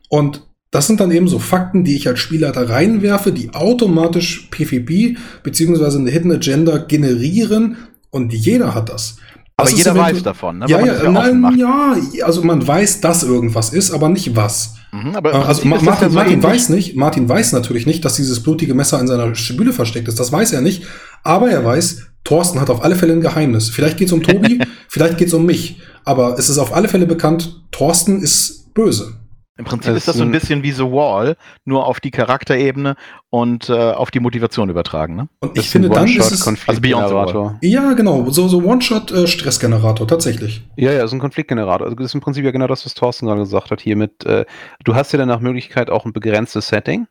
Und 0.08 0.46
das 0.70 0.86
sind 0.86 1.00
dann 1.00 1.10
eben 1.10 1.28
so 1.28 1.38
Fakten, 1.38 1.84
die 1.84 1.96
ich 1.96 2.08
als 2.08 2.20
Spielleiter 2.20 2.70
reinwerfe, 2.70 3.32
die 3.32 3.52
automatisch 3.52 4.48
PvP 4.50 5.16
beziehungsweise 5.42 5.98
eine 5.98 6.10
Hidden 6.10 6.32
Agenda 6.32 6.78
generieren 6.78 7.76
und 8.10 8.32
jeder 8.32 8.74
hat 8.74 8.88
das. 8.88 9.16
Aber 9.60 9.70
jeder 9.70 9.94
weiß 9.94 10.22
davon, 10.22 10.58
ne? 10.58 10.66
Ja, 10.68 10.84
ja, 10.84 11.10
nein, 11.10 11.56
ja, 11.56 11.94
also 12.24 12.42
man 12.42 12.66
weiß, 12.66 13.00
dass 13.00 13.22
irgendwas 13.22 13.72
ist, 13.72 13.90
aber 13.92 14.08
nicht 14.08 14.36
was. 14.36 14.74
Mhm, 14.92 15.14
aber 15.14 15.32
äh, 15.32 15.36
also 15.36 15.66
Martin, 15.66 15.86
ja 15.86 16.08
so 16.08 16.14
Martin 16.14 16.42
weiß 16.42 16.68
nicht, 16.70 16.96
Martin 16.96 17.28
weiß 17.28 17.52
natürlich 17.52 17.86
nicht, 17.86 18.04
dass 18.04 18.16
dieses 18.16 18.42
blutige 18.42 18.74
Messer 18.74 19.00
in 19.00 19.06
seiner 19.06 19.34
Spüle 19.34 19.72
versteckt 19.72 20.08
ist. 20.08 20.18
Das 20.18 20.32
weiß 20.32 20.52
er 20.52 20.60
nicht. 20.60 20.84
Aber 21.22 21.50
er 21.50 21.64
weiß, 21.64 22.06
Thorsten 22.24 22.60
hat 22.60 22.70
auf 22.70 22.82
alle 22.82 22.96
Fälle 22.96 23.12
ein 23.12 23.20
Geheimnis. 23.20 23.70
Vielleicht 23.70 23.98
geht 23.98 24.08
es 24.08 24.12
um 24.12 24.22
Tobi, 24.22 24.60
vielleicht 24.88 25.18
geht 25.18 25.28
es 25.28 25.34
um 25.34 25.46
mich. 25.46 25.80
Aber 26.04 26.38
es 26.38 26.48
ist 26.48 26.58
auf 26.58 26.74
alle 26.74 26.88
Fälle 26.88 27.06
bekannt, 27.06 27.62
Thorsten 27.70 28.20
ist 28.20 28.74
böse. 28.74 29.14
Im 29.60 29.66
Prinzip 29.66 29.94
ist 29.94 30.08
das 30.08 30.16
so 30.16 30.22
ein 30.22 30.30
bisschen 30.30 30.62
wie 30.62 30.72
The 30.72 30.84
Wall, 30.84 31.36
nur 31.66 31.86
auf 31.86 32.00
die 32.00 32.10
Charakterebene 32.10 32.96
und 33.28 33.68
äh, 33.68 33.74
auf 33.74 34.10
die 34.10 34.18
Motivation 34.18 34.70
übertragen. 34.70 35.16
Ne? 35.16 35.28
Und 35.40 35.58
ich 35.58 35.68
finde, 35.68 35.90
dann 35.90 36.08
ist 36.08 36.32
es 36.32 36.48
also 36.66 36.80
Beyond 36.80 37.58
Ja, 37.60 37.92
genau, 37.92 38.30
so, 38.30 38.48
so 38.48 38.64
One-Shot-Stressgenerator, 38.64 40.06
äh, 40.06 40.08
tatsächlich. 40.08 40.62
Ja, 40.76 40.92
ja, 40.92 41.06
so 41.06 41.14
ein 41.14 41.18
Konfliktgenerator. 41.18 41.86
Also 41.86 41.94
das 41.94 42.06
ist 42.06 42.14
im 42.14 42.22
Prinzip 42.22 42.42
ja 42.42 42.52
genau 42.52 42.68
das, 42.68 42.86
was 42.86 42.94
Thorsten 42.94 43.26
gerade 43.26 43.40
gesagt 43.40 43.70
hat 43.70 43.82
hier 43.82 43.96
mit, 43.96 44.24
äh, 44.24 44.46
du 44.82 44.94
hast 44.94 45.12
ja 45.12 45.18
dann 45.18 45.28
nach 45.28 45.40
Möglichkeit 45.40 45.90
auch 45.90 46.06
ein 46.06 46.14
begrenztes 46.14 46.68
Setting 46.68 47.06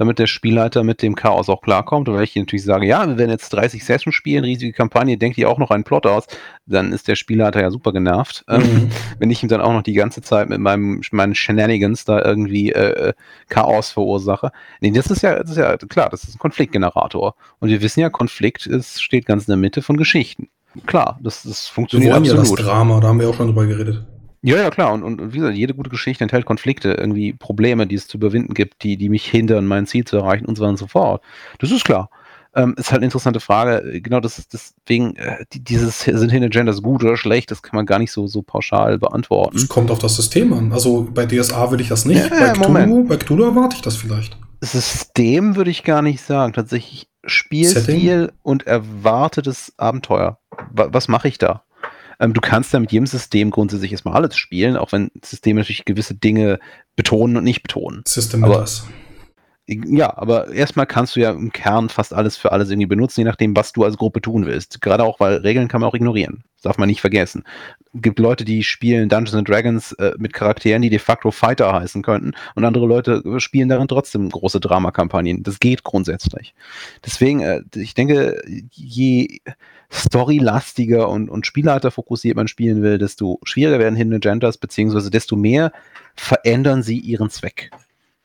damit 0.00 0.18
der 0.18 0.26
Spielleiter 0.26 0.82
mit 0.82 1.02
dem 1.02 1.14
Chaos 1.14 1.50
auch 1.50 1.60
klarkommt. 1.60 2.08
Und 2.08 2.14
wenn 2.14 2.24
ich 2.24 2.34
natürlich 2.34 2.64
sage, 2.64 2.86
ja, 2.86 3.06
wir 3.06 3.18
werden 3.18 3.30
jetzt 3.30 3.50
30 3.50 3.84
Sessions 3.84 4.14
spielen, 4.14 4.44
riesige 4.44 4.72
Kampagne, 4.72 5.18
denkt 5.18 5.36
ihr 5.36 5.46
auch 5.50 5.58
noch 5.58 5.70
einen 5.70 5.84
Plot 5.84 6.06
aus, 6.06 6.24
dann 6.64 6.94
ist 6.94 7.06
der 7.06 7.16
Spielleiter 7.16 7.60
ja 7.60 7.70
super 7.70 7.92
genervt. 7.92 8.42
Ähm, 8.48 8.62
mhm. 8.62 8.90
wenn 9.18 9.30
ich 9.30 9.42
ihm 9.42 9.50
dann 9.50 9.60
auch 9.60 9.74
noch 9.74 9.82
die 9.82 9.92
ganze 9.92 10.22
Zeit 10.22 10.48
mit 10.48 10.58
meinem, 10.58 11.02
meinen 11.12 11.34
Shenanigans 11.34 12.06
da 12.06 12.24
irgendwie 12.24 12.72
äh, 12.72 13.12
Chaos 13.50 13.90
verursache. 13.90 14.52
Nee, 14.80 14.90
das 14.90 15.08
ist 15.08 15.20
ja, 15.20 15.38
das 15.38 15.50
ist 15.50 15.58
ja 15.58 15.76
klar, 15.76 16.08
das 16.08 16.24
ist 16.24 16.36
ein 16.36 16.38
Konfliktgenerator. 16.38 17.34
Und 17.58 17.68
wir 17.68 17.82
wissen 17.82 18.00
ja, 18.00 18.08
Konflikt 18.08 18.66
ist, 18.66 19.02
steht 19.02 19.26
ganz 19.26 19.48
in 19.48 19.52
der 19.52 19.58
Mitte 19.58 19.82
von 19.82 19.98
Geschichten. 19.98 20.48
Klar, 20.86 21.18
das, 21.22 21.42
das 21.42 21.68
funktioniert 21.68 22.14
wir 22.14 22.14
wollen 22.14 22.38
absolut. 22.40 22.58
ja 22.58 22.64
das 22.64 22.72
Drama, 22.72 23.00
da 23.00 23.08
haben 23.08 23.20
wir 23.20 23.28
auch 23.28 23.34
schon 23.34 23.48
drüber 23.48 23.66
geredet. 23.66 24.02
Ja, 24.42 24.56
ja, 24.56 24.70
klar. 24.70 24.92
Und, 24.92 25.02
und 25.02 25.32
wie 25.32 25.38
gesagt, 25.38 25.56
jede 25.56 25.74
gute 25.74 25.90
Geschichte 25.90 26.24
enthält 26.24 26.46
Konflikte, 26.46 26.92
irgendwie 26.92 27.32
Probleme, 27.32 27.86
die 27.86 27.96
es 27.96 28.08
zu 28.08 28.16
überwinden 28.16 28.54
gibt, 28.54 28.82
die, 28.82 28.96
die 28.96 29.08
mich 29.08 29.26
hindern, 29.26 29.66
mein 29.66 29.86
Ziel 29.86 30.04
zu 30.04 30.16
erreichen 30.16 30.46
und 30.46 30.56
so 30.56 30.62
weiter 30.62 30.70
und 30.70 30.78
so 30.78 30.86
fort. 30.86 31.22
Das 31.58 31.70
ist 31.70 31.84
klar. 31.84 32.10
Ähm, 32.54 32.74
ist 32.76 32.90
halt 32.90 32.98
eine 32.98 33.06
interessante 33.06 33.38
Frage. 33.38 34.00
Genau, 34.00 34.18
das 34.18 34.38
ist 34.38 34.52
deswegen, 34.52 35.14
äh, 35.16 35.44
dieses 35.52 36.00
sind 36.00 36.30
Hidden 36.30 36.44
Agendas 36.44 36.82
gut 36.82 37.04
oder 37.04 37.16
schlecht, 37.16 37.50
das 37.50 37.62
kann 37.62 37.76
man 37.76 37.86
gar 37.86 38.00
nicht 38.00 38.10
so, 38.10 38.26
so 38.26 38.42
pauschal 38.42 38.98
beantworten. 38.98 39.56
Es 39.56 39.68
kommt 39.68 39.90
auf 39.90 40.00
das 40.00 40.16
System 40.16 40.52
an. 40.52 40.72
Also 40.72 41.06
bei 41.12 41.26
DSA 41.26 41.70
will 41.70 41.80
ich 41.80 41.88
das 41.88 42.06
nicht. 42.06 42.18
Ja, 42.18 42.28
bei, 42.28 42.52
Cthulhu, 42.52 43.04
bei 43.04 43.16
Cthulhu 43.18 43.44
erwarte 43.44 43.76
ich 43.76 43.82
das 43.82 43.96
vielleicht. 43.96 44.36
System 44.62 45.54
würde 45.54 45.70
ich 45.70 45.84
gar 45.84 46.02
nicht 46.02 46.22
sagen. 46.22 46.52
Tatsächlich 46.52 47.08
Spielstil 47.24 48.20
Setting? 48.22 48.28
und 48.42 48.66
erwartetes 48.66 49.72
Abenteuer. 49.76 50.38
was 50.72 51.06
mache 51.06 51.28
ich 51.28 51.38
da? 51.38 51.62
Ähm, 52.20 52.34
du 52.34 52.40
kannst 52.40 52.72
da 52.72 52.78
mit 52.78 52.92
jedem 52.92 53.06
System 53.06 53.50
grundsätzlich 53.50 53.92
erstmal 53.92 54.14
alles 54.14 54.36
spielen, 54.36 54.76
auch 54.76 54.92
wenn 54.92 55.10
Systeme 55.24 55.60
natürlich 55.60 55.86
gewisse 55.86 56.14
Dinge 56.14 56.60
betonen 56.94 57.36
und 57.38 57.44
nicht 57.44 57.62
betonen. 57.62 58.02
System 58.06 58.44
aber, 58.44 58.66
ja, 59.70 60.16
aber 60.16 60.50
erstmal 60.52 60.86
kannst 60.86 61.14
du 61.14 61.20
ja 61.20 61.30
im 61.30 61.52
Kern 61.52 61.88
fast 61.88 62.12
alles 62.12 62.36
für 62.36 62.50
alles 62.50 62.70
irgendwie 62.70 62.88
benutzen, 62.88 63.20
je 63.20 63.24
nachdem, 63.24 63.54
was 63.54 63.72
du 63.72 63.84
als 63.84 63.96
Gruppe 63.96 64.20
tun 64.20 64.44
willst. 64.44 64.80
Gerade 64.80 65.04
auch, 65.04 65.20
weil 65.20 65.36
Regeln 65.36 65.68
kann 65.68 65.80
man 65.80 65.88
auch 65.88 65.94
ignorieren. 65.94 66.42
Das 66.56 66.62
darf 66.62 66.78
man 66.78 66.88
nicht 66.88 67.00
vergessen. 67.00 67.44
Es 67.94 68.02
gibt 68.02 68.18
Leute, 68.18 68.44
die 68.44 68.64
spielen 68.64 69.08
Dungeons 69.08 69.36
and 69.36 69.48
Dragons 69.48 69.92
äh, 69.92 70.12
mit 70.18 70.32
Charakteren, 70.32 70.82
die 70.82 70.90
de 70.90 70.98
facto 70.98 71.30
Fighter 71.30 71.72
heißen 71.72 72.02
könnten, 72.02 72.32
und 72.56 72.64
andere 72.64 72.86
Leute 72.86 73.22
spielen 73.38 73.68
darin 73.68 73.86
trotzdem 73.86 74.28
große 74.28 74.58
Dramakampagnen. 74.58 75.44
Das 75.44 75.60
geht 75.60 75.84
grundsätzlich. 75.84 76.52
Deswegen, 77.04 77.40
äh, 77.40 77.62
ich 77.76 77.94
denke, 77.94 78.42
je 78.72 79.40
storylastiger 79.92 81.08
und, 81.08 81.30
und 81.30 81.46
spielleiterfokussiert 81.46 82.36
man 82.36 82.48
spielen 82.48 82.82
will, 82.82 82.98
desto 82.98 83.38
schwieriger 83.44 83.78
werden 83.78 83.96
Hidden 83.96 84.14
Agendas, 84.14 84.58
beziehungsweise 84.58 85.10
desto 85.10 85.36
mehr 85.36 85.70
verändern 86.16 86.82
sie 86.82 86.98
ihren 86.98 87.30
Zweck. 87.30 87.70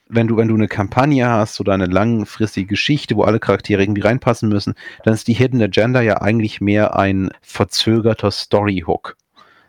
Wenn 0.08 0.28
du, 0.28 0.38
wenn 0.38 0.48
du 0.48 0.56
eine 0.56 0.68
Kampagne 0.68 1.28
hast 1.28 1.60
oder 1.60 1.74
eine 1.74 1.88
langfristige 1.88 2.68
Geschichte, 2.68 3.16
wo 3.16 3.24
alle 3.24 3.40
Charaktere 3.40 3.82
irgendwie 3.82 4.02
reinpassen 4.02 4.50
müssen, 4.50 4.76
dann 5.04 5.14
ist 5.14 5.28
die 5.28 5.34
Hidden 5.34 5.62
Agenda 5.62 6.02
ja 6.02 6.22
eigentlich 6.22 6.62
mehr 6.62 6.96
ein 6.98 7.32
verzögerter 7.42 8.32
Story-Hook 8.32 9.18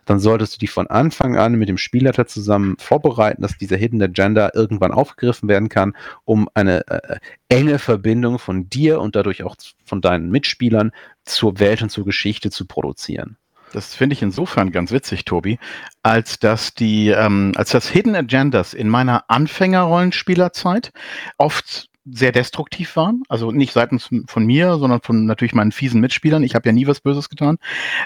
dann 0.06 0.20
solltest 0.20 0.54
du 0.54 0.58
die 0.58 0.68
von 0.68 0.86
Anfang 0.86 1.36
an 1.36 1.56
mit 1.56 1.68
dem 1.68 1.76
Spielleiter 1.76 2.26
zusammen 2.26 2.76
vorbereiten, 2.78 3.42
dass 3.42 3.58
diese 3.58 3.76
Hidden 3.76 4.00
Agenda 4.00 4.50
irgendwann 4.54 4.92
aufgegriffen 4.92 5.48
werden 5.48 5.68
kann, 5.68 5.94
um 6.24 6.48
eine 6.54 6.86
äh, 6.88 7.18
enge 7.48 7.78
Verbindung 7.78 8.38
von 8.38 8.70
dir 8.70 9.00
und 9.00 9.16
dadurch 9.16 9.42
auch 9.42 9.56
von 9.84 10.00
deinen 10.00 10.30
Mitspielern 10.30 10.92
zur 11.24 11.58
Welt 11.58 11.82
und 11.82 11.90
zur 11.90 12.04
Geschichte 12.04 12.50
zu 12.50 12.66
produzieren. 12.66 13.36
Das 13.76 13.94
finde 13.94 14.14
ich 14.14 14.22
insofern 14.22 14.72
ganz 14.72 14.90
witzig, 14.90 15.26
Tobi, 15.26 15.58
als 16.02 16.38
dass 16.38 16.72
die, 16.72 17.08
ähm, 17.08 17.52
als 17.56 17.72
das 17.72 17.86
Hidden 17.86 18.16
Agendas 18.16 18.72
in 18.72 18.88
meiner 18.88 19.28
Anfänger-Rollenspielerzeit 19.28 20.94
oft 21.36 21.90
sehr 22.08 22.32
destruktiv 22.32 22.94
waren. 22.96 23.22
Also 23.28 23.50
nicht 23.50 23.72
seitens 23.72 24.08
von 24.26 24.46
mir, 24.46 24.78
sondern 24.78 25.00
von 25.00 25.26
natürlich 25.26 25.54
meinen 25.54 25.72
fiesen 25.72 26.00
Mitspielern. 26.00 26.42
Ich 26.42 26.54
habe 26.54 26.68
ja 26.68 26.72
nie 26.72 26.86
was 26.86 27.00
Böses 27.00 27.28
getan 27.28 27.58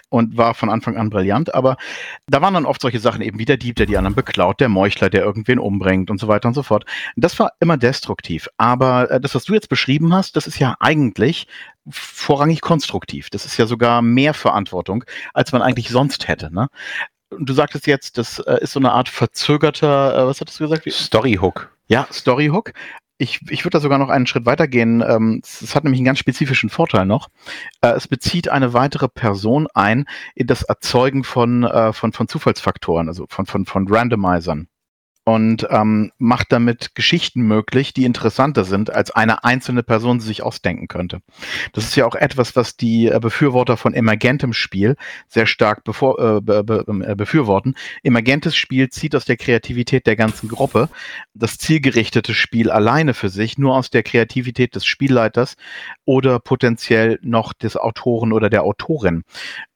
und 0.08 0.36
war 0.36 0.54
von 0.54 0.70
Anfang 0.70 0.96
an 0.96 1.10
brillant. 1.10 1.54
Aber 1.54 1.76
da 2.26 2.40
waren 2.40 2.54
dann 2.54 2.66
oft 2.66 2.80
solche 2.80 2.98
Sachen 2.98 3.20
eben 3.20 3.38
wie 3.38 3.44
der 3.44 3.58
Dieb, 3.58 3.76
der 3.76 3.86
die 3.86 3.96
anderen 3.96 4.14
beklaut, 4.14 4.60
der 4.60 4.68
Meuchler, 4.68 5.10
der 5.10 5.22
irgendwen 5.22 5.58
umbringt 5.58 6.10
und 6.10 6.18
so 6.18 6.28
weiter 6.28 6.48
und 6.48 6.54
so 6.54 6.62
fort. 6.62 6.84
Das 7.16 7.38
war 7.38 7.52
immer 7.60 7.76
destruktiv. 7.76 8.48
Aber 8.56 9.10
äh, 9.10 9.20
das, 9.20 9.34
was 9.34 9.44
du 9.44 9.54
jetzt 9.54 9.68
beschrieben 9.68 10.14
hast, 10.14 10.36
das 10.36 10.46
ist 10.46 10.58
ja 10.58 10.76
eigentlich 10.80 11.46
vorrangig 11.88 12.62
konstruktiv. 12.62 13.28
Das 13.30 13.44
ist 13.44 13.56
ja 13.58 13.66
sogar 13.66 14.00
mehr 14.02 14.34
Verantwortung, 14.34 15.04
als 15.34 15.52
man 15.52 15.62
eigentlich 15.62 15.90
sonst 15.90 16.28
hätte. 16.28 16.52
Ne? 16.52 16.68
du 17.38 17.52
sagtest 17.52 17.86
jetzt, 17.86 18.18
das 18.18 18.40
äh, 18.40 18.58
ist 18.60 18.72
so 18.72 18.80
eine 18.80 18.90
Art 18.90 19.08
verzögerter, 19.08 20.18
äh, 20.18 20.26
was 20.26 20.40
hattest 20.40 20.58
du 20.58 20.64
gesagt? 20.64 20.90
Storyhook. 20.90 21.70
Ja, 21.86 22.08
Storyhook 22.12 22.72
ich, 23.20 23.40
ich 23.50 23.64
würde 23.64 23.76
da 23.76 23.80
sogar 23.80 23.98
noch 23.98 24.08
einen 24.08 24.26
Schritt 24.26 24.46
weiter 24.46 24.66
gehen. 24.66 25.04
Ähm, 25.06 25.42
es 25.44 25.74
hat 25.74 25.84
nämlich 25.84 25.98
einen 25.98 26.06
ganz 26.06 26.18
spezifischen 26.18 26.70
Vorteil 26.70 27.04
noch. 27.04 27.28
Äh, 27.82 27.90
es 27.90 28.08
bezieht 28.08 28.48
eine 28.48 28.72
weitere 28.72 29.08
Person 29.08 29.68
ein 29.74 30.06
in 30.34 30.46
das 30.46 30.62
Erzeugen 30.62 31.22
von, 31.22 31.64
äh, 31.64 31.92
von, 31.92 32.12
von 32.12 32.28
Zufallsfaktoren, 32.28 33.08
also 33.08 33.26
von, 33.28 33.44
von, 33.44 33.66
von 33.66 33.86
Randomizern. 33.88 34.68
Und 35.30 35.64
ähm, 35.70 36.10
macht 36.18 36.50
damit 36.50 36.96
Geschichten 36.96 37.42
möglich, 37.42 37.94
die 37.94 38.04
interessanter 38.04 38.64
sind, 38.64 38.90
als 38.90 39.12
eine 39.12 39.44
einzelne 39.44 39.84
Person 39.84 40.18
sich 40.18 40.42
ausdenken 40.42 40.88
könnte. 40.88 41.20
Das 41.72 41.84
ist 41.84 41.94
ja 41.94 42.04
auch 42.04 42.16
etwas, 42.16 42.56
was 42.56 42.76
die 42.76 43.06
äh, 43.06 43.20
Befürworter 43.20 43.76
von 43.76 43.94
emergentem 43.94 44.52
Spiel 44.52 44.96
sehr 45.28 45.46
stark 45.46 45.84
bevor, 45.84 46.18
äh, 46.18 46.40
be, 46.40 46.64
be, 46.64 46.84
äh, 47.06 47.14
befürworten. 47.14 47.76
Emergentes 48.02 48.56
Spiel 48.56 48.88
zieht 48.88 49.14
aus 49.14 49.24
der 49.24 49.36
Kreativität 49.36 50.08
der 50.08 50.16
ganzen 50.16 50.48
Gruppe. 50.48 50.88
Das 51.32 51.58
zielgerichtete 51.58 52.34
Spiel 52.34 52.68
alleine 52.68 53.14
für 53.14 53.28
sich 53.28 53.56
nur 53.56 53.76
aus 53.76 53.88
der 53.88 54.02
Kreativität 54.02 54.74
des 54.74 54.84
Spielleiters 54.84 55.54
oder 56.06 56.40
potenziell 56.40 57.20
noch 57.22 57.52
des 57.52 57.76
Autoren 57.76 58.32
oder 58.32 58.50
der 58.50 58.64
Autorin 58.64 59.22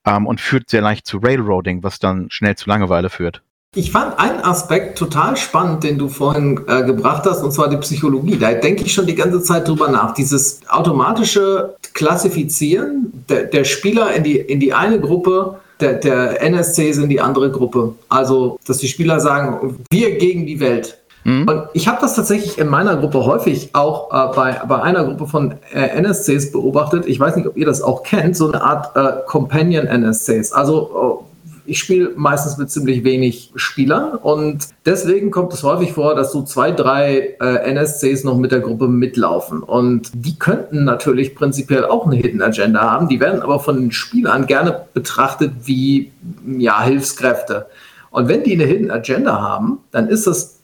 ähm, 0.05 0.27
und 0.27 0.41
führt 0.41 0.69
sehr 0.69 0.81
leicht 0.81 1.07
zu 1.07 1.19
Railroading, 1.19 1.81
was 1.81 1.99
dann 1.99 2.29
schnell 2.29 2.57
zu 2.57 2.69
Langeweile 2.69 3.09
führt. 3.09 3.44
Ich 3.77 3.91
fand 3.91 4.17
einen 4.17 4.39
Aspekt 4.39 4.97
total 4.97 5.35
spannend, 5.35 5.83
den 5.83 5.97
du 5.97 6.07
vorhin 6.07 6.61
äh, 6.67 6.83
gebracht 6.83 7.23
hast, 7.25 7.43
und 7.43 7.51
zwar 7.51 7.69
die 7.69 7.75
Psychologie. 7.77 8.37
Da 8.37 8.53
denke 8.53 8.83
ich 8.83 8.93
schon 8.93 9.05
die 9.05 9.15
ganze 9.15 9.41
Zeit 9.41 9.67
drüber 9.67 9.89
nach. 9.89 10.13
Dieses 10.13 10.61
automatische 10.69 11.75
Klassifizieren 11.93 13.11
der, 13.27 13.43
der 13.43 13.65
Spieler 13.65 14.13
in 14.13 14.23
die, 14.23 14.37
in 14.37 14.61
die 14.61 14.73
eine 14.73 14.99
Gruppe, 15.01 15.57
der, 15.81 15.95
der 15.95 16.41
NSCs 16.41 16.99
in 16.99 17.09
die 17.09 17.19
andere 17.19 17.51
Gruppe. 17.51 17.95
Also, 18.07 18.57
dass 18.65 18.77
die 18.77 18.87
Spieler 18.87 19.19
sagen, 19.19 19.77
wir 19.91 20.17
gegen 20.17 20.45
die 20.45 20.61
Welt. 20.61 20.97
Mhm. 21.25 21.45
Und 21.45 21.63
ich 21.73 21.89
habe 21.89 21.97
das 21.99 22.15
tatsächlich 22.15 22.57
in 22.57 22.67
meiner 22.67 22.95
Gruppe 22.95 23.25
häufig 23.25 23.71
auch 23.73 24.09
äh, 24.09 24.33
bei, 24.33 24.61
bei 24.69 24.81
einer 24.81 25.03
Gruppe 25.03 25.27
von 25.27 25.55
äh, 25.73 26.01
NSCs 26.01 26.53
beobachtet. 26.53 27.07
Ich 27.07 27.19
weiß 27.19 27.35
nicht, 27.35 27.47
ob 27.47 27.57
ihr 27.57 27.65
das 27.65 27.81
auch 27.81 28.03
kennt, 28.03 28.37
so 28.37 28.47
eine 28.49 28.63
Art 28.63 28.95
äh, 28.95 29.21
Companion 29.27 29.85
NSCs. 29.85 30.53
Also 30.53 31.19
äh, 31.21 31.34
ich 31.65 31.79
spiele 31.79 32.11
meistens 32.15 32.57
mit 32.57 32.69
ziemlich 32.69 33.03
wenig 33.03 33.51
Spielern 33.55 34.15
und 34.15 34.67
deswegen 34.85 35.31
kommt 35.31 35.53
es 35.53 35.63
häufig 35.63 35.93
vor, 35.93 36.15
dass 36.15 36.31
so 36.31 36.43
zwei, 36.43 36.71
drei 36.71 37.35
äh, 37.39 37.71
NSCs 37.71 38.23
noch 38.23 38.37
mit 38.37 38.51
der 38.51 38.59
Gruppe 38.59 38.87
mitlaufen. 38.87 39.61
Und 39.61 40.11
die 40.13 40.37
könnten 40.37 40.83
natürlich 40.83 41.35
prinzipiell 41.35 41.85
auch 41.85 42.05
eine 42.05 42.15
Hidden 42.15 42.41
Agenda 42.41 42.81
haben. 42.81 43.07
Die 43.07 43.19
werden 43.19 43.41
aber 43.41 43.59
von 43.59 43.79
den 43.79 43.91
Spielern 43.91 44.47
gerne 44.47 44.85
betrachtet 44.93 45.51
wie 45.63 46.11
ja, 46.57 46.83
Hilfskräfte. 46.83 47.67
Und 48.11 48.27
wenn 48.27 48.43
die 48.43 48.53
eine 48.53 48.65
Hidden 48.65 48.91
Agenda 48.91 49.41
haben, 49.41 49.79
dann 49.91 50.07
ist 50.07 50.27
das 50.27 50.59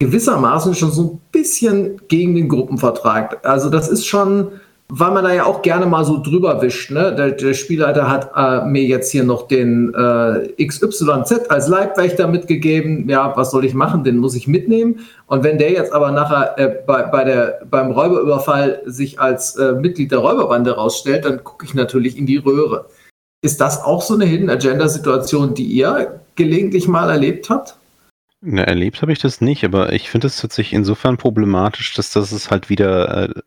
gewissermaßen 0.00 0.74
schon 0.74 0.92
so 0.92 1.02
ein 1.02 1.20
bisschen 1.32 2.00
gegen 2.08 2.34
den 2.34 2.48
Gruppenvertrag. 2.48 3.44
Also 3.44 3.68
das 3.68 3.88
ist 3.88 4.06
schon 4.06 4.48
weil 4.90 5.10
man 5.10 5.24
da 5.24 5.34
ja 5.34 5.44
auch 5.44 5.60
gerne 5.60 5.84
mal 5.84 6.04
so 6.04 6.22
drüber 6.22 6.62
wischt. 6.62 6.90
Ne? 6.90 7.14
Der, 7.14 7.32
der 7.32 7.52
Spielleiter 7.52 8.10
hat 8.10 8.30
äh, 8.34 8.66
mir 8.66 8.84
jetzt 8.84 9.12
hier 9.12 9.22
noch 9.22 9.46
den 9.46 9.92
äh, 9.94 10.64
XYZ 10.64 11.50
als 11.50 11.68
Leibwächter 11.68 12.26
mitgegeben. 12.26 13.08
Ja, 13.08 13.36
was 13.36 13.50
soll 13.50 13.66
ich 13.66 13.74
machen? 13.74 14.02
Den 14.02 14.16
muss 14.16 14.34
ich 14.34 14.48
mitnehmen. 14.48 15.00
Und 15.26 15.44
wenn 15.44 15.58
der 15.58 15.72
jetzt 15.72 15.92
aber 15.92 16.10
nachher 16.10 16.58
äh, 16.58 16.74
bei, 16.86 17.02
bei 17.02 17.24
der, 17.24 17.60
beim 17.70 17.90
Räuberüberfall 17.90 18.80
sich 18.86 19.20
als 19.20 19.56
äh, 19.56 19.72
Mitglied 19.72 20.10
der 20.10 20.20
Räuberbande 20.20 20.74
rausstellt, 20.74 21.26
dann 21.26 21.44
gucke 21.44 21.66
ich 21.66 21.74
natürlich 21.74 22.16
in 22.16 22.24
die 22.24 22.38
Röhre. 22.38 22.86
Ist 23.42 23.60
das 23.60 23.84
auch 23.84 24.00
so 24.00 24.14
eine 24.14 24.24
Hidden 24.24 24.48
Agenda-Situation, 24.48 25.54
die 25.54 25.64
ihr 25.64 26.20
gelegentlich 26.34 26.88
mal 26.88 27.10
erlebt 27.10 27.50
habt? 27.50 27.77
Na, 28.40 28.62
erlebt 28.62 29.02
habe 29.02 29.12
ich 29.12 29.18
das 29.18 29.40
nicht, 29.40 29.64
aber 29.64 29.92
ich 29.92 30.10
finde 30.10 30.28
es 30.28 30.40
tatsächlich 30.40 30.74
insofern 30.74 31.16
problematisch, 31.16 31.94
dass 31.94 32.10
das 32.10 32.30
es 32.30 32.50
halt 32.52 32.68
wieder 32.70 33.30
äh, 33.30 33.42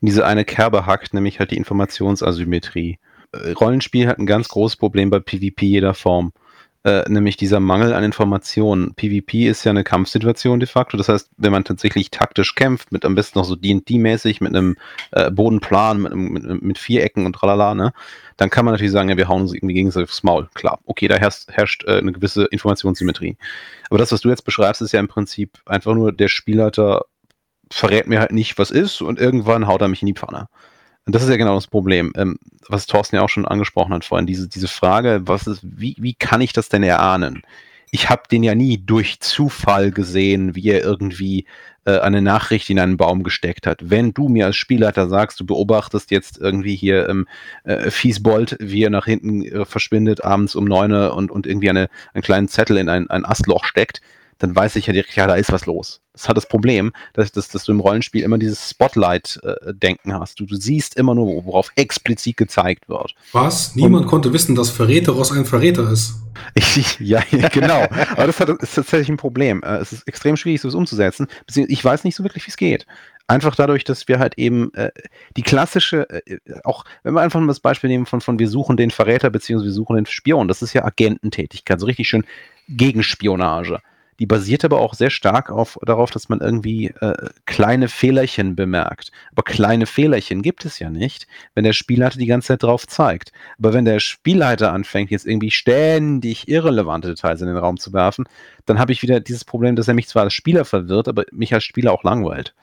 in 0.00 0.06
diese 0.06 0.26
eine 0.26 0.44
Kerbe 0.44 0.84
hackt, 0.84 1.14
nämlich 1.14 1.38
halt 1.38 1.52
die 1.52 1.56
Informationsasymmetrie. 1.56 2.98
Äh, 3.32 3.52
Rollenspiel 3.52 4.06
hat 4.06 4.18
ein 4.18 4.26
ganz 4.26 4.48
großes 4.48 4.76
Problem 4.76 5.08
bei 5.08 5.20
PvP 5.20 5.64
jeder 5.66 5.94
Form, 5.94 6.32
äh, 6.86 7.04
nämlich 7.08 7.36
dieser 7.36 7.58
Mangel 7.58 7.92
an 7.92 8.04
Informationen. 8.04 8.94
PvP 8.94 9.48
ist 9.48 9.64
ja 9.64 9.70
eine 9.70 9.82
Kampfsituation 9.82 10.60
de 10.60 10.68
facto, 10.68 10.96
das 10.96 11.08
heißt, 11.08 11.30
wenn 11.36 11.50
man 11.50 11.64
tatsächlich 11.64 12.12
taktisch 12.12 12.54
kämpft, 12.54 12.92
mit 12.92 13.04
am 13.04 13.16
besten 13.16 13.40
noch 13.40 13.44
so 13.44 13.56
D&D-mäßig, 13.56 14.40
mit 14.40 14.54
einem 14.54 14.76
äh, 15.10 15.28
Bodenplan, 15.32 16.00
mit, 16.00 16.14
mit, 16.14 16.62
mit 16.62 16.78
Vierecken 16.78 17.26
und 17.26 17.32
tralala, 17.32 17.74
ne? 17.74 17.92
dann 18.36 18.50
kann 18.50 18.64
man 18.64 18.72
natürlich 18.72 18.92
sagen, 18.92 19.08
ja, 19.08 19.16
wir 19.16 19.26
hauen 19.26 19.42
uns 19.42 19.52
irgendwie 19.52 19.74
gegenseitig 19.74 20.10
aufs 20.10 20.22
Maul. 20.22 20.48
Klar, 20.54 20.78
okay, 20.84 21.08
da 21.08 21.16
herrscht, 21.16 21.50
herrscht 21.50 21.82
äh, 21.88 21.98
eine 21.98 22.12
gewisse 22.12 22.44
Informationssymmetrie. 22.44 23.36
Aber 23.90 23.98
das, 23.98 24.12
was 24.12 24.20
du 24.20 24.28
jetzt 24.28 24.44
beschreibst, 24.44 24.80
ist 24.80 24.92
ja 24.92 25.00
im 25.00 25.08
Prinzip 25.08 25.58
einfach 25.66 25.94
nur, 25.94 26.12
der 26.12 26.28
Spielleiter 26.28 27.06
verrät 27.68 28.06
mir 28.06 28.20
halt 28.20 28.30
nicht, 28.30 28.58
was 28.58 28.70
ist 28.70 29.00
und 29.00 29.18
irgendwann 29.18 29.66
haut 29.66 29.82
er 29.82 29.88
mich 29.88 30.02
in 30.02 30.06
die 30.06 30.14
Pfanne. 30.14 30.46
Und 31.06 31.14
das 31.14 31.22
ist 31.22 31.30
ja 31.30 31.36
genau 31.36 31.54
das 31.54 31.68
Problem, 31.68 32.12
ähm, 32.16 32.38
was 32.68 32.86
Thorsten 32.86 33.16
ja 33.16 33.22
auch 33.22 33.28
schon 33.28 33.46
angesprochen 33.46 33.94
hat 33.94 34.04
vorhin, 34.04 34.26
diese, 34.26 34.48
diese 34.48 34.68
Frage, 34.68 35.22
was 35.24 35.46
ist, 35.46 35.60
wie, 35.62 35.96
wie 35.98 36.14
kann 36.14 36.40
ich 36.40 36.52
das 36.52 36.68
denn 36.68 36.82
erahnen? 36.82 37.42
Ich 37.92 38.10
habe 38.10 38.24
den 38.30 38.42
ja 38.42 38.56
nie 38.56 38.78
durch 38.78 39.20
Zufall 39.20 39.92
gesehen, 39.92 40.56
wie 40.56 40.68
er 40.68 40.82
irgendwie 40.82 41.46
äh, 41.84 42.00
eine 42.00 42.20
Nachricht 42.20 42.68
in 42.68 42.80
einen 42.80 42.96
Baum 42.96 43.22
gesteckt 43.22 43.68
hat. 43.68 43.88
Wenn 43.88 44.12
du 44.12 44.28
mir 44.28 44.46
als 44.46 44.56
Spielleiter 44.56 45.08
sagst, 45.08 45.38
du 45.38 45.46
beobachtest 45.46 46.10
jetzt 46.10 46.38
irgendwie 46.38 46.74
hier 46.74 47.08
ähm, 47.08 47.28
äh, 47.62 47.92
Fiesbold, 47.92 48.56
wie 48.58 48.82
er 48.82 48.90
nach 48.90 49.04
hinten 49.04 49.42
äh, 49.44 49.64
verschwindet, 49.64 50.24
abends 50.24 50.56
um 50.56 50.64
neun 50.64 50.92
und, 50.92 51.30
und 51.30 51.46
irgendwie 51.46 51.70
eine, 51.70 51.88
einen 52.12 52.22
kleinen 52.22 52.48
Zettel 52.48 52.76
in 52.78 52.88
ein, 52.88 53.08
ein 53.08 53.24
Astloch 53.24 53.64
steckt, 53.64 54.00
dann 54.38 54.54
weiß 54.54 54.76
ich 54.76 54.86
ja 54.86 54.92
direkt, 54.92 55.16
ja, 55.16 55.26
da 55.26 55.34
ist 55.34 55.52
was 55.52 55.66
los. 55.66 56.00
Das 56.12 56.28
hat 56.28 56.36
das 56.36 56.48
Problem, 56.48 56.92
dass, 57.12 57.32
dass, 57.32 57.48
dass 57.48 57.64
du 57.64 57.72
im 57.72 57.80
Rollenspiel 57.80 58.22
immer 58.22 58.38
dieses 58.38 58.70
Spotlight-Denken 58.70 60.14
hast. 60.14 60.40
Du, 60.40 60.46
du, 60.46 60.56
siehst 60.56 60.96
immer 60.96 61.14
nur, 61.14 61.44
worauf 61.44 61.70
explizit 61.76 62.36
gezeigt 62.36 62.88
wird. 62.88 63.14
Was? 63.32 63.76
Niemand 63.76 64.04
Und, 64.04 64.10
konnte 64.10 64.32
wissen, 64.32 64.54
dass 64.54 64.70
Verräteros 64.70 65.32
ein 65.32 65.44
Verräter 65.44 65.90
ist. 65.90 66.14
Ich, 66.54 66.98
ja, 67.00 67.22
genau. 67.52 67.86
Aber 68.12 68.26
das 68.26 68.40
hat, 68.40 68.48
ist 68.48 68.74
tatsächlich 68.74 69.08
ein 69.08 69.16
Problem. 69.16 69.62
Äh, 69.62 69.76
es 69.76 69.92
ist 69.92 70.08
extrem 70.08 70.36
schwierig, 70.36 70.60
sowas 70.60 70.74
umzusetzen. 70.74 71.26
Ich 71.54 71.84
weiß 71.84 72.04
nicht 72.04 72.16
so 72.16 72.22
wirklich, 72.22 72.46
wie 72.46 72.50
es 72.50 72.56
geht. 72.56 72.86
Einfach 73.28 73.56
dadurch, 73.56 73.82
dass 73.84 74.06
wir 74.06 74.18
halt 74.18 74.38
eben 74.38 74.72
äh, 74.74 74.90
die 75.36 75.42
klassische, 75.42 76.08
äh, 76.08 76.38
auch 76.62 76.84
wenn 77.02 77.14
wir 77.14 77.22
einfach 77.22 77.40
mal 77.40 77.48
das 77.48 77.60
Beispiel 77.60 77.88
nehmen 77.88 78.06
von, 78.06 78.20
von 78.20 78.38
wir 78.38 78.48
suchen 78.48 78.76
den 78.76 78.90
Verräter 78.90 79.30
beziehungsweise 79.30 79.70
wir 79.70 79.74
suchen 79.74 79.96
den 79.96 80.06
Spion, 80.06 80.46
das 80.46 80.62
ist 80.62 80.74
ja 80.74 80.84
Agententätigkeit, 80.84 81.80
so 81.80 81.86
richtig 81.86 82.08
schön 82.08 82.24
Gegenspionage. 82.68 83.80
Die 84.18 84.26
basiert 84.26 84.64
aber 84.64 84.80
auch 84.80 84.94
sehr 84.94 85.10
stark 85.10 85.50
auf, 85.50 85.78
darauf, 85.84 86.10
dass 86.10 86.28
man 86.28 86.40
irgendwie 86.40 86.86
äh, 87.00 87.14
kleine 87.44 87.88
Fehlerchen 87.88 88.56
bemerkt. 88.56 89.12
Aber 89.32 89.42
kleine 89.42 89.86
Fehlerchen 89.86 90.42
gibt 90.42 90.64
es 90.64 90.78
ja 90.78 90.90
nicht, 90.90 91.26
wenn 91.54 91.64
der 91.64 91.72
Spielleiter 91.72 92.18
die 92.18 92.26
ganze 92.26 92.48
Zeit 92.48 92.62
drauf 92.62 92.86
zeigt. 92.86 93.32
Aber 93.58 93.72
wenn 93.72 93.84
der 93.84 94.00
Spielleiter 94.00 94.72
anfängt, 94.72 95.10
jetzt 95.10 95.26
irgendwie 95.26 95.50
ständig 95.50 96.48
irrelevante 96.48 97.08
Details 97.08 97.40
in 97.40 97.48
den 97.48 97.56
Raum 97.56 97.76
zu 97.78 97.92
werfen, 97.92 98.24
dann 98.64 98.78
habe 98.78 98.92
ich 98.92 99.02
wieder 99.02 99.20
dieses 99.20 99.44
Problem, 99.44 99.76
dass 99.76 99.88
er 99.88 99.94
mich 99.94 100.08
zwar 100.08 100.24
als 100.24 100.34
Spieler 100.34 100.64
verwirrt, 100.64 101.08
aber 101.08 101.24
mich 101.32 101.52
als 101.52 101.64
Spieler 101.64 101.92
auch 101.92 102.04
langweilt 102.04 102.54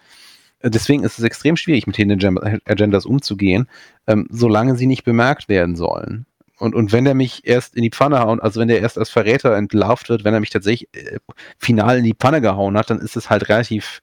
deswegen 0.64 1.04
ist 1.04 1.20
es 1.20 1.26
extrem 1.26 1.58
schwierig, 1.58 1.88
mit 1.88 1.96
Hidden 1.98 2.40
Agendas 2.66 3.06
umzugehen, 3.06 3.68
ähm, 4.08 4.28
solange 4.30 4.76
sie 4.76 4.88
nicht 4.88 5.04
bemerkt 5.04 5.50
werden 5.50 5.76
sollen. 5.76 6.26
Und, 6.58 6.76
und 6.76 6.92
wenn 6.92 7.06
er 7.06 7.14
mich 7.14 7.42
erst 7.46 7.76
in 7.76 7.84
die 7.84 7.90
Pfanne 7.90 8.20
haut, 8.20 8.42
also 8.42 8.60
wenn 8.60 8.68
der 8.68 8.82
erst 8.82 8.98
als 8.98 9.10
Verräter 9.10 9.56
entlarvt 9.56 10.10
wird, 10.10 10.24
wenn 10.24 10.34
er 10.34 10.40
mich 10.40 10.52
tatsächlich 10.52 10.90
äh, 10.96 11.20
final 11.58 11.98
in 11.98 12.04
die 12.04 12.16
Pfanne 12.16 12.42
gehauen 12.42 12.78
hat, 12.78 12.90
dann 12.90 13.00
ist 13.00 13.16
es 13.16 13.30
halt 13.30 13.50
relativ, 13.50 14.02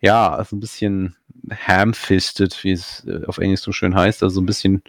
ja, 0.00 0.44
so 0.48 0.56
ein 0.56 0.60
bisschen 0.60 1.16
ham-fisted, 1.50 2.62
wie 2.62 2.72
es 2.72 3.04
äh, 3.06 3.24
auf 3.26 3.38
Englisch 3.38 3.60
so 3.60 3.72
schön 3.72 3.94
heißt, 3.94 4.22
also 4.22 4.34
so 4.34 4.40
ein 4.40 4.46
bisschen 4.46 4.82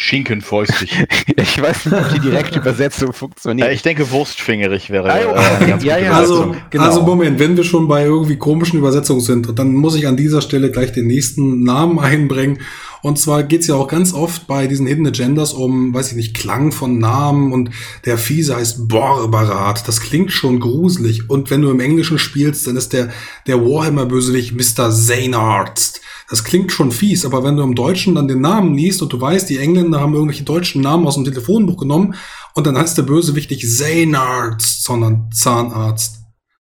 Schinkenfäustig. 0.00 0.92
ich 1.36 1.60
weiß 1.60 1.86
nicht, 1.86 1.94
ob 1.94 2.08
die 2.10 2.20
direkte 2.20 2.60
Übersetzung 2.60 3.12
funktioniert. 3.12 3.72
ich 3.72 3.82
denke, 3.82 4.08
wurstfingerig 4.12 4.90
wäre. 4.90 5.12
Ah, 5.12 5.56
okay. 5.60 5.72
äh, 5.72 5.84
ja, 5.84 5.98
ja, 5.98 6.12
also, 6.12 6.54
genau. 6.70 6.84
also 6.84 7.02
Moment, 7.02 7.40
wenn 7.40 7.56
wir 7.56 7.64
schon 7.64 7.88
bei 7.88 8.04
irgendwie 8.04 8.36
komischen 8.36 8.78
Übersetzungen 8.78 9.20
sind, 9.20 9.58
dann 9.58 9.74
muss 9.74 9.96
ich 9.96 10.06
an 10.06 10.16
dieser 10.16 10.40
Stelle 10.40 10.70
gleich 10.70 10.92
den 10.92 11.08
nächsten 11.08 11.64
Namen 11.64 11.98
einbringen. 11.98 12.60
Und 13.02 13.18
zwar 13.18 13.42
geht's 13.42 13.66
ja 13.66 13.74
auch 13.76 13.88
ganz 13.88 14.12
oft 14.12 14.46
bei 14.46 14.66
diesen 14.66 14.86
Hidden 14.86 15.06
Agendas 15.06 15.52
um, 15.52 15.94
weiß 15.94 16.10
ich 16.10 16.16
nicht, 16.16 16.34
Klang 16.34 16.72
von 16.72 16.98
Namen 16.98 17.52
und 17.52 17.70
der 18.04 18.18
Fiese 18.18 18.56
heißt 18.56 18.88
Borbarat. 18.88 19.86
Das 19.86 20.00
klingt 20.00 20.32
schon 20.32 20.60
gruselig. 20.60 21.30
Und 21.30 21.50
wenn 21.50 21.62
du 21.62 21.70
im 21.70 21.80
Englischen 21.80 22.18
spielst, 22.18 22.66
dann 22.66 22.76
ist 22.76 22.92
der, 22.92 23.10
der 23.46 23.60
Warhammer-Bösewicht 23.60 24.54
Mr. 24.54 24.90
Zaynards. 24.90 26.00
Das 26.28 26.44
klingt 26.44 26.72
schon 26.72 26.92
fies, 26.92 27.24
aber 27.24 27.42
wenn 27.42 27.56
du 27.56 27.62
im 27.62 27.74
Deutschen 27.74 28.14
dann 28.14 28.28
den 28.28 28.42
Namen 28.42 28.74
liest 28.74 29.00
und 29.00 29.12
du 29.12 29.20
weißt, 29.20 29.48
die 29.48 29.56
Engländer 29.56 30.00
haben 30.00 30.12
irgendwelche 30.12 30.44
deutschen 30.44 30.82
Namen 30.82 31.06
aus 31.06 31.14
dem 31.14 31.24
Telefonbuch 31.24 31.78
genommen 31.78 32.14
und 32.54 32.66
dann 32.66 32.76
heißt 32.76 32.98
der 32.98 33.04
Bösewicht 33.04 33.50
nicht 33.50 33.66
Zaynards, 33.66 34.82
sondern 34.82 35.30
Zahnarzt. 35.32 36.18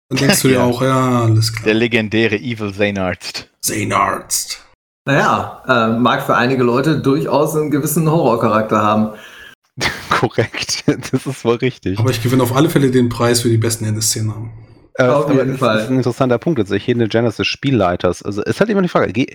Dann 0.09 0.19
denkst 0.19 0.43
du 0.43 0.49
dir 0.49 0.63
auch, 0.65 0.83
ja, 0.83 1.23
alles 1.23 1.53
klar. 1.53 1.65
Der 1.65 1.75
legendäre 1.75 2.37
Evil 2.37 2.75
Zaynards. 2.75 3.47
Zaynards. 3.61 4.62
Naja, 5.05 5.63
äh, 5.67 5.99
mag 5.99 6.23
für 6.23 6.37
einige 6.37 6.63
Leute 6.63 7.01
durchaus 7.01 7.57
einen 7.57 7.71
gewissen 7.71 8.09
Horrorcharakter 8.11 8.83
haben. 8.83 9.11
Korrekt, 10.11 10.85
das 10.87 11.27
ist 11.27 11.45
wohl 11.45 11.57
richtig. 11.57 11.99
Aber 11.99 12.11
ich 12.11 12.23
gewinne 12.23 12.43
auf 12.43 12.55
alle 12.55 12.71
Fälle 12.71 12.91
den 12.91 13.09
Preis 13.09 13.41
für 13.41 13.49
die 13.49 13.57
besten 13.57 13.85
Ende-Szenen. 13.85 14.51
Äh, 14.95 15.05
auf 15.05 15.33
jeden 15.33 15.59
Fall. 15.59 15.77
Das 15.77 15.85
ist 15.85 15.91
ein 15.91 15.97
interessanter 15.97 16.39
Punkt. 16.39 16.61
Also 16.61 16.75
Hidden 16.75 17.03
Agenda 17.03 17.31
des 17.31 17.47
Spielleiters. 17.47 18.23
Also 18.23 18.43
es 18.43 18.61
hat 18.61 18.69
immer 18.69 18.83
die 18.83 18.89
Frage, 18.89 19.27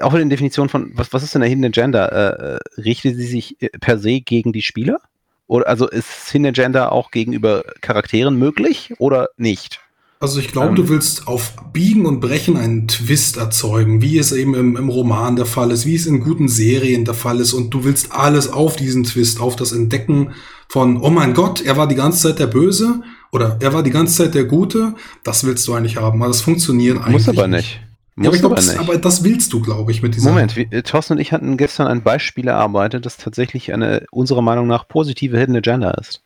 auch 0.00 0.12
in 0.12 0.20
der 0.20 0.28
Definition 0.28 0.68
von, 0.68 0.90
was, 0.94 1.12
was 1.12 1.22
ist 1.22 1.34
denn 1.34 1.40
der 1.40 1.48
Hidden 1.48 1.64
Agenda? 1.64 2.06
Äh, 2.06 2.54
äh, 2.54 2.58
richtet 2.78 3.16
sie 3.16 3.26
sich 3.26 3.62
äh, 3.62 3.68
per 3.80 3.98
se 3.98 4.20
gegen 4.20 4.52
die 4.52 4.62
Spieler? 4.62 4.98
Oder 5.46 5.68
also 5.68 5.88
ist 5.88 6.30
Hidden 6.30 6.46
Agenda 6.46 6.90
auch 6.90 7.10
gegenüber 7.10 7.64
Charakteren 7.80 8.36
möglich 8.36 8.94
oder 8.98 9.30
nicht? 9.36 9.80
Also 10.22 10.38
ich 10.38 10.48
glaube, 10.52 10.68
Ähm. 10.68 10.74
du 10.74 10.88
willst 10.90 11.26
auf 11.26 11.54
Biegen 11.72 12.04
und 12.04 12.20
Brechen 12.20 12.58
einen 12.58 12.86
Twist 12.86 13.38
erzeugen, 13.38 14.02
wie 14.02 14.18
es 14.18 14.32
eben 14.32 14.54
im, 14.54 14.76
im 14.76 14.90
Roman 14.90 15.34
der 15.34 15.46
Fall 15.46 15.70
ist, 15.70 15.86
wie 15.86 15.94
es 15.94 16.04
in 16.04 16.20
guten 16.20 16.46
Serien 16.46 17.06
der 17.06 17.14
Fall 17.14 17.40
ist. 17.40 17.54
Und 17.54 17.70
du 17.70 17.84
willst 17.84 18.12
alles 18.12 18.52
auf 18.52 18.76
diesen 18.76 19.04
Twist, 19.04 19.40
auf 19.40 19.56
das 19.56 19.72
Entdecken 19.72 20.32
von, 20.68 21.00
oh 21.00 21.08
mein 21.08 21.32
Gott, 21.32 21.62
er 21.62 21.78
war 21.78 21.88
die 21.88 21.94
ganze 21.94 22.28
Zeit 22.28 22.38
der 22.38 22.48
Böse 22.48 23.02
oder 23.32 23.56
er 23.60 23.72
war 23.72 23.82
die 23.82 23.90
ganze 23.90 24.24
Zeit 24.24 24.34
der 24.34 24.44
Gute. 24.44 24.94
Das 25.24 25.44
willst 25.44 25.66
du 25.66 25.72
eigentlich 25.72 25.96
haben, 25.96 26.20
aber 26.20 26.30
das 26.30 26.42
funktioniert 26.42 26.98
eigentlich 26.98 27.26
Muss 27.26 27.28
aber 27.30 27.48
nicht. 27.48 27.80
Ja, 28.16 28.24
aber, 28.24 28.26
Muss 28.26 28.34
ich 28.34 28.40
glaub, 28.40 28.52
aber 28.52 28.56
das, 28.56 28.68
nicht. 28.68 28.78
aber 28.78 28.98
das 28.98 29.24
willst 29.24 29.52
du, 29.54 29.62
glaube 29.62 29.90
ich, 29.90 30.02
mit 30.02 30.14
dieser. 30.14 30.28
Moment, 30.28 30.54
wir, 30.54 30.70
äh, 30.70 30.82
Thorsten 30.82 31.14
und 31.14 31.20
ich 31.20 31.32
hatten 31.32 31.56
gestern 31.56 31.86
ein 31.86 32.02
Beispiel 32.02 32.48
erarbeitet, 32.48 33.06
das 33.06 33.16
tatsächlich 33.16 33.72
eine 33.72 34.04
unserer 34.10 34.42
Meinung 34.42 34.66
nach 34.66 34.86
positive 34.86 35.38
Hidden 35.38 35.56
Agenda 35.56 35.92
ist. 35.92 36.20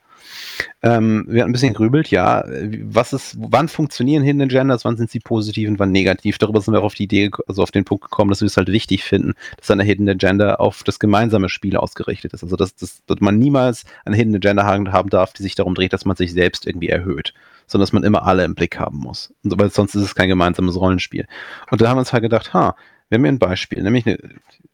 Ähm, 0.82 1.24
wir 1.28 1.42
hatten 1.42 1.50
ein 1.50 1.52
bisschen 1.52 1.72
gegrübelt, 1.72 2.10
ja, 2.10 2.44
was 2.84 3.12
ist, 3.12 3.36
wann 3.38 3.68
funktionieren 3.68 4.22
Hidden 4.22 4.42
Agendas, 4.42 4.84
wann 4.84 4.96
sind 4.96 5.10
sie 5.10 5.20
positiv 5.20 5.68
und 5.68 5.78
wann 5.78 5.92
negativ? 5.92 6.38
Darüber 6.38 6.60
sind 6.60 6.74
wir 6.74 6.80
auch 6.80 6.84
auf 6.84 6.94
die 6.94 7.04
Idee, 7.04 7.30
also 7.46 7.62
auf 7.62 7.70
den 7.70 7.84
Punkt 7.84 8.04
gekommen, 8.04 8.30
dass 8.30 8.40
wir 8.40 8.46
es 8.46 8.56
halt 8.56 8.68
wichtig 8.68 9.04
finden, 9.04 9.34
dass 9.56 9.70
eine 9.70 9.84
Hidden 9.84 10.08
Agenda 10.08 10.56
auf 10.56 10.82
das 10.84 10.98
gemeinsame 10.98 11.48
Spiel 11.48 11.76
ausgerichtet 11.76 12.32
ist. 12.32 12.42
Also 12.42 12.56
dass, 12.56 12.74
dass, 12.74 13.04
dass 13.06 13.20
man 13.20 13.38
niemals 13.38 13.84
eine 14.04 14.16
Hidden 14.16 14.36
Agenda 14.36 14.64
haben 14.64 15.10
darf, 15.10 15.32
die 15.32 15.42
sich 15.42 15.54
darum 15.54 15.74
dreht, 15.74 15.92
dass 15.92 16.04
man 16.04 16.16
sich 16.16 16.32
selbst 16.32 16.66
irgendwie 16.66 16.88
erhöht, 16.88 17.34
sondern 17.66 17.84
dass 17.84 17.92
man 17.92 18.04
immer 18.04 18.26
alle 18.26 18.44
im 18.44 18.54
Blick 18.54 18.78
haben 18.78 18.98
muss. 18.98 19.32
Weil 19.42 19.70
sonst 19.70 19.94
ist 19.94 20.02
es 20.02 20.14
kein 20.14 20.28
gemeinsames 20.28 20.78
Rollenspiel. 20.78 21.26
Und 21.70 21.80
da 21.80 21.88
haben 21.88 21.96
wir 21.96 22.00
uns 22.00 22.12
halt 22.12 22.22
gedacht, 22.22 22.52
ha, 22.52 22.76
wir 23.08 23.16
haben 23.16 23.24
hier 23.24 23.32
ein 23.32 23.38
Beispiel, 23.38 23.82
nämlich 23.82 24.06
eine 24.06 24.18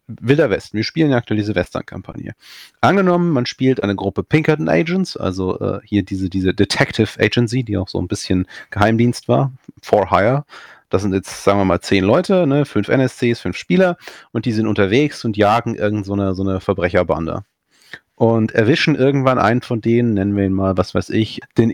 Wilder 0.07 0.51
Westen. 0.51 0.77
Wir 0.77 0.85
spielen 0.85 1.11
ja 1.11 1.17
aktuell 1.17 1.39
diese 1.39 1.55
Western-Kampagne. 1.55 2.33
Angenommen, 2.81 3.31
man 3.31 3.47
spielt 3.47 3.83
eine 3.83 3.95
Gruppe 3.95 4.23
Pinkerton 4.23 4.69
Agents, 4.69 5.17
also 5.17 5.59
äh, 5.61 5.81
hier 5.85 6.03
diese, 6.03 6.29
diese 6.29 6.55
Detective 6.55 7.21
Agency, 7.21 7.63
die 7.63 7.77
auch 7.77 7.89
so 7.89 8.01
ein 8.01 8.09
bisschen 8.09 8.47
Geheimdienst 8.71 9.29
war, 9.29 9.53
for 9.83 10.11
hire. 10.11 10.45
Das 10.89 11.03
sind 11.03 11.15
jetzt, 11.15 11.45
sagen 11.45 11.61
wir 11.61 11.65
mal, 11.65 11.81
zehn 11.81 12.03
Leute, 12.03 12.47
ne, 12.47 12.65
fünf 12.65 12.89
NSCs, 12.89 13.41
fünf 13.41 13.57
Spieler 13.57 13.97
und 14.33 14.45
die 14.45 14.53
sind 14.53 14.67
unterwegs 14.67 15.25
und 15.25 15.37
jagen 15.37 15.77
irgend 15.77 16.05
so 16.05 16.17
so 16.35 16.43
eine 16.43 16.61
Verbrecherbande. 16.61 17.45
Und 18.21 18.53
erwischen 18.53 18.97
irgendwann 18.97 19.39
einen 19.39 19.63
von 19.63 19.81
denen, 19.81 20.13
nennen 20.13 20.37
wir 20.37 20.45
ihn 20.45 20.53
mal, 20.53 20.77
was 20.77 20.95
weiß 20.95 21.09
ich, 21.09 21.41
den, 21.57 21.73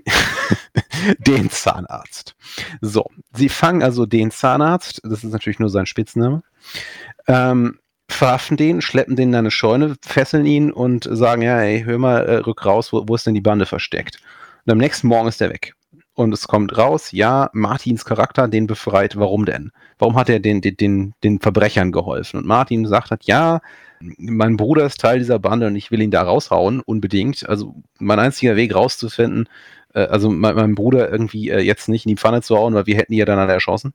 den 1.19 1.51
Zahnarzt. 1.51 2.37
So, 2.81 3.11
sie 3.33 3.49
fangen 3.49 3.83
also 3.83 4.07
den 4.07 4.31
Zahnarzt, 4.31 5.01
das 5.03 5.25
ist 5.25 5.33
natürlich 5.33 5.59
nur 5.59 5.71
sein 5.71 5.87
Spitzname, 5.87 6.45
ähm, 7.27 7.81
verhaften 8.09 8.57
den, 8.57 8.81
schleppen 8.81 9.17
den 9.17 9.31
in 9.31 9.35
eine 9.35 9.51
Scheune, 9.51 9.97
fesseln 10.07 10.47
ihn 10.47 10.71
und 10.71 11.09
sagen, 11.11 11.43
ja, 11.43 11.61
ey, 11.61 11.83
hör 11.83 11.99
mal, 11.99 12.25
äh, 12.25 12.37
rück 12.37 12.65
raus, 12.65 12.93
wo, 12.93 13.03
wo 13.09 13.17
ist 13.17 13.27
denn 13.27 13.35
die 13.35 13.41
Bande 13.41 13.67
versteckt? 13.67 14.21
Und 14.65 14.71
am 14.71 14.79
nächsten 14.79 15.09
Morgen 15.09 15.27
ist 15.27 15.41
er 15.41 15.51
weg. 15.51 15.75
Und 16.15 16.33
es 16.33 16.47
kommt 16.47 16.79
raus, 16.79 17.11
ja, 17.11 17.51
Martins 17.55 18.05
Charakter 18.05 18.47
den 18.47 18.69
befreit. 18.69 19.17
Warum 19.17 19.47
denn? 19.47 19.73
Warum 19.99 20.15
hat 20.15 20.29
er 20.29 20.39
den, 20.39 20.61
den, 20.61 20.77
den, 20.77 21.15
den 21.25 21.41
Verbrechern 21.41 21.91
geholfen? 21.91 22.39
Und 22.39 22.47
Martin 22.47 22.87
sagt 22.87 23.11
hat, 23.11 23.25
ja, 23.25 23.61
mein 24.01 24.57
Bruder 24.57 24.87
ist 24.87 25.01
Teil 25.01 25.19
dieser 25.19 25.39
Bande 25.39 25.67
und 25.67 25.77
ich 25.77 25.91
will 25.91 26.03
ihn 26.03 26.11
da 26.11 26.23
raushauen, 26.23 26.81
unbedingt. 26.81 27.49
Also 27.49 27.75
mein 27.99 28.19
einziger 28.19 28.57
Weg 28.57 28.75
rauszufinden, 28.75 29.49
äh, 29.95 30.01
also 30.01 30.31
mein, 30.31 30.55
meinem 30.55 30.75
Bruder 30.75 31.11
irgendwie 31.11 31.51
äh, 31.51 31.61
jetzt 31.61 31.89
nicht 31.89 32.07
in 32.07 32.11
die 32.11 32.17
Pfanne 32.17 32.43
zu 32.43 32.57
hauen, 32.57 32.75
weil 32.75 32.87
wir 32.87 32.97
hätten 32.97 33.13
ihn 33.13 33.19
ja 33.19 33.25
dann 33.25 33.39
alle 33.39 33.53
erschossen, 33.53 33.95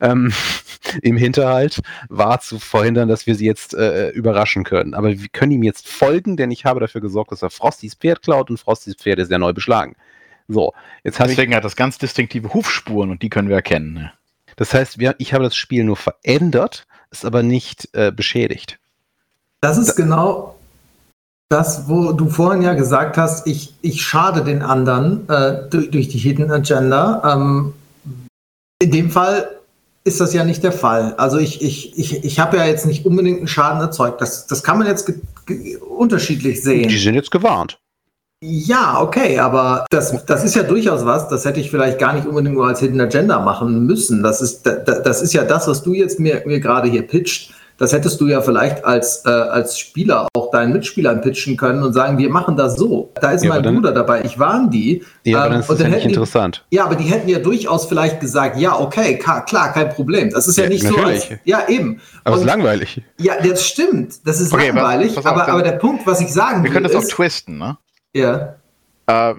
ähm, 0.00 0.32
im 1.02 1.16
Hinterhalt, 1.16 1.80
war 2.08 2.40
zu 2.40 2.58
verhindern, 2.58 3.08
dass 3.08 3.26
wir 3.26 3.34
sie 3.34 3.46
jetzt 3.46 3.74
äh, 3.74 4.10
überraschen 4.10 4.64
können. 4.64 4.94
Aber 4.94 5.10
wir 5.10 5.28
können 5.32 5.52
ihm 5.52 5.62
jetzt 5.62 5.88
folgen, 5.88 6.36
denn 6.36 6.50
ich 6.50 6.64
habe 6.64 6.80
dafür 6.80 7.00
gesorgt, 7.00 7.32
dass 7.32 7.42
er 7.42 7.50
Frostys 7.50 7.94
Pferd 7.94 8.22
klaut 8.22 8.50
und 8.50 8.58
Frostys 8.58 8.94
Pferd 8.94 9.18
ist 9.18 9.30
ja 9.30 9.38
neu 9.38 9.52
beschlagen. 9.52 9.96
So, 10.46 10.72
jetzt 11.04 11.20
habe 11.20 11.30
ich 11.30 11.36
Deswegen 11.36 11.54
hat 11.54 11.64
das 11.64 11.76
ganz 11.76 11.98
distinktive 11.98 12.54
Hufspuren 12.54 13.10
und 13.10 13.22
die 13.22 13.28
können 13.28 13.48
wir 13.48 13.56
erkennen. 13.56 13.92
ne? 13.94 14.12
Das 14.56 14.72
heißt, 14.74 14.98
wir, 14.98 15.14
ich 15.18 15.34
habe 15.34 15.44
das 15.44 15.54
Spiel 15.54 15.84
nur 15.84 15.96
verändert, 15.96 16.86
ist 17.10 17.24
aber 17.24 17.42
nicht 17.42 17.88
äh, 17.92 18.10
beschädigt. 18.10 18.78
Das 19.60 19.78
ist 19.78 19.96
genau 19.96 20.54
das, 21.50 21.88
wo 21.88 22.12
du 22.12 22.28
vorhin 22.28 22.62
ja 22.62 22.74
gesagt 22.74 23.16
hast, 23.16 23.46
ich, 23.46 23.74
ich 23.80 24.02
schade 24.02 24.44
den 24.44 24.62
anderen 24.62 25.28
äh, 25.28 25.68
durch, 25.70 25.90
durch 25.90 26.08
die 26.08 26.18
Hidden 26.18 26.50
Agenda. 26.50 27.22
Ähm, 27.34 27.72
in 28.82 28.90
dem 28.90 29.10
Fall 29.10 29.48
ist 30.04 30.20
das 30.20 30.32
ja 30.32 30.44
nicht 30.44 30.62
der 30.62 30.72
Fall. 30.72 31.14
Also 31.16 31.38
ich, 31.38 31.62
ich, 31.62 31.98
ich, 31.98 32.24
ich 32.24 32.38
habe 32.38 32.56
ja 32.58 32.66
jetzt 32.66 32.86
nicht 32.86 33.04
unbedingt 33.06 33.38
einen 33.38 33.48
Schaden 33.48 33.80
erzeugt. 33.80 34.20
Das, 34.20 34.46
das 34.46 34.62
kann 34.62 34.78
man 34.78 34.86
jetzt 34.86 35.10
unterschiedlich 35.88 36.62
sehen. 36.62 36.88
Die 36.88 36.98
sind 36.98 37.14
jetzt 37.14 37.30
gewarnt. 37.30 37.78
Ja, 38.44 39.00
okay, 39.00 39.38
aber 39.40 39.84
das, 39.90 40.24
das 40.26 40.44
ist 40.44 40.54
ja 40.54 40.62
durchaus 40.62 41.04
was, 41.04 41.28
das 41.28 41.44
hätte 41.44 41.58
ich 41.58 41.70
vielleicht 41.72 41.98
gar 41.98 42.12
nicht 42.12 42.26
unbedingt 42.26 42.54
nur 42.54 42.68
als 42.68 42.78
Hidden 42.78 43.00
Agenda 43.00 43.40
machen 43.40 43.84
müssen. 43.84 44.22
Das 44.22 44.40
ist, 44.40 44.64
da- 44.64 44.76
da- 44.76 45.00
das 45.00 45.22
ist 45.22 45.32
ja 45.32 45.42
das, 45.42 45.66
was 45.66 45.82
du 45.82 45.92
jetzt 45.92 46.20
mir, 46.20 46.42
mir 46.46 46.60
gerade 46.60 46.88
hier 46.88 47.02
pitcht. 47.02 47.52
Das 47.78 47.92
hättest 47.92 48.20
du 48.20 48.26
ja 48.26 48.40
vielleicht 48.40 48.84
als, 48.84 49.24
äh, 49.24 49.28
als 49.30 49.78
Spieler 49.78 50.26
auch 50.34 50.50
deinen 50.50 50.72
Mitspielern 50.72 51.20
pitchen 51.20 51.56
können 51.56 51.82
und 51.84 51.92
sagen, 51.92 52.18
wir 52.18 52.28
machen 52.28 52.56
das 52.56 52.74
so. 52.76 53.10
Da 53.20 53.30
ist 53.30 53.44
Ja, 53.44 53.50
mein 53.50 53.62
dann- 53.62 53.76
Bruder 53.76 53.92
dabei, 53.92 54.22
ich 54.24 54.36
warne 54.38 54.68
die. 54.68 55.04
Ja, 55.24 55.38
aber 55.38 55.46
Ähm, 55.46 55.52
dann 55.52 55.60
ist 55.60 55.70
das 55.70 55.78
ja 55.78 55.82
dann 55.84 55.90
nicht 55.92 56.00
hätten 56.00 56.08
die- 56.08 56.14
interessant. 56.14 56.64
ja, 56.70 56.84
aber 56.84 56.96
die 56.96 57.04
hätten 57.04 57.28
ja 57.28 57.38
durchaus 57.38 57.86
vielleicht 57.86 58.18
gesagt, 58.20 58.58
ja, 58.58 58.78
okay, 58.78 59.16
ka- 59.16 59.42
klar, 59.42 59.72
kein 59.72 59.90
Problem. 59.90 60.30
Das 60.30 60.48
ist 60.48 60.58
ja, 60.58 60.64
Ja, 60.64 60.70
nicht 60.70 60.82
so, 60.86 60.96
als, 60.96 61.20
natürlich. 61.20 61.38
ja, 61.44 61.68
eben. 61.68 62.00
Aber 62.24 62.34
es 62.36 62.42
ist 62.42 62.46
langweilig. 62.48 63.00
ja, 63.18 63.34
das 63.42 63.64
stimmt. 63.64 64.26
Das 64.26 64.40
ist 64.40 64.52
Okay, 64.52 64.68
langweilig, 64.70 65.16
auf, 65.16 65.24
aber, 65.24 65.46
aber 65.48 65.62
der 65.62 65.72
Punkt, 65.72 66.04
was 66.06 66.20
ich 66.20 66.32
sagen 66.32 66.64
Wir 66.64 66.70
können 66.72 66.84
will, 66.86 66.92
das 66.92 67.00
auch 67.00 67.04
ist, 67.06 67.12
twisten, 67.12 67.58
ne? 67.58 67.78
ja, 68.12 68.56
Äh, 69.08 69.34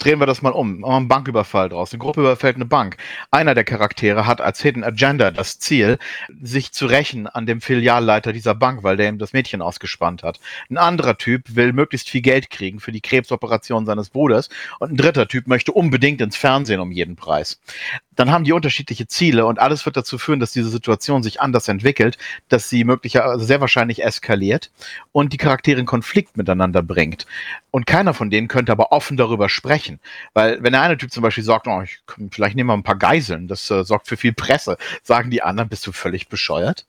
drehen 0.00 0.18
wir 0.18 0.26
das 0.26 0.42
mal 0.42 0.50
um. 0.50 0.80
Machen 0.80 0.94
einen 0.94 1.08
Banküberfall 1.08 1.68
draus. 1.68 1.92
Eine 1.92 2.00
Gruppe 2.00 2.22
überfällt 2.22 2.56
eine 2.56 2.64
Bank. 2.64 2.96
Einer 3.30 3.54
der 3.54 3.62
Charaktere 3.62 4.26
hat 4.26 4.40
als 4.40 4.60
Hidden 4.60 4.82
Agenda 4.82 5.30
das 5.30 5.60
Ziel, 5.60 5.98
sich 6.42 6.72
zu 6.72 6.86
rächen 6.86 7.28
an 7.28 7.46
dem 7.46 7.60
Filialleiter 7.60 8.32
dieser 8.32 8.56
Bank, 8.56 8.82
weil 8.82 8.96
der 8.96 9.08
ihm 9.08 9.18
das 9.18 9.32
Mädchen 9.32 9.62
ausgespannt 9.62 10.24
hat. 10.24 10.40
Ein 10.68 10.78
anderer 10.78 11.16
Typ 11.16 11.54
will 11.54 11.72
möglichst 11.72 12.10
viel 12.10 12.20
Geld 12.20 12.50
kriegen 12.50 12.80
für 12.80 12.90
die 12.90 13.00
Krebsoperation 13.00 13.86
seines 13.86 14.10
Bruders. 14.10 14.48
Und 14.80 14.90
ein 14.90 14.96
dritter 14.96 15.28
Typ 15.28 15.46
möchte 15.46 15.70
unbedingt 15.70 16.20
ins 16.20 16.36
Fernsehen 16.36 16.80
um 16.80 16.90
jeden 16.90 17.14
Preis. 17.14 17.60
Dann 18.16 18.30
haben 18.30 18.44
die 18.44 18.52
unterschiedliche 18.52 19.06
Ziele 19.06 19.46
und 19.46 19.58
alles 19.58 19.84
wird 19.86 19.96
dazu 19.96 20.18
führen, 20.18 20.40
dass 20.40 20.52
diese 20.52 20.68
Situation 20.68 21.22
sich 21.22 21.40
anders 21.40 21.68
entwickelt, 21.68 22.18
dass 22.48 22.68
sie 22.68 22.84
möglicherweise 22.84 23.32
also 23.32 23.44
sehr 23.46 23.60
wahrscheinlich 23.60 24.02
eskaliert 24.02 24.70
und 25.12 25.32
die 25.32 25.36
Charaktere 25.36 25.80
in 25.80 25.86
Konflikt 25.86 26.36
miteinander 26.36 26.82
bringt. 26.82 27.26
Und 27.70 27.86
keiner 27.86 28.14
von 28.14 28.30
denen 28.30 28.48
könnte 28.48 28.72
aber 28.72 28.92
offen 28.92 29.16
darüber 29.16 29.48
sprechen. 29.48 30.00
Weil 30.32 30.62
wenn 30.62 30.72
der 30.72 30.82
eine 30.82 30.96
Typ 30.96 31.12
zum 31.12 31.22
Beispiel 31.22 31.44
sagt, 31.44 31.66
oh, 31.66 31.82
ich, 31.82 32.00
vielleicht 32.30 32.56
nehmen 32.56 32.70
wir 32.70 32.74
ein 32.74 32.82
paar 32.82 32.98
Geiseln, 32.98 33.48
das 33.48 33.70
äh, 33.70 33.84
sorgt 33.84 34.08
für 34.08 34.16
viel 34.16 34.32
Presse, 34.32 34.76
sagen 35.02 35.30
die 35.30 35.42
anderen, 35.42 35.68
bist 35.68 35.86
du 35.86 35.92
völlig 35.92 36.28
bescheuert? 36.28 36.86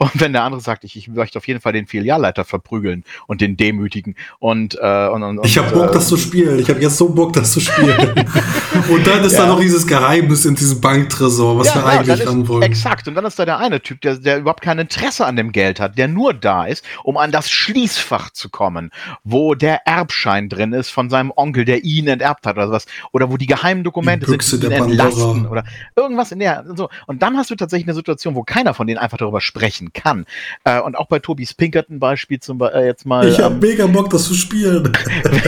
Und 0.00 0.20
wenn 0.20 0.32
der 0.32 0.44
andere 0.44 0.60
sagt, 0.60 0.84
ich, 0.84 0.96
ich 0.96 1.08
möchte 1.08 1.38
auf 1.38 1.48
jeden 1.48 1.60
Fall 1.60 1.72
den 1.72 1.88
Filialleiter 1.88 2.44
verprügeln 2.44 3.02
und 3.26 3.40
den 3.40 3.56
demütigen 3.56 4.14
und, 4.38 4.78
äh, 4.80 5.08
und, 5.08 5.24
und 5.24 5.44
Ich 5.44 5.58
habe 5.58 5.72
Bock, 5.72 5.90
äh, 5.90 5.94
das 5.94 6.06
zu 6.06 6.16
spielen. 6.16 6.60
Ich 6.60 6.70
habe 6.70 6.80
jetzt 6.80 6.96
so 6.96 7.08
Bock, 7.08 7.32
das 7.32 7.50
zu 7.50 7.58
spielen. 7.60 7.96
und 8.90 9.06
dann 9.06 9.24
ist 9.24 9.32
Ja. 9.32 9.40
da 9.40 9.46
noch 9.48 9.60
dieses 9.60 9.84
Geheimnis 9.88 10.44
in 10.44 10.54
diesem 10.54 10.80
Banktresor, 10.80 11.58
was 11.58 11.74
wir 11.74 11.82
genau, 11.82 11.86
eigentlich 11.92 12.24
dann 12.24 12.46
wollen. 12.46 12.62
Exakt. 12.62 13.08
Und 13.08 13.16
dann 13.16 13.24
ist 13.24 13.40
da 13.40 13.44
der 13.44 13.58
eine 13.58 13.82
Typ, 13.82 14.00
der, 14.02 14.14
der 14.16 14.38
überhaupt 14.38 14.62
kein 14.62 14.78
Interesse 14.78 15.26
an 15.26 15.34
dem 15.34 15.50
Geld 15.50 15.80
hat, 15.80 15.98
der 15.98 16.06
nur 16.06 16.32
da 16.32 16.64
ist, 16.66 16.84
um 17.02 17.16
an 17.16 17.32
das 17.32 17.50
Schließfach 17.50 18.30
zu 18.30 18.50
kommen, 18.50 18.92
wo 19.24 19.56
der 19.56 19.84
Erbschein 19.84 20.48
drin 20.48 20.74
ist 20.74 20.90
von 20.90 21.10
seinem 21.10 21.32
Onkel, 21.34 21.64
der 21.64 21.82
ihn 21.82 22.06
enterbt 22.06 22.46
hat 22.46 22.54
oder 22.56 22.68
sowas. 22.68 22.86
Oder 23.10 23.32
wo 23.32 23.36
die 23.36 23.46
geheimen 23.46 23.82
Dokumente 23.82 24.26
Die 24.26 24.44
sind, 24.44 24.62
die 24.62 24.66
ihn 24.66 24.72
entlasten 24.72 25.46
oder 25.46 25.64
irgendwas 25.96 26.30
in 26.30 26.38
der. 26.38 26.64
So. 26.76 26.88
Und 27.06 27.20
dann 27.22 27.36
hast 27.36 27.50
du 27.50 27.56
tatsächlich 27.56 27.88
eine 27.88 27.94
Situation, 27.96 28.36
wo 28.36 28.44
keiner 28.44 28.74
von 28.74 28.86
denen 28.86 28.98
einfach 28.98 29.18
darüber 29.18 29.40
sprechen 29.40 29.87
kann. 29.92 30.26
Äh, 30.64 30.80
und 30.80 30.96
auch 30.96 31.06
bei 31.06 31.18
Tobis 31.18 31.54
Pinkerton 31.54 31.98
Beispiel 31.98 32.40
zum 32.40 32.58
Beispiel 32.58 32.80
äh, 32.80 32.86
jetzt 32.86 33.06
mal. 33.06 33.28
Ich 33.28 33.40
habe 33.40 33.54
ähm, 33.54 33.60
mega 33.60 33.86
Bock, 33.86 34.10
das 34.10 34.24
zu 34.24 34.34
spielen. 34.34 34.92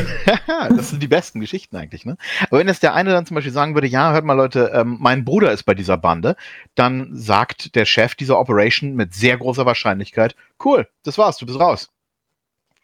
das 0.76 0.90
sind 0.90 1.02
die 1.02 1.08
besten 1.08 1.40
Geschichten 1.40 1.76
eigentlich, 1.76 2.04
ne? 2.04 2.16
Aber 2.48 2.58
wenn 2.58 2.68
jetzt 2.68 2.82
der 2.82 2.94
eine 2.94 3.10
dann 3.10 3.26
zum 3.26 3.34
Beispiel 3.34 3.52
sagen 3.52 3.74
würde, 3.74 3.86
ja, 3.86 4.12
hört 4.12 4.24
mal 4.24 4.34
Leute, 4.34 4.72
ähm, 4.74 4.96
mein 5.00 5.24
Bruder 5.24 5.52
ist 5.52 5.64
bei 5.64 5.74
dieser 5.74 5.96
Bande, 5.96 6.36
dann 6.74 7.08
sagt 7.12 7.74
der 7.74 7.84
Chef 7.84 8.14
dieser 8.14 8.38
Operation 8.38 8.94
mit 8.94 9.14
sehr 9.14 9.36
großer 9.36 9.66
Wahrscheinlichkeit, 9.66 10.34
cool, 10.64 10.88
das 11.02 11.18
war's, 11.18 11.38
du 11.38 11.46
bist 11.46 11.60
raus. 11.60 11.90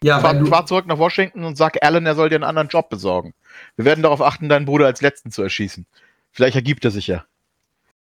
ja, 0.03 0.21
Fahr, 0.21 0.35
du, 0.35 0.47
fahr 0.47 0.67
zurück 0.67 0.87
nach 0.87 0.99
Washington 0.99 1.45
und 1.45 1.57
sag 1.57 1.83
Alan, 1.83 2.07
er 2.07 2.15
soll 2.15 2.29
dir 2.29 2.37
einen 2.37 2.45
anderen 2.45 2.69
Job 2.69 2.91
besorgen. 2.91 3.35
Wir 3.77 3.85
werden 3.85 4.03
darauf 4.03 4.21
achten, 4.21 4.49
deinen 4.49 4.67
Bruder 4.67 4.87
als 4.87 5.01
Letzten 5.01 5.31
zu 5.31 5.43
erschießen. 5.43 5.87
Vielleicht 6.33 6.57
ergibt 6.57 6.85
er 6.85 6.91
sich 6.91 7.07
ja. 7.07 7.25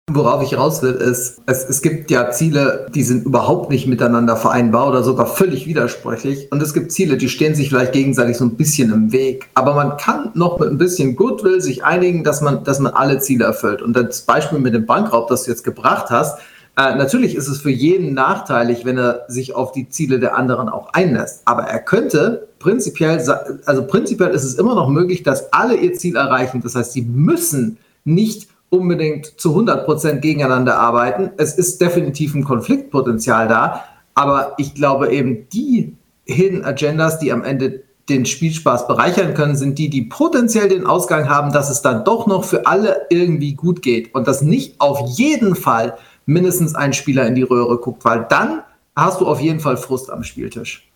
Worauf 0.09 0.40
ich 0.40 0.57
raus 0.57 0.82
will, 0.82 0.92
ist, 0.92 1.42
es, 1.46 1.64
es 1.64 1.82
gibt 1.82 2.12
ja 2.12 2.30
Ziele, 2.30 2.86
die 2.94 3.02
sind 3.02 3.26
überhaupt 3.26 3.70
nicht 3.70 3.88
miteinander 3.88 4.36
vereinbar 4.36 4.88
oder 4.88 5.02
sogar 5.02 5.26
völlig 5.26 5.66
widersprüchlich. 5.66 6.52
Und 6.52 6.62
es 6.62 6.74
gibt 6.74 6.92
Ziele, 6.92 7.16
die 7.16 7.28
stehen 7.28 7.57
sich 7.57 7.70
vielleicht 7.70 7.92
gegenseitig 7.92 8.36
so 8.36 8.44
ein 8.44 8.54
bisschen 8.54 8.92
im 8.92 9.11
Weg. 9.11 9.48
Aber 9.54 9.74
man 9.74 9.96
kann 9.96 10.30
noch 10.34 10.61
mit 10.61 10.70
ein 10.70 10.78
bisschen 10.78 11.16
Goodwill 11.16 11.61
sich 11.61 11.82
einigen, 11.82 12.22
dass 12.22 12.40
man, 12.40 12.62
dass 12.62 12.78
man 12.78 12.92
alle 12.92 13.18
Ziele 13.18 13.46
erfüllt. 13.46 13.82
Und 13.82 13.96
das 13.96 14.22
Beispiel 14.22 14.61
mit 14.61 14.74
dem 14.74 14.86
Bankraub, 14.86 15.26
das 15.26 15.42
du 15.42 15.50
jetzt 15.50 15.64
gebracht 15.64 16.09
hast, 16.11 16.38
äh, 16.76 16.94
natürlich 16.94 17.34
ist 17.34 17.48
es 17.48 17.61
für 17.61 17.72
jeden 17.72 18.14
nachteilig, 18.14 18.84
wenn 18.84 18.98
er 18.98 19.24
sich 19.26 19.57
auf 19.57 19.72
die 19.72 19.88
Ziele 19.88 20.20
der 20.20 20.36
anderen 20.36 20.68
auch 20.68 20.92
einlässt. 20.92 21.42
Aber 21.46 21.64
er 21.64 21.80
könnte 21.80 22.46
prinzipiell, 22.61 23.20
also 23.64 23.84
prinzipiell 23.84 24.30
ist 24.30 24.44
es 24.44 24.54
immer 24.54 24.76
noch 24.76 24.88
möglich, 24.88 25.24
dass 25.24 25.52
alle 25.52 25.74
ihr 25.74 25.94
Ziel 25.94 26.14
erreichen. 26.14 26.61
Das 26.62 26.76
heißt, 26.76 26.92
sie 26.92 27.02
müssen 27.02 27.78
nicht 28.04 28.46
unbedingt 28.76 29.40
zu 29.40 29.56
100% 29.56 30.20
gegeneinander 30.20 30.78
arbeiten. 30.78 31.30
Es 31.36 31.56
ist 31.56 31.80
definitiv 31.80 32.34
ein 32.34 32.44
Konfliktpotenzial 32.44 33.48
da, 33.48 33.84
aber 34.14 34.54
ich 34.58 34.74
glaube 34.74 35.12
eben 35.12 35.48
die 35.50 35.96
Hidden 36.24 36.64
Agendas, 36.64 37.18
die 37.18 37.32
am 37.32 37.44
Ende 37.44 37.82
den 38.08 38.24
Spielspaß 38.24 38.86
bereichern 38.86 39.34
können, 39.34 39.56
sind 39.56 39.78
die, 39.78 39.90
die 39.90 40.02
potenziell 40.02 40.68
den 40.68 40.86
Ausgang 40.86 41.28
haben, 41.28 41.52
dass 41.52 41.70
es 41.70 41.82
dann 41.82 42.04
doch 42.04 42.26
noch 42.26 42.44
für 42.44 42.66
alle 42.66 43.06
irgendwie 43.10 43.54
gut 43.54 43.82
geht 43.82 44.14
und 44.14 44.28
dass 44.28 44.42
nicht 44.42 44.80
auf 44.80 45.00
jeden 45.16 45.56
Fall 45.56 45.96
mindestens 46.24 46.74
ein 46.74 46.92
Spieler 46.92 47.26
in 47.26 47.34
die 47.34 47.42
Röhre 47.42 47.78
guckt, 47.78 48.04
weil 48.04 48.26
dann 48.28 48.62
hast 48.94 49.20
du 49.20 49.26
auf 49.26 49.40
jeden 49.40 49.60
Fall 49.60 49.76
Frust 49.76 50.10
am 50.10 50.22
Spieltisch. 50.22 50.88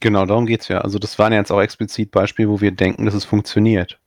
Genau, 0.00 0.24
darum 0.24 0.46
geht 0.46 0.62
es 0.62 0.68
ja. 0.68 0.80
Also 0.80 0.98
das 0.98 1.18
waren 1.18 1.32
ja 1.32 1.38
jetzt 1.38 1.52
auch 1.52 1.60
explizit 1.60 2.10
Beispiele, 2.10 2.48
wo 2.48 2.60
wir 2.60 2.72
denken, 2.72 3.04
dass 3.04 3.14
es 3.14 3.24
funktioniert. 3.24 4.00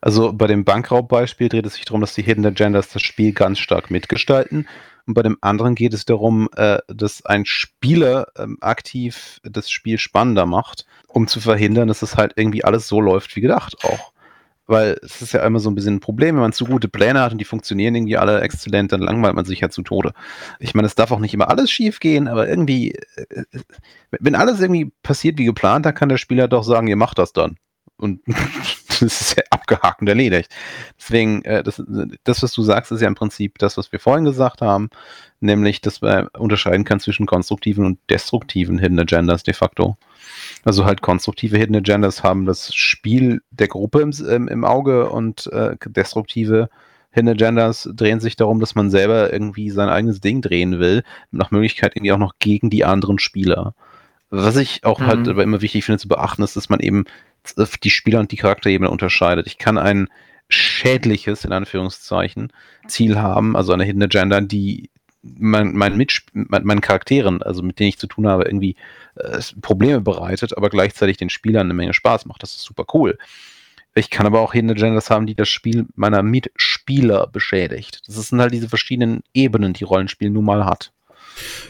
Also 0.00 0.32
bei 0.32 0.46
dem 0.46 0.64
Bankraubbeispiel 0.64 1.48
dreht 1.48 1.66
es 1.66 1.74
sich 1.74 1.84
darum, 1.84 2.00
dass 2.00 2.14
die 2.14 2.22
Hidden 2.22 2.46
Agendas 2.46 2.88
das 2.88 3.02
Spiel 3.02 3.32
ganz 3.32 3.58
stark 3.58 3.90
mitgestalten. 3.90 4.66
Und 5.06 5.14
bei 5.14 5.22
dem 5.22 5.38
anderen 5.40 5.74
geht 5.74 5.94
es 5.94 6.04
darum, 6.04 6.48
äh, 6.56 6.78
dass 6.88 7.24
ein 7.26 7.44
Spieler 7.44 8.28
ähm, 8.38 8.58
aktiv 8.60 9.40
das 9.42 9.70
Spiel 9.70 9.98
spannender 9.98 10.46
macht, 10.46 10.86
um 11.08 11.26
zu 11.26 11.40
verhindern, 11.40 11.88
dass 11.88 12.02
es 12.02 12.16
halt 12.16 12.32
irgendwie 12.36 12.64
alles 12.64 12.86
so 12.88 13.00
läuft 13.00 13.34
wie 13.36 13.40
gedacht 13.40 13.84
auch. 13.84 14.12
Weil 14.66 14.98
es 15.02 15.20
ist 15.20 15.32
ja 15.32 15.44
immer 15.44 15.58
so 15.58 15.68
ein 15.68 15.74
bisschen 15.74 15.96
ein 15.96 16.00
Problem, 16.00 16.36
wenn 16.36 16.42
man 16.42 16.52
zu 16.52 16.64
gute 16.64 16.86
Pläne 16.86 17.20
hat 17.20 17.32
und 17.32 17.38
die 17.38 17.44
funktionieren 17.44 17.96
irgendwie 17.96 18.18
alle 18.18 18.40
exzellent, 18.40 18.92
dann 18.92 19.00
langweilt 19.00 19.34
man 19.34 19.44
sich 19.44 19.60
ja 19.60 19.68
zu 19.68 19.82
Tode. 19.82 20.12
Ich 20.60 20.74
meine, 20.74 20.86
es 20.86 20.94
darf 20.94 21.10
auch 21.10 21.18
nicht 21.18 21.34
immer 21.34 21.50
alles 21.50 21.72
schief 21.72 21.98
gehen, 21.98 22.28
aber 22.28 22.48
irgendwie, 22.48 22.92
äh, 22.92 23.44
wenn 24.10 24.36
alles 24.36 24.60
irgendwie 24.60 24.92
passiert 25.02 25.38
wie 25.38 25.44
geplant, 25.44 25.86
dann 25.86 25.94
kann 25.94 26.08
der 26.08 26.18
Spieler 26.18 26.46
doch 26.46 26.62
sagen, 26.62 26.86
ihr 26.86 26.96
macht 26.96 27.18
das 27.18 27.32
dann. 27.32 27.56
Und 27.96 28.20
das 29.04 29.20
ist 29.20 29.36
ja 29.36 29.42
abgehakt 29.50 30.00
und 30.00 30.08
erledigt. 30.08 30.54
Deswegen, 30.98 31.44
äh, 31.44 31.62
das, 31.62 31.82
das, 32.24 32.42
was 32.42 32.52
du 32.52 32.62
sagst, 32.62 32.92
ist 32.92 33.00
ja 33.00 33.08
im 33.08 33.14
Prinzip 33.14 33.58
das, 33.58 33.76
was 33.76 33.92
wir 33.92 34.00
vorhin 34.00 34.24
gesagt 34.24 34.60
haben, 34.60 34.90
nämlich, 35.40 35.80
dass 35.80 36.00
man 36.00 36.28
unterscheiden 36.28 36.84
kann 36.84 37.00
zwischen 37.00 37.26
konstruktiven 37.26 37.84
und 37.84 37.98
destruktiven 38.08 38.78
Hidden 38.78 39.00
Agendas 39.00 39.42
de 39.42 39.54
facto. 39.54 39.96
Also 40.64 40.84
halt 40.84 41.00
konstruktive 41.00 41.56
Hidden 41.56 41.76
Agendas 41.76 42.22
haben 42.22 42.46
das 42.46 42.74
Spiel 42.74 43.42
der 43.50 43.68
Gruppe 43.68 44.02
im, 44.02 44.12
im, 44.28 44.48
im 44.48 44.64
Auge 44.64 45.08
und 45.10 45.46
äh, 45.52 45.76
destruktive 45.86 46.68
Hidden 47.10 47.30
Agendas 47.30 47.88
drehen 47.92 48.20
sich 48.20 48.36
darum, 48.36 48.60
dass 48.60 48.74
man 48.74 48.90
selber 48.90 49.32
irgendwie 49.32 49.70
sein 49.70 49.88
eigenes 49.88 50.20
Ding 50.20 50.42
drehen 50.42 50.78
will, 50.78 51.02
nach 51.32 51.50
Möglichkeit 51.50 51.96
irgendwie 51.96 52.12
auch 52.12 52.18
noch 52.18 52.34
gegen 52.38 52.70
die 52.70 52.84
anderen 52.84 53.18
Spieler. 53.18 53.74
Was 54.30 54.56
ich 54.56 54.84
auch 54.84 55.00
halt 55.00 55.20
mhm. 55.20 55.24
halt 55.24 55.28
aber 55.28 55.42
immer 55.42 55.60
wichtig 55.60 55.84
finde 55.84 55.98
zu 55.98 56.06
beachten, 56.06 56.42
ist, 56.42 56.54
dass 56.54 56.68
man 56.68 56.78
eben 56.78 57.04
die 57.82 57.90
Spieler 57.90 58.20
und 58.20 58.32
die 58.32 58.36
Charakterebene 58.36 58.90
unterscheidet. 58.90 59.46
Ich 59.46 59.58
kann 59.58 59.78
ein 59.78 60.08
schädliches, 60.48 61.44
in 61.44 61.52
Anführungszeichen, 61.52 62.52
Ziel 62.88 63.18
haben, 63.18 63.56
also 63.56 63.72
eine 63.72 63.84
Hidden 63.84 64.02
Agenda, 64.02 64.40
die 64.40 64.90
mein, 65.22 65.74
mein 65.74 65.96
Mitsp 65.96 66.28
mein, 66.32 66.64
meinen 66.64 66.80
Charakteren, 66.80 67.42
also 67.42 67.62
mit 67.62 67.78
denen 67.78 67.90
ich 67.90 67.98
zu 67.98 68.06
tun 68.06 68.26
habe, 68.26 68.44
irgendwie 68.44 68.76
äh, 69.16 69.40
Probleme 69.60 70.00
bereitet, 70.00 70.56
aber 70.56 70.70
gleichzeitig 70.70 71.18
den 71.18 71.30
Spielern 71.30 71.66
eine 71.66 71.74
Menge 71.74 71.94
Spaß 71.94 72.26
macht. 72.26 72.42
Das 72.42 72.54
ist 72.54 72.62
super 72.62 72.84
cool. 72.94 73.18
Ich 73.94 74.10
kann 74.10 74.26
aber 74.26 74.40
auch 74.40 74.52
Hidden 74.52 74.70
Agendas 74.70 75.10
haben, 75.10 75.26
die 75.26 75.34
das 75.34 75.48
Spiel 75.48 75.86
meiner 75.94 76.22
Mitspieler 76.22 77.26
beschädigt. 77.26 78.02
Das 78.06 78.28
sind 78.28 78.40
halt 78.40 78.54
diese 78.54 78.68
verschiedenen 78.68 79.22
Ebenen, 79.34 79.72
die 79.72 79.84
Rollenspiel 79.84 80.30
nun 80.30 80.44
mal 80.44 80.64
hat. 80.64 80.92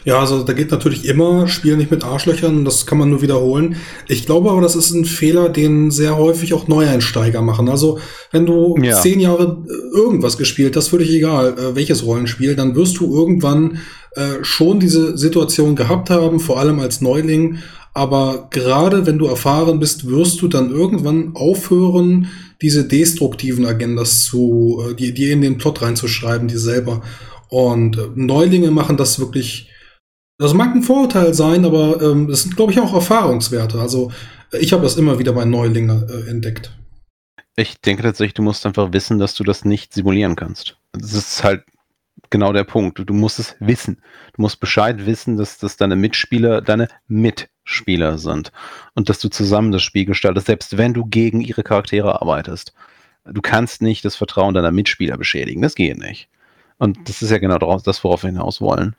Ja, 0.04 0.18
also 0.20 0.42
da 0.42 0.52
geht 0.52 0.70
natürlich 0.70 1.04
immer, 1.04 1.46
Spiel 1.46 1.76
nicht 1.76 1.90
mit 1.90 2.04
Arschlöchern, 2.04 2.64
das 2.64 2.86
kann 2.86 2.98
man 2.98 3.10
nur 3.10 3.20
wiederholen. 3.20 3.76
Ich 4.08 4.24
glaube 4.24 4.50
aber, 4.50 4.62
das 4.62 4.76
ist 4.76 4.92
ein 4.92 5.04
Fehler, 5.04 5.48
den 5.48 5.90
sehr 5.90 6.16
häufig 6.16 6.54
auch 6.54 6.68
Neueinsteiger 6.68 7.42
machen. 7.42 7.68
Also 7.68 7.98
wenn 8.32 8.46
du 8.46 8.76
ja. 8.80 9.00
zehn 9.00 9.20
Jahre 9.20 9.62
äh, 9.68 9.96
irgendwas 9.96 10.38
gespielt 10.38 10.76
hast, 10.76 10.88
völlig 10.88 11.10
egal, 11.10 11.54
äh, 11.58 11.74
welches 11.74 12.04
Rollenspiel, 12.04 12.56
dann 12.56 12.74
wirst 12.76 12.98
du 12.98 13.14
irgendwann 13.14 13.78
äh, 14.12 14.42
schon 14.42 14.80
diese 14.80 15.18
Situation 15.18 15.76
gehabt 15.76 16.10
haben, 16.10 16.40
vor 16.40 16.58
allem 16.58 16.80
als 16.80 17.00
Neuling. 17.00 17.58
Aber 17.92 18.48
gerade 18.50 19.06
wenn 19.06 19.18
du 19.18 19.26
erfahren 19.26 19.80
bist, 19.80 20.08
wirst 20.08 20.40
du 20.42 20.48
dann 20.48 20.70
irgendwann 20.70 21.32
aufhören, 21.34 22.28
diese 22.62 22.84
destruktiven 22.84 23.66
Agendas 23.66 24.24
zu, 24.24 24.82
äh, 24.90 24.94
die, 24.94 25.12
die 25.12 25.30
in 25.30 25.42
den 25.42 25.58
Plot 25.58 25.82
reinzuschreiben, 25.82 26.48
die 26.48 26.56
selber. 26.56 27.02
Und 27.50 27.98
äh, 27.98 28.08
Neulinge 28.14 28.70
machen 28.70 28.96
das 28.96 29.18
wirklich. 29.18 29.70
Das 30.38 30.54
mag 30.54 30.74
ein 30.74 30.82
Vorurteil 30.82 31.34
sein, 31.34 31.66
aber 31.66 32.00
ähm, 32.00 32.28
das 32.28 32.42
sind, 32.42 32.56
glaube 32.56 32.72
ich, 32.72 32.80
auch 32.80 32.94
Erfahrungswerte. 32.94 33.78
Also 33.78 34.10
ich 34.58 34.72
habe 34.72 34.82
das 34.82 34.96
immer 34.96 35.18
wieder 35.18 35.32
bei 35.32 35.44
Neulingen 35.44 36.08
äh, 36.08 36.30
entdeckt. 36.30 36.76
Ich 37.56 37.80
denke 37.80 38.02
tatsächlich, 38.02 38.34
du 38.34 38.42
musst 38.42 38.64
einfach 38.64 38.92
wissen, 38.92 39.18
dass 39.18 39.34
du 39.34 39.44
das 39.44 39.64
nicht 39.64 39.92
simulieren 39.92 40.36
kannst. 40.36 40.78
Das 40.92 41.12
ist 41.12 41.44
halt 41.44 41.64
genau 42.30 42.52
der 42.52 42.64
Punkt. 42.64 42.98
Du 43.04 43.12
musst 43.12 43.38
es 43.38 43.56
wissen. 43.60 44.00
Du 44.34 44.42
musst 44.42 44.60
Bescheid 44.60 45.04
wissen, 45.04 45.36
dass, 45.36 45.58
dass 45.58 45.76
deine 45.76 45.96
Mitspieler 45.96 46.62
deine 46.62 46.88
Mitspieler 47.08 48.18
sind 48.18 48.52
und 48.94 49.08
dass 49.08 49.18
du 49.18 49.28
zusammen 49.28 49.72
das 49.72 49.82
Spiel 49.82 50.06
gestaltest, 50.06 50.46
selbst 50.46 50.78
wenn 50.78 50.94
du 50.94 51.04
gegen 51.04 51.40
ihre 51.40 51.62
Charaktere 51.62 52.20
arbeitest. 52.22 52.72
Du 53.24 53.42
kannst 53.42 53.82
nicht 53.82 54.04
das 54.04 54.16
Vertrauen 54.16 54.54
deiner 54.54 54.70
Mitspieler 54.70 55.18
beschädigen. 55.18 55.60
Das 55.60 55.74
geht 55.74 55.98
nicht. 55.98 56.28
Und 56.80 57.08
das 57.08 57.22
ist 57.22 57.30
ja 57.30 57.38
genau 57.38 57.58
das, 57.78 58.02
worauf 58.02 58.22
wir 58.22 58.30
hinaus 58.30 58.60
wollen. 58.60 58.96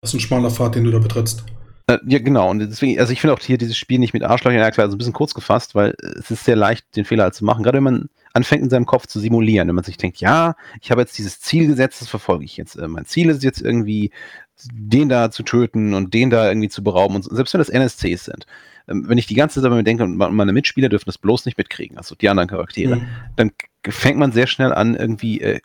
Das 0.00 0.10
ist 0.10 0.14
ein 0.14 0.20
schmaler 0.20 0.50
Pfad, 0.50 0.74
den 0.74 0.84
du 0.84 0.90
da 0.90 0.98
betrittst. 0.98 1.44
Äh, 1.88 1.98
ja, 2.06 2.18
genau. 2.18 2.50
Und 2.50 2.58
deswegen, 2.58 2.98
also 2.98 3.12
ich 3.12 3.20
finde 3.20 3.34
auch 3.34 3.40
hier 3.40 3.58
dieses 3.58 3.76
Spiel 3.76 3.98
nicht 3.98 4.14
mit 4.14 4.24
Arschlöchern, 4.24 4.58
ja 4.58 4.70
klar, 4.70 4.88
so 4.88 4.96
ein 4.96 4.98
bisschen 4.98 5.12
kurz 5.12 5.34
gefasst, 5.34 5.74
weil 5.74 5.94
es 6.18 6.30
ist 6.30 6.44
sehr 6.44 6.56
leicht, 6.56 6.84
den 6.96 7.04
Fehler 7.04 7.24
halt 7.24 7.34
zu 7.34 7.44
machen. 7.44 7.62
Gerade 7.62 7.76
wenn 7.76 7.84
man 7.84 8.08
anfängt, 8.32 8.62
in 8.62 8.70
seinem 8.70 8.86
Kopf 8.86 9.06
zu 9.06 9.20
simulieren, 9.20 9.68
wenn 9.68 9.74
man 9.74 9.84
sich 9.84 9.98
denkt, 9.98 10.18
ja, 10.18 10.56
ich 10.80 10.90
habe 10.90 11.02
jetzt 11.02 11.16
dieses 11.18 11.40
Ziel 11.40 11.68
gesetzt, 11.68 12.00
das 12.00 12.08
verfolge 12.08 12.44
ich 12.44 12.56
jetzt. 12.56 12.76
Äh, 12.76 12.88
mein 12.88 13.04
Ziel 13.04 13.28
ist 13.28 13.44
jetzt 13.44 13.60
irgendwie, 13.60 14.10
den 14.72 15.08
da 15.08 15.30
zu 15.30 15.42
töten 15.42 15.94
und 15.94 16.14
den 16.14 16.30
da 16.30 16.48
irgendwie 16.48 16.70
zu 16.70 16.82
berauben. 16.82 17.14
Und 17.14 17.24
selbst 17.24 17.52
wenn 17.52 17.60
das 17.60 17.68
NSCs 17.68 18.24
sind. 18.24 18.46
Ähm, 18.88 19.08
wenn 19.08 19.18
ich 19.18 19.26
die 19.26 19.34
ganze 19.34 19.60
Zeit 19.60 19.70
mir 19.70 19.84
denke, 19.84 20.04
und 20.04 20.16
meine 20.16 20.52
Mitspieler 20.52 20.88
dürfen 20.88 21.06
das 21.06 21.18
bloß 21.18 21.44
nicht 21.44 21.58
mitkriegen, 21.58 21.98
also 21.98 22.14
die 22.14 22.28
anderen 22.28 22.48
Charaktere, 22.48 22.96
mhm. 22.96 23.08
dann 23.36 23.52
fängt 23.86 24.18
man 24.18 24.32
sehr 24.32 24.46
schnell 24.46 24.72
an, 24.72 24.96
irgendwie 24.96 25.40
äh, 25.40 25.60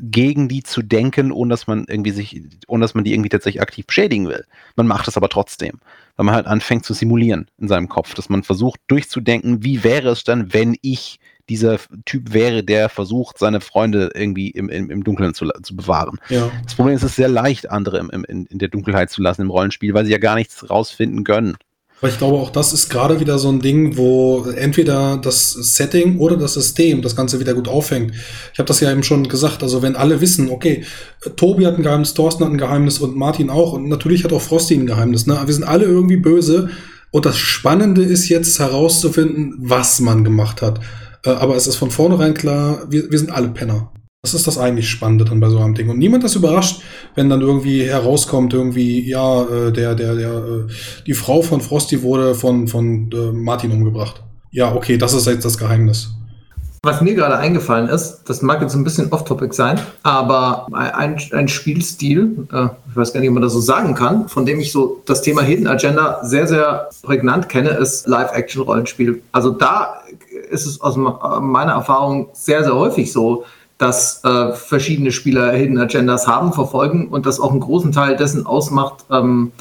gegen 0.00 0.48
die 0.48 0.62
zu 0.62 0.82
denken, 0.82 1.32
ohne 1.32 1.50
dass 1.50 1.66
man 1.66 1.86
irgendwie 1.88 2.10
sich, 2.10 2.42
ohne 2.66 2.82
dass 2.82 2.94
man 2.94 3.04
die 3.04 3.12
irgendwie 3.12 3.28
tatsächlich 3.28 3.62
aktiv 3.62 3.86
beschädigen 3.86 4.28
will. 4.28 4.44
Man 4.76 4.86
macht 4.86 5.08
es 5.08 5.16
aber 5.16 5.28
trotzdem, 5.28 5.80
weil 6.16 6.26
man 6.26 6.34
halt 6.34 6.46
anfängt 6.46 6.84
zu 6.84 6.94
simulieren 6.94 7.50
in 7.58 7.68
seinem 7.68 7.88
Kopf, 7.88 8.14
dass 8.14 8.28
man 8.28 8.42
versucht 8.42 8.80
durchzudenken, 8.88 9.64
wie 9.64 9.84
wäre 9.84 10.10
es 10.10 10.24
dann, 10.24 10.52
wenn 10.52 10.76
ich 10.82 11.18
dieser 11.48 11.78
Typ 12.04 12.32
wäre, 12.32 12.64
der 12.64 12.88
versucht, 12.88 13.38
seine 13.38 13.60
Freunde 13.60 14.10
irgendwie 14.14 14.50
im, 14.50 14.68
im, 14.68 14.90
im 14.90 15.04
Dunkeln 15.04 15.32
zu, 15.34 15.48
zu 15.62 15.76
bewahren. 15.76 16.18
Ja. 16.28 16.50
Das 16.64 16.74
Problem 16.74 16.96
ist, 16.96 17.02
es 17.02 17.10
ist 17.10 17.16
sehr 17.16 17.28
leicht, 17.28 17.70
andere 17.70 17.98
im, 17.98 18.10
im, 18.10 18.46
in 18.50 18.58
der 18.58 18.68
Dunkelheit 18.68 19.10
zu 19.10 19.22
lassen 19.22 19.42
im 19.42 19.50
Rollenspiel, 19.50 19.94
weil 19.94 20.04
sie 20.04 20.12
ja 20.12 20.18
gar 20.18 20.34
nichts 20.34 20.68
rausfinden 20.68 21.24
können. 21.24 21.56
Aber 22.00 22.10
ich 22.10 22.18
glaube, 22.18 22.36
auch 22.36 22.50
das 22.50 22.74
ist 22.74 22.90
gerade 22.90 23.20
wieder 23.20 23.38
so 23.38 23.48
ein 23.48 23.60
Ding, 23.60 23.96
wo 23.96 24.44
entweder 24.54 25.16
das 25.16 25.52
Setting 25.52 26.18
oder 26.18 26.36
das 26.36 26.52
System 26.54 27.00
das 27.00 27.16
Ganze 27.16 27.40
wieder 27.40 27.54
gut 27.54 27.68
auffängt. 27.68 28.12
Ich 28.52 28.58
habe 28.58 28.66
das 28.66 28.80
ja 28.80 28.92
eben 28.92 29.02
schon 29.02 29.28
gesagt, 29.28 29.62
also 29.62 29.80
wenn 29.80 29.96
alle 29.96 30.20
wissen, 30.20 30.50
okay, 30.50 30.84
Tobi 31.36 31.66
hat 31.66 31.76
ein 31.76 31.82
Geheimnis, 31.82 32.12
Thorsten 32.12 32.44
hat 32.44 32.52
ein 32.52 32.58
Geheimnis 32.58 32.98
und 32.98 33.16
Martin 33.16 33.48
auch 33.48 33.72
und 33.72 33.88
natürlich 33.88 34.24
hat 34.24 34.32
auch 34.34 34.42
Frosty 34.42 34.74
ein 34.74 34.86
Geheimnis, 34.86 35.26
ne? 35.26 35.40
wir 35.44 35.54
sind 35.54 35.64
alle 35.64 35.86
irgendwie 35.86 36.18
böse 36.18 36.68
und 37.12 37.24
das 37.24 37.38
Spannende 37.38 38.02
ist 38.02 38.28
jetzt 38.28 38.58
herauszufinden, 38.58 39.54
was 39.58 40.00
man 40.00 40.22
gemacht 40.22 40.60
hat. 40.60 40.80
Äh, 41.24 41.30
aber 41.30 41.56
es 41.56 41.66
ist 41.66 41.76
von 41.76 41.90
vornherein 41.90 42.34
klar, 42.34 42.82
wir, 42.90 43.10
wir 43.10 43.18
sind 43.18 43.30
alle 43.30 43.48
Penner. 43.48 43.90
Das 44.26 44.34
ist 44.34 44.48
das 44.48 44.58
eigentlich 44.58 44.90
Spannende 44.90 45.24
dann 45.24 45.38
bei 45.38 45.48
so 45.50 45.60
einem 45.60 45.76
Ding. 45.76 45.88
Und 45.88 45.98
niemand 45.98 46.24
ist 46.24 46.34
überrascht, 46.34 46.82
wenn 47.14 47.30
dann 47.30 47.42
irgendwie 47.42 47.84
herauskommt, 47.84 48.52
irgendwie, 48.52 49.08
ja, 49.08 49.42
äh, 49.44 49.72
der, 49.72 49.94
der, 49.94 50.16
der, 50.16 50.30
äh, 50.30 50.64
die 51.06 51.14
Frau 51.14 51.42
von 51.42 51.60
Frosty 51.60 52.02
wurde 52.02 52.34
von, 52.34 52.66
von 52.66 53.08
äh, 53.12 53.30
Martin 53.30 53.70
umgebracht. 53.70 54.24
Ja, 54.50 54.74
okay, 54.74 54.98
das 54.98 55.14
ist 55.14 55.28
jetzt 55.28 55.44
das 55.44 55.56
Geheimnis. 55.56 56.10
Was 56.82 57.00
mir 57.02 57.14
gerade 57.14 57.38
eingefallen 57.38 57.88
ist, 57.88 58.22
das 58.26 58.42
mag 58.42 58.60
jetzt 58.62 58.74
ein 58.74 58.82
bisschen 58.82 59.12
off-topic 59.12 59.54
sein, 59.54 59.78
aber 60.02 60.66
ein, 60.72 61.18
ein 61.30 61.46
Spielstil, 61.46 62.48
äh, 62.52 62.64
ich 62.90 62.96
weiß 62.96 63.12
gar 63.12 63.20
nicht, 63.20 63.28
ob 63.28 63.34
man 63.34 63.44
das 63.44 63.52
so 63.52 63.60
sagen 63.60 63.94
kann, 63.94 64.28
von 64.28 64.44
dem 64.44 64.58
ich 64.58 64.72
so 64.72 65.02
das 65.06 65.22
Thema 65.22 65.42
Hidden 65.42 65.68
Agenda 65.68 66.18
sehr, 66.24 66.48
sehr 66.48 66.88
prägnant 67.02 67.48
kenne, 67.48 67.68
ist 67.70 68.08
Live-Action-Rollenspiel. 68.08 69.22
Also 69.30 69.50
da 69.50 70.00
ist 70.50 70.66
es 70.66 70.80
aus 70.80 70.96
meiner 70.96 71.72
Erfahrung 71.72 72.28
sehr, 72.32 72.64
sehr 72.64 72.74
häufig 72.74 73.12
so, 73.12 73.44
dass 73.78 74.24
äh, 74.24 74.52
verschiedene 74.52 75.12
Spieler 75.12 75.52
Hidden 75.52 75.78
Agendas 75.78 76.26
haben, 76.26 76.52
verfolgen 76.52 77.08
und 77.08 77.26
das 77.26 77.40
auch 77.40 77.50
einen 77.50 77.60
großen 77.60 77.92
Teil 77.92 78.16
dessen 78.16 78.46
ausmacht, 78.46 79.04
ähm, 79.10 79.52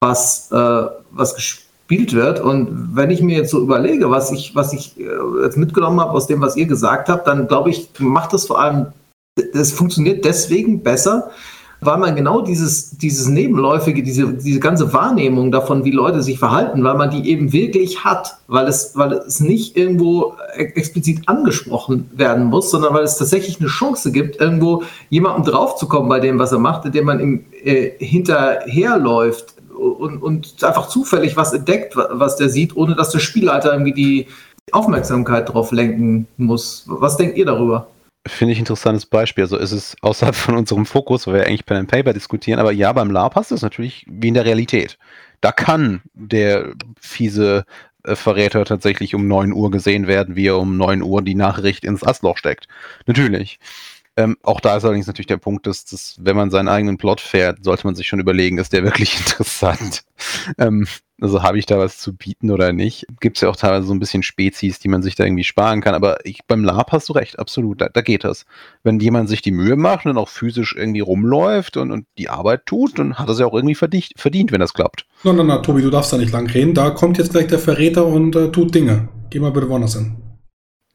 was, 0.00 0.50
äh, 0.52 0.86
was 1.10 1.34
gespielt 1.34 2.12
wird. 2.12 2.40
Und 2.40 2.90
wenn 2.94 3.10
ich 3.10 3.22
mir 3.22 3.38
jetzt 3.38 3.50
so 3.50 3.60
überlege, 3.60 4.10
was 4.10 4.30
ich, 4.32 4.54
was 4.54 4.72
ich 4.72 5.00
äh, 5.00 5.06
jetzt 5.42 5.56
mitgenommen 5.56 6.00
habe 6.00 6.12
aus 6.12 6.26
dem, 6.26 6.40
was 6.40 6.56
ihr 6.56 6.66
gesagt 6.66 7.08
habt, 7.08 7.26
dann 7.26 7.48
glaube 7.48 7.70
ich, 7.70 7.88
macht 7.98 8.32
das 8.32 8.46
vor 8.46 8.60
allem, 8.60 8.88
das 9.54 9.72
funktioniert 9.72 10.24
deswegen 10.24 10.82
besser, 10.82 11.30
weil 11.80 11.98
man 11.98 12.16
genau 12.16 12.40
dieses, 12.40 12.90
dieses 12.90 13.28
Nebenläufige, 13.28 14.02
diese, 14.02 14.32
diese 14.32 14.60
ganze 14.60 14.92
Wahrnehmung 14.92 15.52
davon, 15.52 15.84
wie 15.84 15.90
Leute 15.90 16.22
sich 16.22 16.38
verhalten, 16.38 16.82
weil 16.84 16.96
man 16.96 17.10
die 17.10 17.28
eben 17.28 17.52
wirklich 17.52 18.04
hat, 18.04 18.38
weil 18.46 18.66
es, 18.66 18.92
weil 18.96 19.12
es 19.12 19.40
nicht 19.40 19.76
irgendwo 19.76 20.34
explizit 20.54 21.28
angesprochen 21.28 22.10
werden 22.14 22.44
muss, 22.44 22.70
sondern 22.70 22.94
weil 22.94 23.04
es 23.04 23.18
tatsächlich 23.18 23.60
eine 23.60 23.68
Chance 23.68 24.12
gibt, 24.12 24.40
irgendwo 24.40 24.82
jemandem 25.10 25.52
draufzukommen 25.52 26.08
bei 26.08 26.20
dem, 26.20 26.38
was 26.38 26.52
er 26.52 26.58
macht, 26.58 26.84
indem 26.86 27.04
man 27.04 27.20
ihm 27.20 27.44
äh, 27.62 27.90
hinterherläuft 27.98 29.54
und, 29.74 30.22
und 30.22 30.64
einfach 30.64 30.88
zufällig 30.88 31.36
was 31.36 31.52
entdeckt, 31.52 31.96
was 31.96 32.36
der 32.36 32.48
sieht, 32.48 32.76
ohne 32.76 32.94
dass 32.94 33.10
der 33.10 33.18
Spielleiter 33.18 33.72
irgendwie 33.72 33.92
die 33.92 34.26
Aufmerksamkeit 34.72 35.52
drauf 35.52 35.72
lenken 35.72 36.26
muss. 36.36 36.84
Was 36.86 37.16
denkt 37.16 37.36
ihr 37.36 37.46
darüber? 37.46 37.88
Finde 38.26 38.52
ich 38.52 38.58
interessantes 38.58 39.04
Beispiel. 39.04 39.44
Also 39.44 39.58
ist 39.58 39.72
es 39.72 39.96
außerhalb 40.00 40.34
von 40.34 40.56
unserem 40.56 40.86
Fokus, 40.86 41.26
weil 41.26 41.34
wir 41.34 41.46
eigentlich 41.46 41.66
Pen 41.66 41.76
and 41.78 41.90
Paper 41.90 42.12
diskutieren, 42.12 42.58
aber 42.58 42.72
ja, 42.72 42.92
beim 42.92 43.10
LARP 43.10 43.34
hast 43.34 43.50
du 43.50 43.54
es 43.54 43.62
natürlich 43.62 44.06
wie 44.08 44.28
in 44.28 44.34
der 44.34 44.46
Realität. 44.46 44.98
Da 45.42 45.52
kann 45.52 46.00
der 46.14 46.72
fiese 46.98 47.66
äh, 48.04 48.16
Verräter 48.16 48.64
tatsächlich 48.64 49.14
um 49.14 49.28
9 49.28 49.52
Uhr 49.52 49.70
gesehen 49.70 50.06
werden, 50.06 50.36
wie 50.36 50.46
er 50.46 50.58
um 50.58 50.76
9 50.78 51.02
Uhr 51.02 51.20
die 51.22 51.34
Nachricht 51.34 51.84
ins 51.84 52.02
Astloch 52.02 52.38
steckt. 52.38 52.66
Natürlich. 53.06 53.58
Ähm, 54.16 54.36
auch 54.42 54.60
da 54.60 54.76
ist 54.76 54.84
allerdings 54.84 55.06
natürlich 55.06 55.26
der 55.26 55.38
Punkt, 55.38 55.66
dass, 55.66 55.84
dass, 55.84 56.16
wenn 56.20 56.36
man 56.36 56.50
seinen 56.50 56.68
eigenen 56.68 56.98
Plot 56.98 57.20
fährt, 57.20 57.64
sollte 57.64 57.86
man 57.86 57.96
sich 57.96 58.06
schon 58.06 58.20
überlegen, 58.20 58.58
ist 58.58 58.72
der 58.72 58.84
wirklich 58.84 59.18
interessant? 59.18 60.04
ähm, 60.58 60.86
also 61.20 61.42
habe 61.42 61.58
ich 61.58 61.66
da 61.66 61.78
was 61.78 61.98
zu 61.98 62.14
bieten 62.14 62.50
oder 62.50 62.72
nicht? 62.72 63.06
Gibt 63.20 63.36
es 63.36 63.40
ja 63.40 63.48
auch 63.48 63.56
teilweise 63.56 63.86
so 63.86 63.94
ein 63.94 64.00
bisschen 64.00 64.22
Spezies, 64.22 64.78
die 64.80 64.88
man 64.88 65.02
sich 65.02 65.14
da 65.14 65.24
irgendwie 65.24 65.44
sparen 65.44 65.80
kann. 65.80 65.94
Aber 65.94 66.24
ich, 66.26 66.40
beim 66.46 66.64
LARP 66.64 66.92
hast 66.92 67.08
du 67.08 67.12
recht, 67.12 67.38
absolut, 67.38 67.80
da, 67.80 67.88
da 67.88 68.02
geht 68.02 68.24
das. 68.24 68.44
Wenn 68.82 68.98
jemand 68.98 69.28
sich 69.28 69.40
die 69.40 69.52
Mühe 69.52 69.76
macht 69.76 70.04
und 70.04 70.10
dann 70.10 70.22
auch 70.22 70.28
physisch 70.28 70.74
irgendwie 70.76 71.00
rumläuft 71.00 71.76
und, 71.76 71.92
und 71.92 72.06
die 72.18 72.28
Arbeit 72.28 72.66
tut, 72.66 72.98
dann 72.98 73.14
hat 73.14 73.28
er 73.28 73.32
es 73.32 73.38
ja 73.38 73.46
auch 73.46 73.54
irgendwie 73.54 73.76
verdient, 73.76 74.12
verdient, 74.16 74.50
wenn 74.52 74.60
das 74.60 74.74
klappt. 74.74 75.06
Na, 75.22 75.32
na, 75.32 75.44
na, 75.44 75.58
Tobi, 75.58 75.82
du 75.82 75.90
darfst 75.90 76.12
da 76.12 76.18
nicht 76.18 76.32
lang 76.32 76.48
reden. 76.48 76.74
Da 76.74 76.90
kommt 76.90 77.18
jetzt 77.18 77.30
gleich 77.30 77.46
der 77.46 77.58
Verräter 77.58 78.06
und 78.06 78.34
äh, 78.34 78.50
tut 78.50 78.74
Dinge. 78.74 79.08
Geh 79.30 79.38
mal 79.38 79.52
bitte 79.52 79.68
woanders 79.68 79.94
hin. 79.94 80.16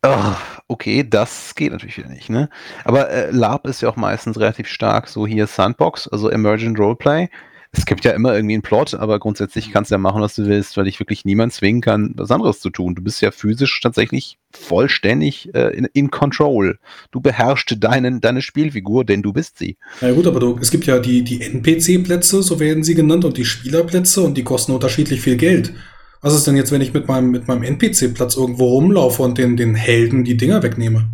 Oh, 0.05 0.35
okay, 0.69 1.03
das 1.07 1.55
geht 1.55 1.71
natürlich 1.71 1.97
wieder 1.97 2.09
nicht, 2.09 2.29
ne? 2.29 2.49
Aber 2.85 3.09
äh, 3.09 3.31
LARP 3.31 3.67
ist 3.67 3.81
ja 3.81 3.89
auch 3.89 3.95
meistens 3.95 4.39
relativ 4.39 4.67
stark, 4.67 5.09
so 5.09 5.27
hier 5.27 5.47
Sandbox, 5.47 6.07
also 6.07 6.29
Emergent 6.29 6.79
Roleplay. 6.79 7.27
Es 7.71 7.85
gibt 7.85 8.03
ja 8.03 8.11
immer 8.11 8.33
irgendwie 8.33 8.55
einen 8.55 8.63
Plot, 8.63 8.95
aber 8.95 9.19
grundsätzlich 9.19 9.67
mhm. 9.67 9.73
kannst 9.73 9.91
du 9.91 9.95
ja 9.95 9.99
machen, 9.99 10.21
was 10.21 10.35
du 10.35 10.45
willst, 10.45 10.75
weil 10.75 10.85
dich 10.85 10.99
wirklich 10.99 11.25
niemand 11.25 11.53
zwingen 11.53 11.81
kann, 11.81 12.13
was 12.15 12.31
anderes 12.31 12.61
zu 12.61 12.69
tun. 12.71 12.95
Du 12.95 13.03
bist 13.03 13.21
ja 13.21 13.29
physisch 13.29 13.79
tatsächlich 13.81 14.39
vollständig 14.51 15.53
äh, 15.53 15.75
in, 15.75 15.85
in 15.93 16.09
Control. 16.09 16.79
Du 17.11 17.19
beherrschst 17.19 17.75
deinen, 17.83 18.21
deine 18.21 18.41
Spielfigur, 18.41 19.05
denn 19.05 19.21
du 19.21 19.33
bist 19.33 19.59
sie. 19.59 19.77
Na 20.01 20.07
ja, 20.07 20.13
gut, 20.15 20.25
aber 20.25 20.39
du, 20.39 20.57
es 20.59 20.71
gibt 20.71 20.87
ja 20.87 20.97
die, 20.97 21.23
die 21.23 21.41
NPC-Plätze, 21.41 22.41
so 22.41 22.59
werden 22.59 22.83
sie 22.83 22.95
genannt, 22.95 23.25
und 23.25 23.37
die 23.37 23.45
Spielerplätze 23.45 24.21
und 24.21 24.35
die 24.35 24.43
kosten 24.43 24.71
unterschiedlich 24.71 25.21
viel 25.21 25.37
Geld. 25.37 25.73
Was 26.21 26.33
ist 26.33 26.45
denn 26.47 26.55
jetzt, 26.55 26.71
wenn 26.71 26.81
ich 26.81 26.93
mit 26.93 27.07
meinem, 27.07 27.31
mit 27.31 27.47
meinem 27.47 27.63
NPC-Platz 27.63 28.35
irgendwo 28.35 28.67
rumlaufe 28.67 29.23
und 29.23 29.37
den, 29.37 29.55
den 29.55 29.75
Helden 29.75 30.23
die 30.23 30.35
Dinger 30.35 30.61
wegnehme? 30.63 31.07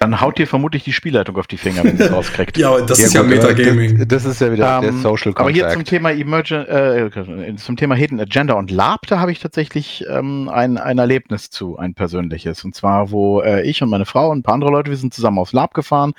Dann 0.00 0.20
haut 0.20 0.38
dir 0.38 0.48
vermutlich 0.48 0.82
die 0.82 0.92
Spielleitung 0.92 1.36
auf 1.36 1.46
die 1.46 1.56
Finger, 1.56 1.84
wenn 1.84 2.00
es 2.00 2.10
rauskriegt. 2.12 2.58
ja, 2.58 2.80
das 2.80 2.98
ja, 2.98 3.06
ist 3.06 3.14
ja 3.14 3.22
Metagaming. 3.22 3.98
Das, 3.98 4.08
das, 4.08 4.24
ist 4.24 4.40
ja 4.40 4.52
wieder 4.52 4.78
um, 4.78 4.82
der 4.82 4.90
ähm, 4.90 5.02
Social 5.02 5.32
Contract. 5.32 5.40
Aber 5.40 5.50
hier 5.50 5.68
zum 5.68 5.84
Thema 5.84 6.10
Emergent, 6.10 6.68
äh, 6.68 7.54
zum 7.56 7.76
Thema 7.76 7.94
Hidden 7.94 8.18
Agenda 8.18 8.54
und 8.54 8.72
Lab, 8.72 9.06
da 9.06 9.20
habe 9.20 9.30
ich 9.30 9.38
tatsächlich 9.38 10.04
ähm, 10.10 10.48
ein, 10.48 10.78
ein 10.78 10.98
Erlebnis 10.98 11.50
zu, 11.50 11.78
ein 11.78 11.94
persönliches. 11.94 12.64
Und 12.64 12.74
zwar, 12.74 13.12
wo 13.12 13.40
äh, 13.40 13.62
ich 13.62 13.80
und 13.80 13.88
meine 13.88 14.04
Frau 14.04 14.30
und 14.30 14.38
ein 14.38 14.42
paar 14.42 14.54
andere 14.54 14.72
Leute, 14.72 14.90
wir 14.90 14.98
sind 14.98 15.14
zusammen 15.14 15.38
aufs 15.38 15.52
Lab 15.52 15.74
gefahren 15.74 16.12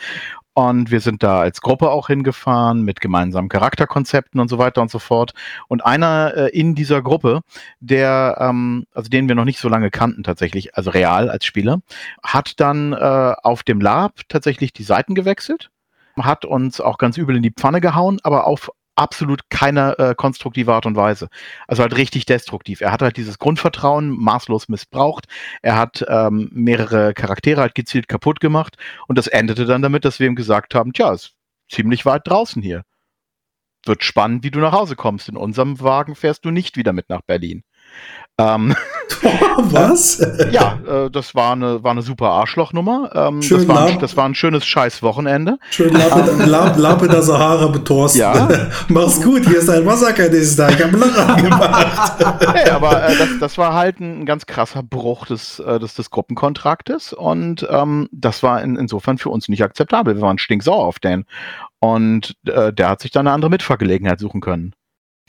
und 0.54 0.91
wir 0.91 1.00
sind 1.00 1.24
da 1.24 1.39
als 1.39 1.62
Gruppe 1.62 1.89
auch 1.89 2.08
hingefahren 2.08 2.82
mit 2.82 3.02
gemeinsamen 3.02 3.50
Charakterkonzepten 3.50 4.39
und 4.39 4.50
so 4.50 4.58
weiter 4.58 4.82
und 4.82 4.91
so 4.91 5.00
fort. 5.00 5.34
Und 5.68 5.86
einer 5.86 6.34
äh, 6.36 6.50
in 6.50 6.76
dieser 6.76 7.02
Gruppe, 7.02 7.41
der, 7.80 8.38
ähm, 8.39 8.86
also 8.93 9.10
den 9.10 9.28
wir 9.28 9.36
noch 9.36 9.45
nicht 9.45 9.60
so 9.60 9.70
lange 9.70 9.91
kannten 9.91 10.24
tatsächlich, 10.24 10.76
also 10.76 10.89
real 10.89 11.30
als 11.30 11.45
Spieler, 11.45 11.82
hat 12.24 12.60
dann 12.60 12.93
äh, 12.93 13.34
auf 13.43 13.64
dem 13.64 13.80
Lab 13.80 14.22
tatsächlich 14.28 14.74
die 14.74 14.84
Seiten 14.84 15.16
gewechselt 15.16 15.70
hat 16.22 16.43
uns 16.43 16.82
auch 16.82 16.97
ganz 16.97 17.18
übel 17.18 17.38
in 17.38 17.43
die 17.43 17.52
Pfanne 17.52 17.80
gehauen, 17.80 18.20
aber 18.24 18.45
auf 18.45 18.72
absolut 19.00 19.50
keine 19.50 19.97
äh, 19.97 20.14
konstruktive 20.16 20.74
Art 20.74 20.86
und 20.86 20.95
Weise. 20.95 21.30
Also 21.68 21.84
halt 21.84 21.95
richtig 21.95 22.26
destruktiv. 22.26 22.82
Er 22.82 22.91
hat 22.91 23.02
halt 23.02 23.18
dieses 23.18 23.39
Grundvertrauen 23.39 24.10
maßlos 24.10 24.68
missbraucht. 24.68 25.26
Er 25.62 25.78
hat 25.78 26.06
ähm, 26.08 26.50
mehrere 26.52 27.14
Charaktere 27.14 27.62
halt 27.62 27.76
gezielt 27.76 28.08
kaputt 28.10 28.41
gemacht 28.41 28.78
und 29.08 29.18
das 29.18 29.28
endete 29.28 29.66
dann 29.66 29.82
damit, 29.82 30.06
dass 30.06 30.20
wir 30.20 30.28
ihm 30.28 30.36
gesagt 30.36 30.76
haben, 30.76 30.93
tja, 30.93 31.14
ist 31.14 31.34
ziemlich 31.70 32.06
weit 32.06 32.28
draußen 32.28 32.62
hier. 32.62 32.84
Wird 33.86 34.04
spannend, 34.04 34.43
wie 34.43 34.52
du 34.52 34.60
nach 34.60 34.74
Hause 34.74 34.97
kommst. 34.97 35.30
In 35.30 35.38
unserem 35.38 35.80
Wagen 35.80 36.16
fährst 36.16 36.43
du 36.43 36.52
nicht 36.52 36.76
wieder 36.76 36.91
mit 36.91 37.10
nach 37.10 37.22
Berlin. 37.22 37.64
Ähm, 38.40 38.74
Was? 39.58 40.20
Ja, 40.52 40.80
äh, 40.88 41.12
das 41.12 41.36
war 41.36 41.52
eine, 41.52 41.84
war 41.84 41.92
eine 41.92 42.02
super 42.02 42.30
Arschlochnummer. 42.30 43.12
Ähm, 43.14 43.42
das, 43.42 43.68
war 43.68 43.86
ein, 43.86 44.00
das 44.00 44.18
war 44.18 44.26
ein 44.26 44.36
schönes 44.36 44.66
Scheiß-Wochenende. 44.66 45.60
Schön 45.70 45.94
Lape 45.94 47.08
der 47.08 47.22
Sahara 47.22 47.68
betorst. 47.68 48.16
Ja. 48.16 48.48
Mach's 48.88 49.22
gut, 49.22 49.46
hier 49.46 49.60
ist 49.60 49.70
ein 49.70 49.84
Massaker-Dister. 49.84 50.70
Ich 50.70 50.82
habe 50.82 50.98
Lachen 50.98 51.44
gemacht. 51.44 52.26
hey, 52.54 52.70
aber 52.70 53.10
äh, 53.10 53.18
das, 53.18 53.30
das 53.40 53.58
war 53.58 53.74
halt 53.74 54.00
ein, 54.00 54.26
ganz 54.26 54.46
krasser 54.46 54.82
Bruch 54.82 55.26
des, 55.26 55.60
äh, 55.60 55.80
des, 55.80 55.96
des 55.96 56.10
Gruppenkontraktes 56.10 57.14
und 57.14 57.68
ähm, 57.70 58.08
das 58.12 58.42
war 58.42 58.62
in, 58.62 58.76
insofern 58.76 59.18
für 59.18 59.30
uns 59.30 59.50
nicht 59.50 59.64
akzeptabel. 59.64 60.16
Wir 60.16 60.22
waren 60.22 60.38
stinksauer 60.38 60.86
auf 60.86 61.00
den. 61.00 61.26
Und 61.80 62.36
äh, 62.46 62.74
der 62.74 62.90
hat 62.90 63.02
sich 63.02 63.12
dann 63.12 63.28
eine 63.28 63.34
andere 63.34 63.52
Mitfahrgelegenheit 63.52 64.20
suchen 64.20 64.42
können. 64.42 64.74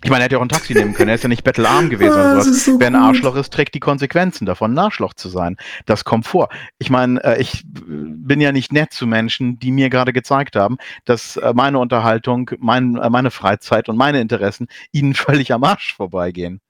Ich 0.02 0.10
meine, 0.10 0.22
er 0.22 0.24
hätte 0.24 0.34
ja 0.36 0.38
auch 0.38 0.42
ein 0.42 0.48
Taxi 0.48 0.72
nehmen 0.72 0.94
können. 0.94 1.10
Er 1.10 1.16
ist 1.16 1.22
ja 1.22 1.28
nicht 1.28 1.44
bettelarm 1.44 1.90
gewesen 1.90 2.12
oder 2.12 2.24
ah, 2.24 2.40
sowas. 2.40 2.64
So 2.64 2.80
Wer 2.80 2.86
ein 2.86 2.94
Arschloch 2.94 3.36
ist, 3.36 3.52
trägt 3.52 3.74
die 3.74 3.80
Konsequenzen 3.80 4.46
davon, 4.46 4.72
ein 4.72 4.78
Arschloch 4.78 5.12
zu 5.12 5.28
sein. 5.28 5.56
Das 5.84 6.04
kommt 6.04 6.26
vor. 6.26 6.48
Ich 6.78 6.88
meine, 6.88 7.22
äh, 7.22 7.40
ich 7.40 7.64
bin 7.66 8.40
ja 8.40 8.50
nicht 8.50 8.72
nett 8.72 8.94
zu 8.94 9.06
Menschen, 9.06 9.58
die 9.58 9.72
mir 9.72 9.90
gerade 9.90 10.14
gezeigt 10.14 10.56
haben, 10.56 10.78
dass 11.04 11.36
äh, 11.36 11.52
meine 11.54 11.78
Unterhaltung, 11.78 12.50
mein, 12.58 12.96
äh, 12.96 13.10
meine 13.10 13.30
Freizeit 13.30 13.88
und 13.90 13.96
meine 13.96 14.20
Interessen 14.20 14.68
ihnen 14.90 15.14
völlig 15.14 15.52
am 15.52 15.64
Arsch 15.64 15.94
vorbeigehen. 15.94 16.60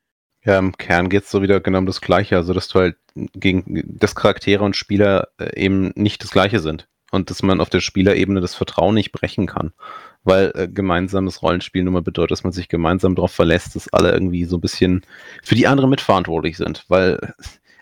Ja, 0.45 0.59
im 0.59 0.77
Kern 0.77 1.09
geht 1.09 1.25
es 1.25 1.31
so 1.31 1.43
wieder 1.43 1.61
genau 1.61 1.79
um 1.79 1.87
das 1.87 2.01
Gleiche. 2.01 2.37
Also, 2.37 2.53
dass 2.53 2.69
du 2.69 2.81
halt 2.81 2.97
gegen 3.15 3.83
das 3.87 4.15
Charaktere 4.15 4.65
und 4.65 4.75
Spieler 4.75 5.29
eben 5.55 5.93
nicht 5.95 6.23
das 6.23 6.31
Gleiche 6.31 6.61
sind. 6.61 6.89
Und 7.13 7.29
dass 7.29 7.43
man 7.43 7.61
auf 7.61 7.69
der 7.69 7.81
Spielerebene 7.81 8.41
das 8.41 8.55
Vertrauen 8.55 8.95
nicht 8.95 9.13
brechen 9.13 9.47
kann 9.47 9.73
weil 10.25 10.53
äh, 10.55 10.69
gemeinsames 10.69 11.43
Rollenspiel 11.43 11.85
nun 11.85 11.95
mal 11.95 12.03
bedeutet, 12.03 12.33
dass 12.33 12.45
man 12.45 12.53
sich 12.53 12.69
gemeinsam 12.69 13.15
darauf 13.15 13.33
verlässt, 13.33 13.77
dass 13.77 13.93
alle 13.93 14.13
irgendwie 14.13 14.45
so 14.45 14.57
ein 14.57 14.61
bisschen 14.61 15.03
für 15.43 15.55
die 15.55 15.67
anderen 15.67 15.91
mitverantwortlich 15.91 16.57
sind, 16.57 16.85
weil 16.89 17.19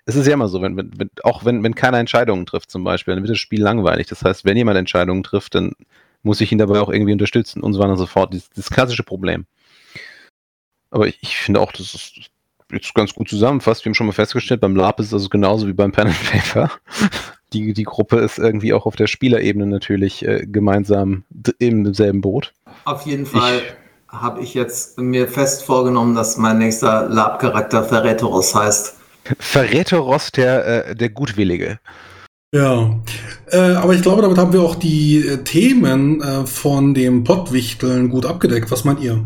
es 0.09 0.16
ist 0.16 0.26
ja 0.26 0.34
immer 0.34 0.49
so, 0.49 0.62
wenn, 0.62 0.76
wenn, 0.76 1.11
auch 1.22 1.45
wenn, 1.45 1.62
wenn 1.62 1.74
keiner 1.74 1.99
Entscheidungen 1.99 2.47
trifft 2.47 2.70
zum 2.70 2.82
Beispiel, 2.82 3.14
dann 3.14 3.22
wird 3.22 3.32
das 3.32 3.39
Spiel 3.39 3.61
langweilig. 3.61 4.07
Das 4.07 4.24
heißt, 4.24 4.45
wenn 4.47 4.57
jemand 4.57 4.78
Entscheidungen 4.78 5.22
trifft, 5.22 5.55
dann 5.55 5.72
muss 6.22 6.41
ich 6.41 6.51
ihn 6.51 6.59
dabei 6.59 6.80
auch 6.80 6.89
irgendwie 6.89 7.12
unterstützen 7.12 7.62
und 7.62 7.74
so 7.74 7.80
weiter 7.80 7.91
und 7.91 7.99
so 7.99 8.07
fort. 8.07 8.32
Das, 8.32 8.49
das 8.49 8.70
klassische 8.70 9.03
Problem. 9.03 9.45
Aber 10.91 11.07
ich, 11.07 11.18
ich 11.20 11.36
finde 11.36 11.61
auch, 11.61 11.72
das 11.72 11.95
ist 11.95 12.30
jetzt 12.72 12.95
ganz 12.95 13.14
gut 13.14 13.28
zusammenfasst. 13.28 13.84
Wir 13.84 13.91
haben 13.91 13.95
schon 13.95 14.07
mal 14.07 14.12
festgestellt, 14.12 14.62
beim 14.62 14.76
LARP 14.76 15.01
ist 15.01 15.09
es 15.09 15.12
also 15.12 15.28
genauso 15.28 15.66
wie 15.66 15.74
beim 15.74 15.93
Pen 15.93 16.07
and 16.07 16.30
Paper 16.30 16.70
die, 17.53 17.72
die 17.72 17.84
Gruppe 17.84 18.18
ist 18.18 18.38
irgendwie 18.38 18.72
auch 18.72 18.86
auf 18.86 18.96
der 18.96 19.07
Spielerebene 19.07 19.66
natürlich 19.66 20.26
äh, 20.26 20.46
gemeinsam 20.46 21.24
im 21.59 21.94
selben 21.94 22.20
Boot. 22.20 22.53
Auf 22.84 23.03
jeden 23.03 23.26
Fall 23.26 23.62
habe 24.09 24.42
ich 24.42 24.55
jetzt 24.55 24.99
mir 24.99 25.28
fest 25.28 25.64
vorgenommen, 25.64 26.14
dass 26.14 26.36
mein 26.36 26.59
nächster 26.59 27.09
Lab-Charakter 27.09 27.84
Verräteros 27.84 28.55
heißt. 28.55 28.96
Verräteros, 29.38 30.32
der, 30.32 30.88
äh, 30.88 30.96
der 30.96 31.11
Gutwillige. 31.11 31.78
Ja, 32.55 32.99
äh, 33.51 33.59
aber 33.59 33.92
ich 33.92 34.01
glaube, 34.01 34.22
damit 34.22 34.38
haben 34.38 34.55
wir 34.55 34.62
auch 34.62 34.74
die 34.74 35.18
äh, 35.18 35.44
Themen 35.44 36.22
äh, 36.22 36.46
von 36.46 36.94
dem 36.94 37.22
Pottwichteln 37.22 38.09
gut 38.09 38.24
abgedeckt. 38.24 38.70
Was 38.70 38.84
meint 38.84 39.01
ihr? 39.01 39.22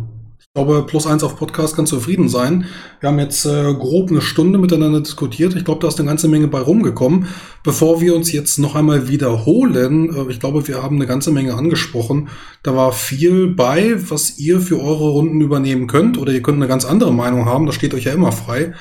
Ich 0.55 0.63
glaube, 0.63 0.85
plus 0.87 1.07
eins 1.07 1.25
auf 1.25 1.39
Podcast 1.39 1.77
kann 1.77 1.87
zufrieden 1.87 2.29
sein. 2.29 2.67
Wir 3.01 3.09
haben 3.09 3.19
jetzt 3.19 3.47
äh, 3.47 3.73
grob 3.73 4.11
eine 4.11 4.21
Stunde 4.21 4.59
miteinander 4.59 5.01
diskutiert. 5.01 5.57
Ich 5.57 5.65
glaube, 5.65 5.81
da 5.81 5.89
ist 5.89 5.99
eine 5.99 6.07
ganze 6.07 6.29
Menge 6.29 6.47
bei 6.47 6.61
rumgekommen. 6.61 7.27
Bevor 7.65 8.03
wir 8.03 8.15
uns 8.15 8.31
jetzt 8.33 8.59
noch 8.59 8.75
einmal 8.75 9.09
wiederholen, 9.09 10.15
äh, 10.15 10.31
ich 10.31 10.41
glaube, 10.41 10.69
wir 10.69 10.83
haben 10.83 10.97
eine 10.97 11.07
ganze 11.07 11.31
Menge 11.31 11.55
angesprochen. 11.55 12.29
Da 12.63 12.77
war 12.77 12.93
viel 12.93 13.47
bei, 13.47 13.95
was 14.11 14.39
ihr 14.39 14.61
für 14.61 14.79
eure 14.79 15.09
Runden 15.09 15.41
übernehmen 15.41 15.87
könnt. 15.87 16.19
Oder 16.19 16.35
ihr 16.35 16.43
könnt 16.43 16.59
eine 16.59 16.69
ganz 16.69 16.85
andere 16.85 17.15
Meinung 17.15 17.47
haben. 17.47 17.65
Das 17.65 17.75
steht 17.75 17.95
euch 17.95 18.05
ja 18.05 18.13
immer 18.13 18.31
frei. 18.31 18.75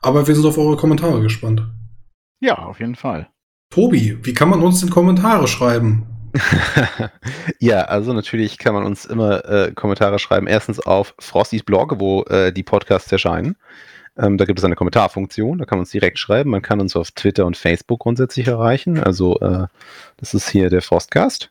Aber 0.00 0.28
wir 0.28 0.34
sind 0.34 0.46
auf 0.46 0.56
eure 0.56 0.78
Kommentare 0.78 1.20
gespannt. 1.20 1.62
Ja, 2.40 2.54
auf 2.60 2.80
jeden 2.80 2.96
Fall. 2.96 3.28
Tobi, 3.68 4.16
wie 4.22 4.32
kann 4.32 4.48
man 4.48 4.62
uns 4.62 4.80
denn 4.80 4.88
Kommentare 4.88 5.46
schreiben? 5.46 6.06
ja, 7.58 7.82
also 7.82 8.12
natürlich 8.12 8.58
kann 8.58 8.74
man 8.74 8.84
uns 8.84 9.04
immer 9.04 9.44
äh, 9.44 9.72
Kommentare 9.72 10.18
schreiben. 10.18 10.46
Erstens 10.46 10.80
auf 10.80 11.14
Frostys 11.18 11.62
Blog, 11.62 11.96
wo 11.98 12.22
äh, 12.24 12.52
die 12.52 12.62
Podcasts 12.62 13.10
erscheinen. 13.10 13.56
Ähm, 14.16 14.36
da 14.36 14.44
gibt 14.44 14.58
es 14.58 14.64
eine 14.64 14.74
Kommentarfunktion, 14.74 15.58
da 15.58 15.64
kann 15.64 15.78
man 15.78 15.82
uns 15.82 15.90
direkt 15.90 16.18
schreiben. 16.18 16.50
Man 16.50 16.62
kann 16.62 16.80
uns 16.80 16.96
auf 16.96 17.12
Twitter 17.12 17.46
und 17.46 17.56
Facebook 17.56 18.00
grundsätzlich 18.00 18.48
erreichen. 18.48 19.02
Also 19.02 19.38
äh, 19.40 19.66
das 20.16 20.34
ist 20.34 20.48
hier 20.48 20.70
der 20.70 20.82
Frostcast. 20.82 21.50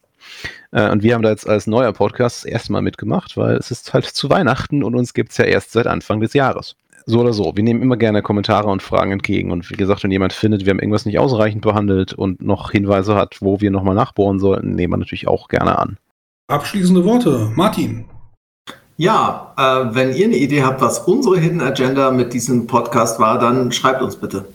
Äh, 0.71 0.89
und 0.89 1.03
wir 1.03 1.13
haben 1.13 1.21
da 1.21 1.29
jetzt 1.29 1.47
als 1.47 1.67
neuer 1.67 1.93
Podcast 1.93 2.43
das 2.43 2.45
erste 2.45 2.71
Mal 2.71 2.81
mitgemacht, 2.81 3.37
weil 3.37 3.55
es 3.55 3.71
ist 3.71 3.93
halt 3.93 4.05
zu 4.05 4.29
Weihnachten 4.29 4.83
und 4.83 4.95
uns 4.95 5.13
gibt's 5.13 5.37
ja 5.37 5.45
erst 5.45 5.71
seit 5.71 5.87
Anfang 5.87 6.19
des 6.19 6.33
Jahres. 6.33 6.75
So 7.05 7.21
oder 7.21 7.33
so. 7.33 7.53
Wir 7.55 7.63
nehmen 7.63 7.81
immer 7.81 7.97
gerne 7.97 8.21
Kommentare 8.21 8.67
und 8.67 8.83
Fragen 8.83 9.11
entgegen. 9.11 9.51
Und 9.51 9.69
wie 9.71 9.75
gesagt, 9.75 10.03
wenn 10.03 10.11
jemand 10.11 10.33
findet, 10.33 10.65
wir 10.65 10.71
haben 10.71 10.79
irgendwas 10.79 11.05
nicht 11.05 11.17
ausreichend 11.17 11.61
behandelt 11.61 12.13
und 12.13 12.41
noch 12.41 12.71
Hinweise 12.71 13.15
hat, 13.15 13.37
wo 13.41 13.61
wir 13.61 13.71
nochmal 13.71 13.95
nachbohren 13.95 14.39
sollten, 14.39 14.75
nehmen 14.75 14.93
wir 14.93 14.97
natürlich 14.97 15.27
auch 15.27 15.47
gerne 15.47 15.79
an. 15.79 15.97
Abschließende 16.47 17.05
Worte. 17.05 17.51
Martin. 17.55 18.05
Ja, 18.97 19.53
äh, 19.57 19.95
wenn 19.95 20.13
ihr 20.13 20.25
eine 20.25 20.35
Idee 20.35 20.61
habt, 20.61 20.81
was 20.81 20.99
unsere 20.99 21.39
Hidden 21.39 21.61
Agenda 21.61 22.11
mit 22.11 22.33
diesem 22.33 22.67
Podcast 22.67 23.19
war, 23.19 23.39
dann 23.39 23.71
schreibt 23.71 24.01
uns 24.01 24.17
bitte. 24.17 24.45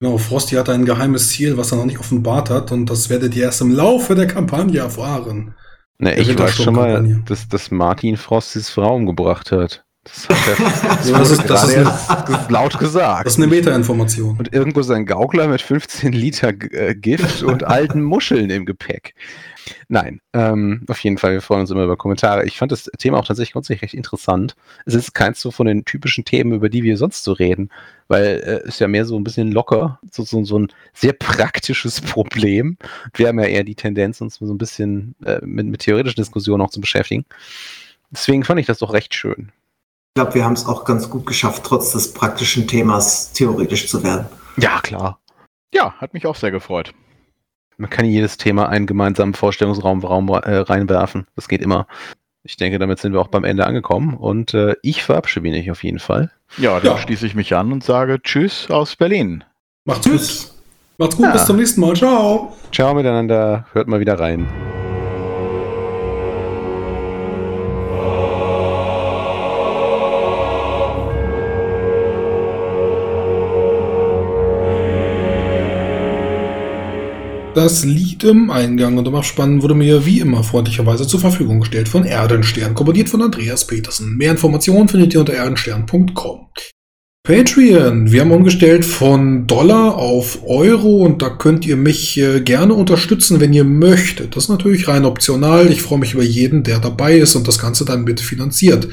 Genau, 0.00 0.16
Frosty 0.18 0.54
hat 0.54 0.68
ein 0.68 0.84
geheimes 0.84 1.30
Ziel, 1.30 1.56
was 1.56 1.72
er 1.72 1.78
noch 1.78 1.84
nicht 1.84 1.98
offenbart 1.98 2.50
hat, 2.50 2.70
und 2.70 2.86
das 2.86 3.10
werdet 3.10 3.34
ihr 3.34 3.44
erst 3.44 3.60
im 3.60 3.72
Laufe 3.72 4.14
der 4.14 4.28
Kampagne 4.28 4.78
erfahren. 4.78 5.54
Ne, 5.98 6.14
Der 6.14 6.18
ich 6.18 6.38
weiß 6.38 6.54
schon 6.54 6.74
mal, 6.74 7.22
dass, 7.26 7.48
dass 7.48 7.72
Martin 7.72 8.16
Frostis 8.16 8.70
Frau 8.70 8.94
umgebracht 8.94 9.50
hat. 9.50 9.84
Das 10.04 10.28
hat 10.28 10.58
er 10.58 11.04
Ja, 11.10 11.18
das 11.18 11.30
ist- 11.30 11.44
das 11.50 11.68
ist 11.68 11.78
laut 12.50 12.78
gesagt. 12.78 13.26
Das 13.26 13.34
ist 13.34 13.38
eine 13.38 13.46
Meta-Information. 13.48 14.38
und 14.38 14.52
irgendwo 14.52 14.82
sein 14.82 15.04
Gaukler 15.06 15.48
mit 15.48 15.60
15 15.60 16.12
Liter 16.12 16.48
äh, 16.72 16.94
Gift 16.94 17.42
und 17.44 17.64
alten 17.64 18.02
Muscheln 18.02 18.50
im 18.50 18.64
Gepäck. 18.64 19.14
Nein, 19.88 20.20
ähm, 20.32 20.84
auf 20.88 20.98
jeden 21.00 21.18
Fall, 21.18 21.32
wir 21.32 21.42
freuen 21.42 21.60
uns 21.62 21.70
immer 21.70 21.84
über 21.84 21.98
Kommentare. 21.98 22.46
Ich 22.46 22.56
fand 22.56 22.72
das 22.72 22.84
Thema 22.98 23.18
auch 23.18 23.26
tatsächlich 23.26 23.52
grundsätzlich 23.52 23.82
recht 23.82 23.92
interessant. 23.94 24.54
Es 24.86 24.94
ist 24.94 25.12
keins 25.12 25.42
so 25.42 25.50
von 25.50 25.66
den 25.66 25.84
typischen 25.84 26.24
Themen, 26.24 26.52
über 26.52 26.70
die 26.70 26.84
wir 26.84 26.96
sonst 26.96 27.22
so 27.22 27.32
reden, 27.32 27.68
weil 28.06 28.40
äh, 28.64 28.66
es 28.66 28.78
ja 28.78 28.88
mehr 28.88 29.04
so 29.04 29.18
ein 29.18 29.24
bisschen 29.24 29.52
locker, 29.52 29.98
so, 30.10 30.22
so, 30.24 30.42
so 30.44 30.58
ein 30.58 30.68
sehr 30.94 31.12
praktisches 31.12 32.00
Problem. 32.00 32.78
Wir 33.14 33.28
haben 33.28 33.38
ja 33.40 33.44
eher 33.46 33.64
die 33.64 33.74
Tendenz, 33.74 34.22
uns 34.22 34.36
so 34.36 34.46
ein 34.46 34.56
bisschen 34.58 35.14
äh, 35.22 35.38
mit, 35.44 35.66
mit 35.66 35.80
theoretischen 35.82 36.22
Diskussionen 36.22 36.62
auch 36.62 36.70
zu 36.70 36.80
beschäftigen. 36.80 37.26
Deswegen 38.10 38.44
fand 38.44 38.60
ich 38.60 38.66
das 38.66 38.78
doch 38.78 38.94
recht 38.94 39.12
schön. 39.14 39.52
Ich 40.18 40.20
glaube, 40.24 40.34
wir 40.34 40.44
haben 40.44 40.54
es 40.54 40.66
auch 40.66 40.84
ganz 40.84 41.08
gut 41.08 41.26
geschafft, 41.26 41.62
trotz 41.62 41.92
des 41.92 42.12
praktischen 42.12 42.66
Themas 42.66 43.30
theoretisch 43.34 43.86
zu 43.86 44.02
werden. 44.02 44.26
Ja, 44.56 44.80
klar. 44.80 45.20
Ja, 45.72 45.92
hat 45.98 46.12
mich 46.12 46.26
auch 46.26 46.34
sehr 46.34 46.50
gefreut. 46.50 46.92
Man 47.76 47.88
kann 47.88 48.04
in 48.04 48.10
jedes 48.10 48.36
Thema 48.36 48.68
einen 48.68 48.86
gemeinsamen 48.86 49.32
Vorstellungsraum 49.34 50.00
Raum, 50.04 50.28
äh, 50.30 50.56
reinwerfen. 50.56 51.28
Das 51.36 51.46
geht 51.46 51.62
immer. 51.62 51.86
Ich 52.42 52.56
denke, 52.56 52.80
damit 52.80 52.98
sind 52.98 53.12
wir 53.12 53.20
auch 53.20 53.28
beim 53.28 53.44
Ende 53.44 53.64
angekommen 53.64 54.14
und 54.14 54.54
äh, 54.54 54.74
ich 54.82 55.04
verabschiede 55.04 55.48
mich 55.48 55.70
auf 55.70 55.84
jeden 55.84 56.00
Fall. 56.00 56.32
Ja, 56.56 56.80
dann 56.80 56.96
Ja. 56.96 56.98
schließe 56.98 57.24
ich 57.24 57.36
mich 57.36 57.54
an 57.54 57.70
und 57.72 57.84
sage 57.84 58.20
Tschüss 58.20 58.68
aus 58.72 58.96
Berlin. 58.96 59.44
Macht's 59.84 60.04
gut. 60.04 60.14
Tschüss. 60.18 60.52
Macht's 60.96 61.14
gut, 61.16 61.26
Ja. 61.26 61.32
bis 61.32 61.46
zum 61.46 61.54
nächsten 61.58 61.80
Mal. 61.80 61.94
Ciao. 61.94 62.56
Ciao 62.72 62.92
miteinander, 62.92 63.66
hört 63.72 63.86
mal 63.86 64.00
wieder 64.00 64.18
rein. 64.18 64.48
Das 77.58 77.84
Lied 77.84 78.22
im 78.22 78.52
Eingang 78.52 78.98
und 78.98 79.08
im 79.08 79.16
Abspann 79.16 79.62
wurde 79.62 79.74
mir 79.74 80.06
wie 80.06 80.20
immer 80.20 80.44
freundlicherweise 80.44 81.08
zur 81.08 81.18
Verfügung 81.18 81.58
gestellt 81.58 81.88
von 81.88 82.04
Erdenstern, 82.04 82.72
komponiert 82.72 83.08
von 83.08 83.20
Andreas 83.20 83.66
Petersen. 83.66 84.16
Mehr 84.16 84.30
Informationen 84.30 84.86
findet 84.86 85.12
ihr 85.12 85.18
unter 85.18 85.32
erdenstern.com. 85.32 86.46
Patreon. 87.24 88.12
Wir 88.12 88.20
haben 88.20 88.30
umgestellt 88.30 88.84
von 88.84 89.48
Dollar 89.48 89.96
auf 89.96 90.38
Euro 90.46 90.98
und 90.98 91.20
da 91.20 91.30
könnt 91.30 91.66
ihr 91.66 91.76
mich 91.76 92.16
äh, 92.20 92.42
gerne 92.42 92.74
unterstützen, 92.74 93.40
wenn 93.40 93.52
ihr 93.52 93.64
möchtet. 93.64 94.36
Das 94.36 94.44
ist 94.44 94.50
natürlich 94.50 94.86
rein 94.86 95.04
optional. 95.04 95.68
Ich 95.68 95.82
freue 95.82 95.98
mich 95.98 96.14
über 96.14 96.22
jeden, 96.22 96.62
der 96.62 96.78
dabei 96.78 97.16
ist 97.18 97.34
und 97.34 97.48
das 97.48 97.58
Ganze 97.58 97.84
dann 97.84 98.04
mitfinanziert. 98.04 98.86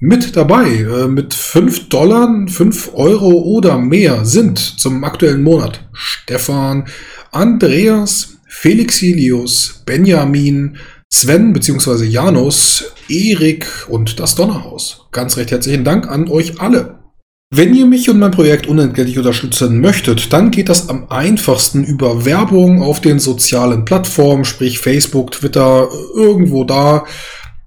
Mit 0.00 0.34
dabei, 0.34 0.66
äh, 0.80 1.06
mit 1.06 1.32
5 1.32 1.88
Dollar, 1.90 2.28
5 2.48 2.90
Euro 2.94 3.28
oder 3.28 3.78
mehr 3.78 4.24
sind 4.24 4.58
zum 4.58 5.04
aktuellen 5.04 5.44
Monat 5.44 5.86
Stefan, 5.92 6.86
Andreas, 7.34 8.38
Felixilius, 8.46 9.82
Benjamin, 9.84 10.76
Sven 11.12 11.52
bzw. 11.52 12.04
Janus, 12.04 12.92
Erik 13.08 13.66
und 13.88 14.20
das 14.20 14.36
Donnerhaus. 14.36 15.08
Ganz 15.10 15.36
recht 15.36 15.50
herzlichen 15.50 15.82
Dank 15.82 16.08
an 16.08 16.28
euch 16.28 16.60
alle. 16.60 17.00
Wenn 17.52 17.74
ihr 17.74 17.86
mich 17.86 18.08
und 18.08 18.20
mein 18.20 18.30
Projekt 18.30 18.68
unentgeltlich 18.68 19.18
unterstützen 19.18 19.80
möchtet, 19.80 20.32
dann 20.32 20.52
geht 20.52 20.68
das 20.68 20.88
am 20.88 21.08
einfachsten 21.10 21.82
über 21.82 22.24
Werbung 22.24 22.80
auf 22.80 23.00
den 23.00 23.18
sozialen 23.18 23.84
Plattformen, 23.84 24.44
sprich 24.44 24.78
Facebook, 24.78 25.32
Twitter, 25.32 25.88
irgendwo 26.14 26.62
da. 26.62 27.04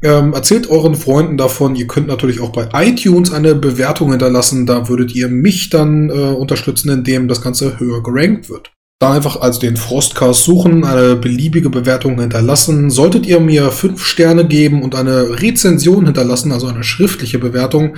Ähm, 0.02 0.32
erzählt 0.34 0.70
euren 0.70 0.96
Freunden 0.96 1.36
davon. 1.36 1.76
Ihr 1.76 1.88
könnt 1.88 2.08
natürlich 2.08 2.40
auch 2.40 2.54
bei 2.54 2.70
iTunes 2.74 3.34
eine 3.34 3.54
Bewertung 3.54 4.12
hinterlassen. 4.12 4.66
Da 4.66 4.88
würdet 4.88 5.14
ihr 5.14 5.28
mich 5.28 5.70
dann 5.70 6.10
äh, 6.10 6.14
unterstützen, 6.14 6.90
indem 6.90 7.28
das 7.28 7.42
Ganze 7.42 7.82
höher 7.82 8.02
gerankt 8.02 8.50
wird. 8.50 8.72
Da 9.00 9.12
einfach 9.12 9.42
also 9.42 9.60
den 9.60 9.78
Frostcast 9.78 10.44
suchen, 10.44 10.84
eine 10.84 11.16
beliebige 11.16 11.70
Bewertung 11.70 12.20
hinterlassen. 12.20 12.90
Solltet 12.90 13.28
ihr 13.28 13.40
mir 13.40 13.72
fünf 13.72 14.04
Sterne 14.04 14.48
geben 14.48 14.82
und 14.82 14.96
eine 14.96 15.40
Rezension 15.40 16.06
hinterlassen, 16.06 16.52
also 16.52 16.66
eine 16.66 16.84
schriftliche 16.84 17.38
Bewertung, 17.38 17.98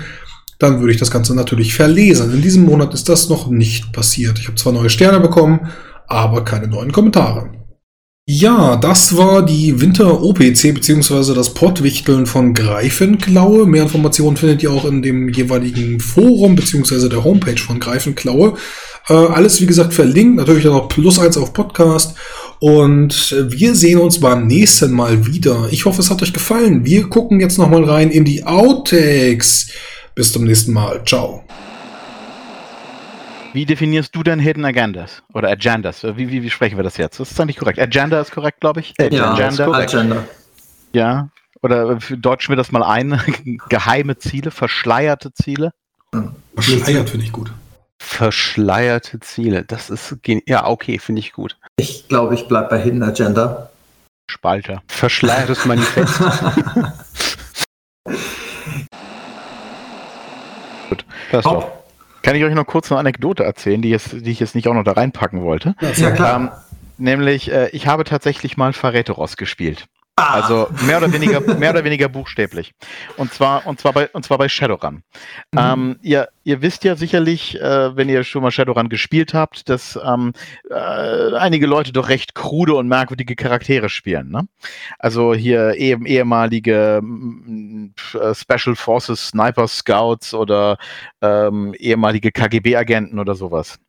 dann 0.60 0.82
würde 0.82 0.92
ich 0.92 1.00
das 1.00 1.10
Ganze 1.10 1.34
natürlich 1.34 1.74
verlesen. 1.74 2.34
In 2.34 2.42
diesem 2.42 2.66
Monat 2.66 2.94
ist 2.94 3.08
das 3.08 3.30
noch 3.30 3.50
nicht 3.50 3.94
passiert. 3.94 4.40
Ich 4.40 4.48
habe 4.48 4.58
zwar 4.58 4.74
neue 4.74 4.90
Sterne 4.90 5.22
bekommen, 5.22 5.70
aber 6.08 6.44
keine 6.44 6.68
neuen 6.68 6.92
Kommentare. 6.92 7.50
Ja, 8.32 8.76
das 8.76 9.18
war 9.18 9.44
die 9.44 9.82
Winter-OPC 9.82 10.76
bzw. 10.76 11.34
das 11.34 11.54
Pottwichteln 11.56 12.28
von 12.28 12.54
Greifenklaue. 12.54 13.66
Mehr 13.66 13.84
Informationen 13.84 14.38
findet 14.38 14.62
ihr 14.62 14.72
auch 14.72 14.86
in 14.86 15.02
dem 15.02 15.30
jeweiligen 15.30 16.00
Forum 16.00 16.56
bzw. 16.56 17.10
der 17.10 17.24
Homepage 17.24 17.58
von 17.58 17.80
Greifenklaue. 17.80 18.56
Äh, 19.08 19.14
alles 19.14 19.62
wie 19.62 19.66
gesagt 19.66 19.94
verlinkt, 19.94 20.38
natürlich 20.38 20.64
dann 20.64 20.74
auch 20.74 20.90
plus 20.90 21.20
eins 21.20 21.38
auf 21.38 21.54
Podcast. 21.54 22.16
Und 22.60 23.32
äh, 23.32 23.52
wir 23.52 23.76
sehen 23.76 24.00
uns 24.00 24.20
beim 24.20 24.48
nächsten 24.48 24.92
Mal 24.92 25.26
wieder. 25.26 25.70
Ich 25.72 25.86
hoffe, 25.86 26.02
es 26.02 26.10
hat 26.10 26.22
euch 26.22 26.34
gefallen. 26.34 26.86
Wir 26.86 27.08
gucken 27.08 27.40
jetzt 27.40 27.58
nochmal 27.58 27.84
rein 27.86 28.12
in 28.12 28.26
die 28.26 28.44
Outtakes. 28.44 29.72
Bis 30.14 30.34
zum 30.34 30.44
nächsten 30.44 30.74
Mal. 30.74 31.04
Ciao. 31.06 31.44
Wie 33.54 33.66
definierst 33.66 34.16
du 34.16 34.22
denn 34.22 34.40
Hidden 34.40 34.66
Agendas? 34.66 35.24
Oder 35.34 35.50
Agendas? 35.50 36.04
Wie, 36.04 36.30
wie, 36.30 36.44
wie 36.44 36.50
sprechen 36.50 36.78
wir 36.78 36.84
das 36.84 36.98
jetzt? 36.98 37.20
Das 37.20 37.32
ist 37.32 37.40
eigentlich 37.40 37.58
korrekt. 37.58 37.80
Agenda 37.80 38.22
ist 38.22 38.32
korrekt, 38.32 38.60
glaube 38.60 38.82
ich. 38.82 38.94
Ja, 39.00 39.34
Agenda. 39.34 39.72
Agenda. 39.72 40.26
Ja. 40.94 41.30
Oder 41.62 42.00
für 42.00 42.18
deutschen 42.18 42.52
wir 42.52 42.58
das 42.58 42.72
mal 42.72 42.84
ein. 42.84 43.20
Geheime 43.70 44.18
Ziele, 44.18 44.52
verschleierte 44.52 45.34
Ziele. 45.34 45.72
Verschleiert 46.56 47.10
finde 47.10 47.26
ich 47.26 47.32
gut. 47.32 47.52
Verschleierte 48.02 49.20
Ziele, 49.20 49.64
das 49.66 49.90
ist, 49.90 50.18
gen- 50.24 50.42
ja, 50.48 50.68
okay, 50.68 51.00
finde 51.00 51.20
ich 51.20 51.34
gut. 51.34 51.58
Ich 51.78 52.08
glaube, 52.08 52.34
ich 52.36 52.48
bleibe 52.48 52.70
bei 52.70 52.80
Hidden 52.80 53.04
Agenda. 53.04 53.70
Spalter. 54.32 54.82
Verschleiertes 54.88 55.66
Manifest. 55.66 56.20
Das 61.32 61.44
doch. 61.44 61.62
Top. 61.62 61.76
Kann 62.22 62.36
ich 62.36 62.44
euch 62.44 62.54
noch 62.54 62.66
kurz 62.66 62.92
eine 62.92 63.00
Anekdote 63.00 63.44
erzählen, 63.44 63.82
die, 63.82 63.90
jetzt, 63.90 64.12
die 64.12 64.32
ich 64.32 64.40
jetzt 64.40 64.56
nicht 64.56 64.68
auch 64.68 64.74
noch 64.74 64.84
da 64.84 64.92
reinpacken 64.92 65.42
wollte? 65.42 65.76
Ja, 65.96 66.12
klar. 66.12 66.36
Ähm, 66.36 66.50
nämlich, 66.98 67.52
äh, 67.52 67.70
ich 67.70 67.88
habe 67.88 68.04
tatsächlich 68.04 68.58
mal 68.58 68.74
Verräteros 68.74 69.38
gespielt. 69.38 69.86
Ah. 70.20 70.34
Also 70.34 70.68
mehr 70.86 70.98
oder 70.98 71.12
weniger, 71.12 71.40
mehr 71.58 71.72
oder 71.72 71.84
weniger 71.84 72.10
buchstäblich. 72.10 72.74
Und 73.18 73.34
zwar, 73.34 73.66
und 73.66 73.80
zwar 73.80 73.94
bei, 73.94 74.10
und 74.10 74.26
zwar 74.26 74.38
bei 74.38 74.50
Shadowrun. 74.50 75.04
Mhm. 75.52 75.60
Ähm, 75.60 76.00
ihr, 76.02 76.28
ihr 76.44 76.62
wisst 76.62 76.84
ja 76.84 76.96
sicherlich, 76.96 77.60
äh, 77.60 77.96
wenn 77.96 78.10
ihr 78.10 78.24
schon 78.24 78.44
mal 78.44 78.52
Shadowrun 78.52 78.90
gespielt 78.90 79.34
habt, 79.34 79.70
dass 79.70 79.98
ähm, 80.04 80.34
äh, 80.70 81.36
einige 81.36 81.68
Leute 81.68 81.94
doch 81.94 82.10
recht 82.10 82.36
krude 82.36 82.76
und 82.76 82.88
merkwürdige 82.88 83.36
Charaktere 83.36 83.90
spielen. 83.90 84.30
Ne? 84.30 84.48
Also 84.98 85.34
hier 85.34 85.76
eh, 85.76 85.98
ehemalige 86.06 87.02
äh, 87.02 88.34
Special 88.36 88.76
Forces 88.76 89.30
Sniper 89.30 89.68
Scouts 89.68 90.34
oder 90.34 90.78
ähm, 91.22 91.74
ehemalige 91.78 92.32
KGB-Agenten 92.32 93.20
oder 93.20 93.36
sowas. 93.36 93.80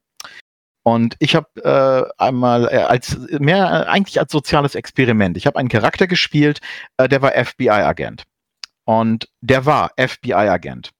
Und 0.82 1.16
ich 1.18 1.34
habe 1.34 1.48
äh, 1.62 2.22
einmal 2.22 2.68
äh, 2.68 2.78
als 2.78 3.18
mehr 3.38 3.88
eigentlich 3.88 4.18
als 4.18 4.32
soziales 4.32 4.74
Experiment. 4.74 5.36
Ich 5.36 5.46
habe 5.46 5.58
einen 5.58 5.68
Charakter 5.68 6.06
gespielt, 6.06 6.60
äh, 6.96 7.08
der 7.08 7.20
war 7.22 7.32
FBI-Agent. 7.32 8.24
Und 8.84 9.28
der 9.40 9.66
war 9.66 9.92
FBI-Agent. 9.96 10.90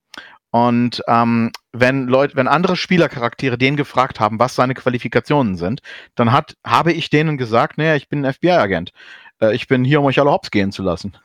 Und 0.51 1.03
ähm, 1.07 1.53
wenn 1.73 2.09
Leute, 2.09 2.37
wenn 2.37 2.49
andere 2.49 2.77
Spielercharaktere 2.77 3.57
den 3.57 3.77
gefragt 3.77 4.19
haben, 4.19 4.39
was 4.39 4.57
seine 4.57 4.75
Qualifikationen 4.75 5.57
sind, 5.57 5.81
dann 6.17 6.33
hat, 6.33 6.57
habe 6.65 6.93
ich 6.93 7.09
denen 7.09 7.39
gesagt, 7.39 7.79
naja, 7.79 7.95
ich 7.95 8.09
bin 8.09 8.25
ein 8.25 8.33
FBI-Agent. 8.33 8.93
Äh, 9.41 9.55
ich 9.55 9.67
bin 9.67 9.85
hier, 9.85 10.01
um 10.01 10.07
euch 10.07 10.19
alle 10.21 10.31
hops 10.31 10.51
gehen 10.51 10.73
zu 10.73 10.83
lassen. 10.83 11.13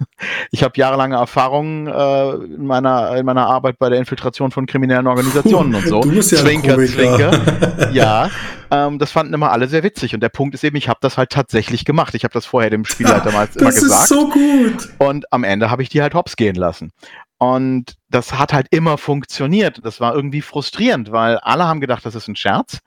Ich 0.51 0.63
habe 0.63 0.74
jahrelange 0.78 1.16
Erfahrung 1.16 1.88
äh, 1.88 2.30
in, 2.36 2.66
meiner, 2.66 3.18
in 3.18 3.26
meiner 3.26 3.47
Arbeit 3.47 3.78
bei 3.78 3.89
der 3.89 3.99
Infiltration 3.99 4.51
von 4.51 4.66
kriminellen 4.66 5.05
Organisationen 5.07 5.76
und 5.76 5.86
so. 5.88 6.01
Du 6.01 6.11
bist 6.11 6.32
ja 6.32 6.38
Zwinker, 6.38 6.78
Zwinker. 6.78 7.91
ja, 7.91 8.30
ähm, 8.72 8.99
das 8.99 9.11
fanden 9.11 9.34
immer 9.34 9.51
alle 9.51 9.68
sehr 9.68 9.84
witzig. 9.84 10.13
Und 10.13 10.22
der 10.22 10.30
Punkt 10.30 10.55
ist 10.55 10.63
eben, 10.63 10.78
ich 10.78 10.88
habe 10.88 10.99
das 11.01 11.18
halt 11.18 11.32
tatsächlich 11.32 11.84
gemacht. 11.84 12.16
Ich 12.16 12.24
habe 12.24 12.34
das 12.34 12.45
vorher 12.45 12.70
dem 12.70 12.86
Spieler 12.86 13.20
damals 13.20 13.55
immer 13.57 13.70
gesagt. 13.72 13.91
Das 13.91 14.01
ist 14.01 14.07
so 14.07 14.30
gut. 14.30 14.89
Und 14.99 15.32
am 15.34 15.43
Ende 15.43 15.70
habe 15.70 15.84
ich 15.84 15.89
die 15.89 16.01
halt 16.01 16.13
hops 16.13 16.38
gehen 16.38 16.55
lassen. 16.55 16.91
Und 17.38 17.95
das 18.09 18.39
hat 18.39 18.53
halt 18.53 18.68
immer 18.72 18.97
funktioniert. 18.97 19.82
Das 19.84 19.99
war 19.99 20.16
irgendwie 20.16 20.41
frustrierend, 20.41 21.11
weil 21.11 21.38
alle 21.39 21.66
haben 21.66 21.82
gedacht, 21.82 22.05
das 22.05 22.16
ist 22.16 22.30
ein 22.30 22.36
Scherz. 22.36 22.80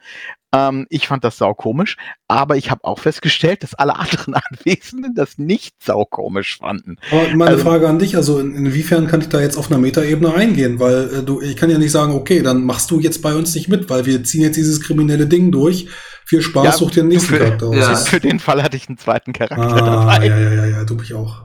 Ähm, 0.55 0.86
ich 0.88 1.09
fand 1.09 1.24
das 1.24 1.36
saukomisch, 1.36 1.96
aber 2.26 2.57
ich 2.57 2.70
habe 2.70 2.84
auch 2.84 2.99
festgestellt, 2.99 3.62
dass 3.62 3.74
alle 3.74 3.96
anderen 3.99 4.34
Anwesenden 4.34 5.14
das 5.14 5.36
nicht 5.38 5.82
saukomisch 5.82 6.59
fanden. 6.59 6.96
Aber 7.11 7.28
meine 7.34 7.53
also, 7.53 7.64
Frage 7.64 7.88
an 7.88 7.99
dich, 7.99 8.16
also 8.16 8.38
in, 8.38 8.55
inwiefern 8.55 9.07
kann 9.09 9.20
ich 9.20 9.28
da 9.28 9.40
jetzt 9.40 9.59
auf 9.59 9.70
einer 9.70 9.78
Metaebene 9.78 10.32
eingehen? 10.32 10.80
Weil 10.80 11.18
äh, 11.18 11.22
du, 11.22 11.40
ich 11.40 11.57
kann 11.57 11.70
ja 11.70 11.78
nicht 11.78 11.92
sagen, 11.92 12.14
okay, 12.14 12.42
dann 12.42 12.64
machst 12.64 12.90
du 12.90 12.99
jetzt 12.99 13.20
bei 13.20 13.34
uns 13.34 13.55
nicht 13.55 13.68
mit, 13.68 13.90
weil 13.90 14.07
wir 14.07 14.24
ziehen 14.24 14.42
jetzt 14.42 14.57
dieses 14.57 14.80
kriminelle 14.80 15.26
Ding 15.26 15.53
durch. 15.53 15.88
Viel 16.24 16.42
Spaß, 16.42 16.64
ja, 16.64 16.72
such 16.72 16.90
dir 16.90 17.03
den 17.03 17.09
nächsten 17.09 17.34
für, 17.34 17.38
Charakter 17.38 17.66
aus. 17.68 17.76
Ja. 17.76 17.96
Für 18.09 18.20
den 18.20 18.38
Fall 18.38 18.62
hatte 18.62 18.76
ich 18.76 18.88
einen 18.88 18.99
zweiten 18.99 19.32
Charakter 19.32 19.82
ah, 19.82 20.07
dabei. 20.07 20.26
Ja, 20.26 20.38
ja, 20.38 20.53
ja, 20.53 20.66
ja, 20.66 20.84
du 20.84 20.94
mich 20.94 21.14
auch. 21.14 21.42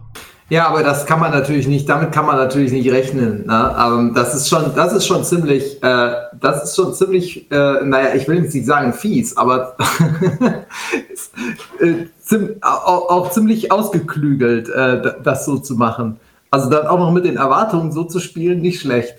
Ja, 0.50 0.68
aber 0.68 0.84
das 0.84 1.06
kann 1.06 1.20
man 1.20 1.32
natürlich 1.32 1.68
nicht, 1.68 1.88
damit 1.88 2.12
kann 2.12 2.26
man 2.26 2.36
natürlich 2.36 2.72
nicht 2.72 2.92
rechnen. 2.92 3.46
Ne? 3.48 3.54
Aber 3.54 4.12
das 4.14 4.36
ist 4.36 4.50
schon, 4.50 4.76
das 4.76 4.94
ist 4.94 5.08
schon 5.08 5.24
ziemlich, 5.24 5.82
äh, 5.82 6.14
das 6.40 6.66
ist 6.66 6.76
schon 6.76 6.94
ziemlich, 6.94 7.50
äh, 7.52 7.84
naja, 7.84 8.14
ich 8.14 8.28
will 8.28 8.44
jetzt 8.44 8.54
nicht 8.54 8.66
sagen 8.66 8.94
fies, 8.94 9.38
aber 9.38 9.78
äh, 11.80 12.06
zim, 12.20 12.56
auch, 12.62 13.10
auch, 13.10 13.32
ziemlich 13.32 13.72
ausgeklügelt, 13.72 14.70
äh, 14.70 15.14
das 15.24 15.46
so 15.46 15.58
zu 15.58 15.76
machen. 15.76 16.20
Also 16.52 16.70
dann 16.70 16.88
auch 16.88 17.00
noch 17.00 17.12
mit 17.12 17.26
den 17.26 17.38
Erwartungen 17.38 17.92
so 17.92 18.04
zu 18.04 18.20
spielen, 18.20 18.62
nicht 18.62 18.82
schlecht. 18.82 19.16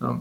Ja. 0.00 0.20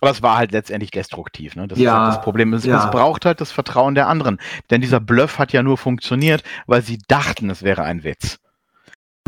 Aber 0.00 0.10
es 0.10 0.22
war 0.22 0.36
halt 0.36 0.52
letztendlich 0.52 0.90
destruktiv. 0.90 1.56
Ne? 1.56 1.66
Das 1.66 1.78
ja, 1.78 1.92
ist 1.92 2.00
halt 2.00 2.16
das 2.16 2.22
Problem. 2.22 2.52
Es, 2.52 2.64
ja. 2.64 2.84
es, 2.84 2.90
braucht 2.90 3.24
halt 3.24 3.40
das 3.40 3.50
Vertrauen 3.50 3.94
der 3.94 4.08
anderen. 4.08 4.38
Denn 4.70 4.80
dieser 4.80 5.00
Bluff 5.00 5.38
hat 5.38 5.52
ja 5.52 5.62
nur 5.62 5.78
funktioniert, 5.78 6.42
weil 6.66 6.82
sie 6.82 6.98
dachten, 7.08 7.50
es 7.50 7.62
wäre 7.62 7.82
ein 7.82 8.04
Witz. 8.04 8.38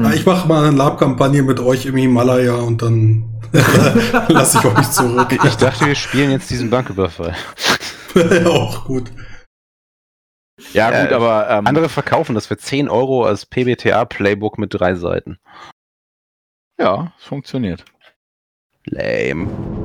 Ja, 0.03 0.13
ich 0.13 0.25
mache 0.25 0.49
mal 0.49 0.65
eine 0.65 0.77
Lab-Kampagne 0.77 1.43
mit 1.43 1.61
euch 1.61 1.85
im 1.85 1.97
Himalaya 1.97 2.55
und 2.55 2.81
dann 2.81 3.25
lasse 4.29 4.59
ich 4.59 4.65
euch 4.65 4.91
zurück. 4.91 5.29
Ich 5.45 5.57
dachte, 5.57 5.87
wir 5.87 5.95
spielen 5.95 6.31
jetzt 6.31 6.51
diesen 6.51 6.71
Banküberfall. 6.71 7.35
auch 8.47 8.87
gut. 8.87 9.13
Ja, 10.73 11.03
gut, 11.03 11.13
aber 11.13 11.51
ähm, 11.51 11.67
andere 11.67 11.89
verkaufen 11.89 12.35
das 12.35 12.47
für 12.47 12.57
10 12.57 12.89
Euro 12.89 13.25
als 13.25 13.47
PBTA-Playbook 13.47 14.59
mit 14.59 14.73
drei 14.73 14.95
Seiten. 14.95 15.39
Ja, 16.79 17.13
es 17.19 17.25
funktioniert. 17.25 17.85
Lame. 18.85 19.80